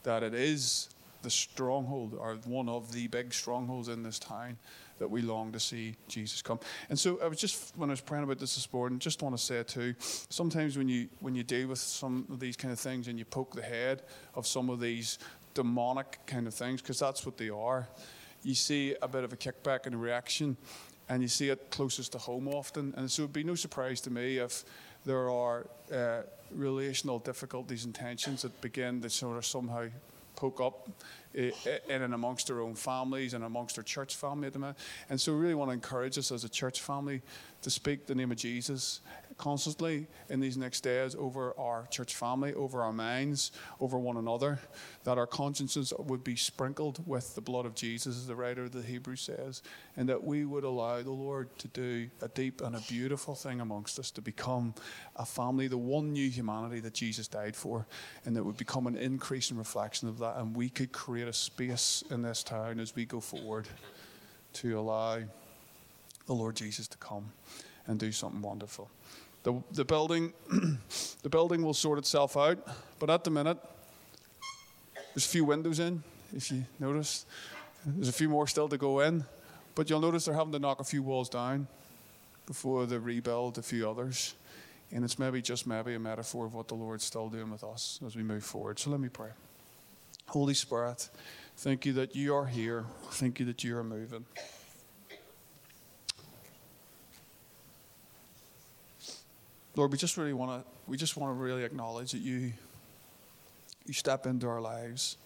that 0.04 0.22
it 0.22 0.34
is 0.34 0.90
the 1.22 1.30
stronghold, 1.30 2.14
or 2.18 2.36
one 2.46 2.70
of 2.70 2.92
the 2.92 3.08
big 3.08 3.34
strongholds 3.34 3.90
in 3.90 4.04
this 4.04 4.20
town, 4.20 4.58
that 5.00 5.10
we 5.10 5.22
long 5.22 5.52
to 5.52 5.60
see 5.60 5.96
Jesus 6.08 6.42
come. 6.42 6.60
And 6.90 7.00
so 7.00 7.20
I 7.24 7.28
was 7.28 7.40
just 7.40 7.74
when 7.78 7.90
I 7.90 7.94
was 7.94 8.02
praying 8.02 8.24
about 8.24 8.40
this 8.40 8.56
this 8.56 8.72
morning, 8.72 9.00
just 9.00 9.22
want 9.22 9.38
to 9.38 9.42
say 9.42 9.64
too, 9.64 9.96
sometimes 10.30 10.78
when 10.78 10.90
you 10.90 11.10
when 11.20 11.36
you 11.36 11.44
deal 11.44 11.68
with 11.68 11.80
some 11.80 12.26
of 12.32 12.40
these 12.40 12.56
kind 12.56 12.72
of 12.72 12.80
things 12.80 13.08
and 13.08 13.18
you 13.18 13.26
poke 13.26 13.56
the 13.56 13.62
head 13.62 14.04
of 14.36 14.46
some 14.46 14.70
of 14.70 14.80
these 14.80 15.20
demonic 15.54 16.20
kind 16.26 16.48
of 16.48 16.54
things, 16.54 16.82
because 16.82 17.00
that's 17.00 17.26
what 17.26 17.38
they 17.38 17.50
are, 17.50 17.88
you 18.44 18.56
see 18.56 18.96
a 19.02 19.08
bit 19.08 19.24
of 19.24 19.34
a 19.34 19.38
kickback 19.38 19.86
and 19.86 19.96
a 19.96 19.98
reaction, 19.98 20.56
and 21.10 21.22
you 21.22 21.28
see 21.28 21.50
it 21.50 21.72
closest 21.72 22.12
to 22.12 22.18
home 22.18 22.48
often. 22.48 22.94
And 22.98 23.10
so 23.10 23.24
it'd 23.24 23.34
be 23.34 23.44
no 23.44 23.56
surprise 23.56 24.00
to 24.02 24.10
me 24.10 24.38
if 24.38 24.64
there 25.06 25.30
are 25.30 25.66
uh, 25.94 26.22
relational 26.52 27.20
difficulties 27.20 27.86
and 27.86 27.96
tensions 27.96 28.42
that 28.42 28.60
begin 28.62 29.02
to 29.02 29.10
sort 29.10 29.38
of 29.38 29.46
somehow 29.46 29.88
poke 30.40 30.62
up 30.62 30.90
in 31.34 31.54
and 31.90 32.14
amongst 32.14 32.50
our 32.50 32.62
own 32.62 32.76
families 32.76 33.34
and 33.34 33.44
amongst 33.44 33.78
our 33.78 33.84
church 33.84 34.16
family 34.16 34.48
at 34.48 34.54
the 34.54 34.60
moment. 34.60 34.78
And 35.10 35.20
so 35.20 35.34
we 35.34 35.40
really 35.40 35.56
want 35.56 35.70
to 35.70 35.74
encourage 35.74 36.18
us 36.18 36.32
as 36.32 36.44
a 36.44 36.50
church 36.50 36.82
family 36.82 37.22
to 37.62 37.70
speak 37.70 38.06
the 38.06 38.16
name 38.16 38.32
of 38.32 38.38
Jesus 38.38 39.02
constantly 39.38 40.08
in 40.30 40.40
these 40.40 40.58
next 40.58 40.82
days 40.82 41.16
over 41.16 41.58
our 41.58 41.88
church 41.90 42.16
family, 42.16 42.54
over 42.54 42.82
our 42.82 42.92
minds, 42.92 43.52
over 43.80 43.98
one 43.98 44.18
another, 44.18 44.60
that 45.06 45.18
our 45.18 45.28
consciences 45.28 45.94
would 45.98 46.24
be 46.24 46.36
sprinkled 46.36 47.06
with 47.08 47.36
the 47.36 47.42
blood 47.42 47.66
of 47.66 47.74
Jesus, 47.74 48.18
as 48.18 48.28
the 48.28 48.36
writer 48.36 48.66
of 48.66 48.72
the 48.72 48.82
Hebrews 48.82 49.22
says, 49.22 49.62
and 49.96 50.10
that 50.10 50.24
we 50.24 50.46
would 50.46 50.66
allow 50.66 51.02
the 51.02 51.12
Lord 51.12 51.58
to 51.60 51.68
do 51.70 52.10
a 52.22 52.28
deep 52.28 52.62
and 52.62 52.76
a 52.76 52.82
beautiful 52.82 53.34
thing 53.34 53.62
amongst 53.62 53.98
us, 53.98 54.12
to 54.12 54.22
become 54.22 54.74
a 55.16 55.26
family, 55.26 55.68
the 55.68 55.78
one 55.78 56.12
new 56.12 56.30
humanity 56.30 56.82
that 56.82 56.94
Jesus 56.94 57.28
died 57.28 57.56
for, 57.56 57.88
and 58.26 58.36
that 58.36 58.44
would 58.44 58.58
become 58.58 58.88
an 58.88 58.98
increasing 58.98 59.58
reflection 59.58 60.10
of 60.10 60.20
that, 60.20 60.38
and 60.38 60.56
we 60.56 60.70
could 60.70 60.92
create 60.92 61.19
a 61.28 61.34
space 61.34 62.04
in 62.10 62.22
this 62.22 62.44
town 62.44 62.80
as 62.80 62.96
we 62.96 63.06
go 63.06 63.20
forward 63.20 63.68
to 64.54 64.80
allow 64.80 65.20
the 66.26 66.34
Lord 66.34 66.56
Jesus 66.56 66.88
to 66.88 66.98
come 66.98 67.32
and 67.88 68.00
do 68.00 68.12
something 68.12 68.42
wonderful. 68.42 68.90
The, 69.44 69.62
the 69.72 69.86
building 69.86 70.34
the 71.24 71.30
building 71.30 71.64
will 71.64 71.74
sort 71.74 71.98
itself 71.98 72.38
out, 72.38 72.58
but 73.00 73.10
at 73.10 73.24
the 73.24 73.32
minute 73.32 73.58
there's 75.14 75.26
a 75.26 75.30
few 75.30 75.46
windows 75.46 75.80
in, 75.80 76.04
if 76.36 76.52
you 76.52 76.66
notice. 76.80 77.26
There's 77.86 78.10
a 78.10 78.14
few 78.14 78.30
more 78.30 78.48
still 78.48 78.70
to 78.70 78.78
go 78.78 79.00
in, 79.00 79.26
but 79.76 79.90
you'll 79.90 80.02
notice 80.02 80.26
they're 80.26 80.36
having 80.36 80.54
to 80.54 80.60
knock 80.60 80.80
a 80.80 80.84
few 80.84 81.02
walls 81.02 81.30
down 81.30 81.68
before 82.46 82.86
they 82.86 82.98
rebuild 82.98 83.58
a 83.58 83.62
few 83.62 83.90
others. 83.90 84.36
And 84.92 85.04
it's 85.04 85.20
maybe 85.20 85.42
just 85.42 85.68
maybe 85.68 85.94
a 85.94 86.00
metaphor 86.00 86.46
of 86.46 86.56
what 86.56 86.68
the 86.68 86.76
Lord's 86.76 87.04
still 87.04 87.30
doing 87.30 87.52
with 87.52 87.64
us 87.64 88.00
as 88.06 88.16
we 88.16 88.24
move 88.24 88.44
forward. 88.44 88.80
So 88.80 88.90
let 88.90 89.00
me 89.00 89.10
pray. 89.10 89.30
Holy 90.30 90.54
Spirit, 90.54 91.10
thank 91.58 91.88
you 91.88 91.94
that 91.94 92.16
you 92.16 92.36
are 92.36 92.46
here. 92.46 92.86
Thank 93.12 93.40
you 93.40 93.48
that 93.48 93.64
you 93.64 93.76
are 93.76 93.84
moving. 93.84 94.26
Lord, 99.76 99.92
we 99.92 99.98
just 99.98 100.18
really 100.18 100.34
want 100.34 100.64
to 100.64 100.70
we 100.86 100.98
just 100.98 101.18
want 101.18 101.32
to 101.36 101.42
really 101.42 101.64
acknowledge 101.64 102.12
that 102.12 102.20
you 102.20 102.54
you 103.88 103.94
step 103.94 104.28
into 104.28 104.48
our 104.48 104.62
lives. 104.62 105.18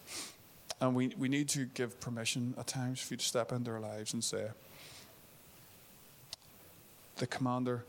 And 0.79 0.95
we, 0.95 1.13
we 1.17 1.27
need 1.27 1.49
to 1.49 1.65
give 1.65 1.99
permission 1.99 2.53
at 2.57 2.67
times 2.67 3.01
for 3.01 3.13
you 3.13 3.17
to 3.17 3.25
step 3.25 3.51
into 3.51 3.71
our 3.71 3.79
lives 3.81 4.13
and 4.13 4.23
say, 4.23 4.47
The 7.17 7.27
commander 7.27 7.83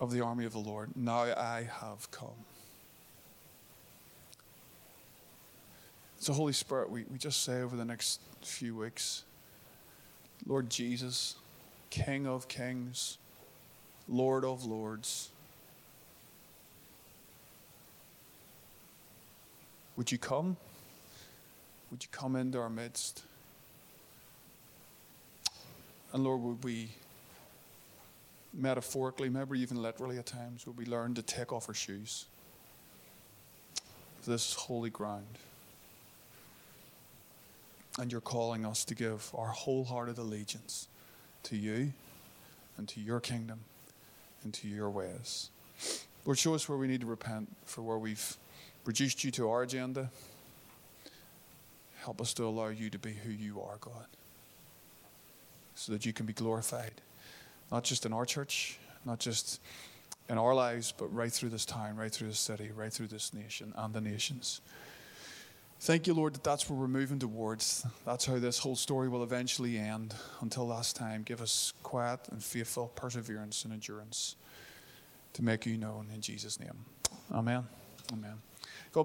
of 0.00 0.12
the 0.12 0.20
army 0.20 0.46
of 0.46 0.52
the 0.52 0.58
Lord, 0.58 0.90
now 0.96 1.20
I 1.20 1.68
have 1.80 2.10
come. 2.10 2.44
So, 6.20 6.32
Holy 6.32 6.52
Spirit, 6.52 6.90
we, 6.90 7.04
we 7.10 7.18
just 7.18 7.42
say 7.42 7.62
over 7.62 7.76
the 7.76 7.84
next 7.84 8.20
few 8.42 8.76
weeks, 8.76 9.24
Lord 10.46 10.70
Jesus, 10.70 11.34
King 11.90 12.26
of 12.26 12.46
kings, 12.46 13.18
Lord 14.08 14.44
of 14.44 14.64
lords, 14.64 15.30
Would 20.00 20.10
you 20.10 20.16
come? 20.16 20.56
Would 21.90 22.02
you 22.02 22.08
come 22.10 22.34
into 22.34 22.58
our 22.58 22.70
midst? 22.70 23.22
And 26.14 26.24
Lord, 26.24 26.40
would 26.40 26.64
we 26.64 26.88
metaphorically, 28.54 29.28
maybe 29.28 29.60
even 29.60 29.82
literally 29.82 30.16
at 30.16 30.24
times, 30.24 30.66
would 30.66 30.78
we 30.78 30.86
learn 30.86 31.12
to 31.16 31.22
take 31.22 31.52
off 31.52 31.68
our 31.68 31.74
shoes? 31.74 32.24
This 34.26 34.54
holy 34.54 34.88
ground. 34.88 35.26
And 37.98 38.10
you're 38.12 38.20
calling 38.20 38.64
us 38.64 38.84
to 38.84 38.94
give 38.94 39.30
our 39.34 39.48
wholehearted 39.48 40.16
allegiance 40.16 40.88
to 41.44 41.56
you 41.56 41.92
and 42.78 42.88
to 42.88 43.00
your 43.00 43.20
kingdom 43.20 43.60
and 44.42 44.54
to 44.54 44.68
your 44.68 44.88
ways. 44.90 45.50
Lord, 46.24 46.38
show 46.38 46.54
us 46.54 46.68
where 46.68 46.78
we 46.78 46.86
need 46.86 47.00
to 47.00 47.06
repent 47.06 47.54
for 47.64 47.82
where 47.82 47.98
we've 47.98 48.36
reduced 48.84 49.24
you 49.24 49.30
to 49.32 49.50
our 49.50 49.62
agenda. 49.62 50.10
Help 51.98 52.20
us 52.20 52.32
to 52.34 52.44
allow 52.44 52.68
you 52.68 52.90
to 52.90 52.98
be 52.98 53.12
who 53.12 53.30
you 53.30 53.60
are, 53.60 53.76
God, 53.80 54.06
so 55.74 55.92
that 55.92 56.06
you 56.06 56.12
can 56.12 56.26
be 56.26 56.32
glorified, 56.32 56.92
not 57.70 57.84
just 57.84 58.06
in 58.06 58.12
our 58.12 58.24
church, 58.24 58.78
not 59.04 59.18
just 59.18 59.60
in 60.28 60.38
our 60.38 60.54
lives, 60.54 60.94
but 60.96 61.12
right 61.14 61.32
through 61.32 61.50
this 61.50 61.64
time, 61.64 61.96
right 61.96 62.12
through 62.12 62.28
this 62.28 62.38
city, 62.38 62.70
right 62.74 62.92
through 62.92 63.08
this 63.08 63.34
nation 63.34 63.74
and 63.76 63.92
the 63.92 64.00
nations. 64.00 64.60
Thank 65.82 66.06
you, 66.06 66.12
Lord, 66.12 66.34
that 66.34 66.44
that's 66.44 66.68
where 66.68 66.78
we're 66.78 66.88
moving 66.88 67.18
towards. 67.18 67.86
That's 68.04 68.26
how 68.26 68.38
this 68.38 68.58
whole 68.58 68.76
story 68.76 69.08
will 69.08 69.22
eventually 69.22 69.78
end. 69.78 70.14
Until 70.42 70.66
last 70.66 70.94
time, 70.94 71.22
give 71.22 71.40
us 71.40 71.72
quiet 71.82 72.20
and 72.30 72.44
faithful 72.44 72.88
perseverance 72.94 73.64
and 73.64 73.72
endurance 73.72 74.36
to 75.32 75.42
make 75.42 75.64
you 75.64 75.78
known 75.78 76.08
in 76.14 76.20
Jesus' 76.20 76.60
name. 76.60 76.84
Amen. 77.32 77.64
Amen. 78.12 78.42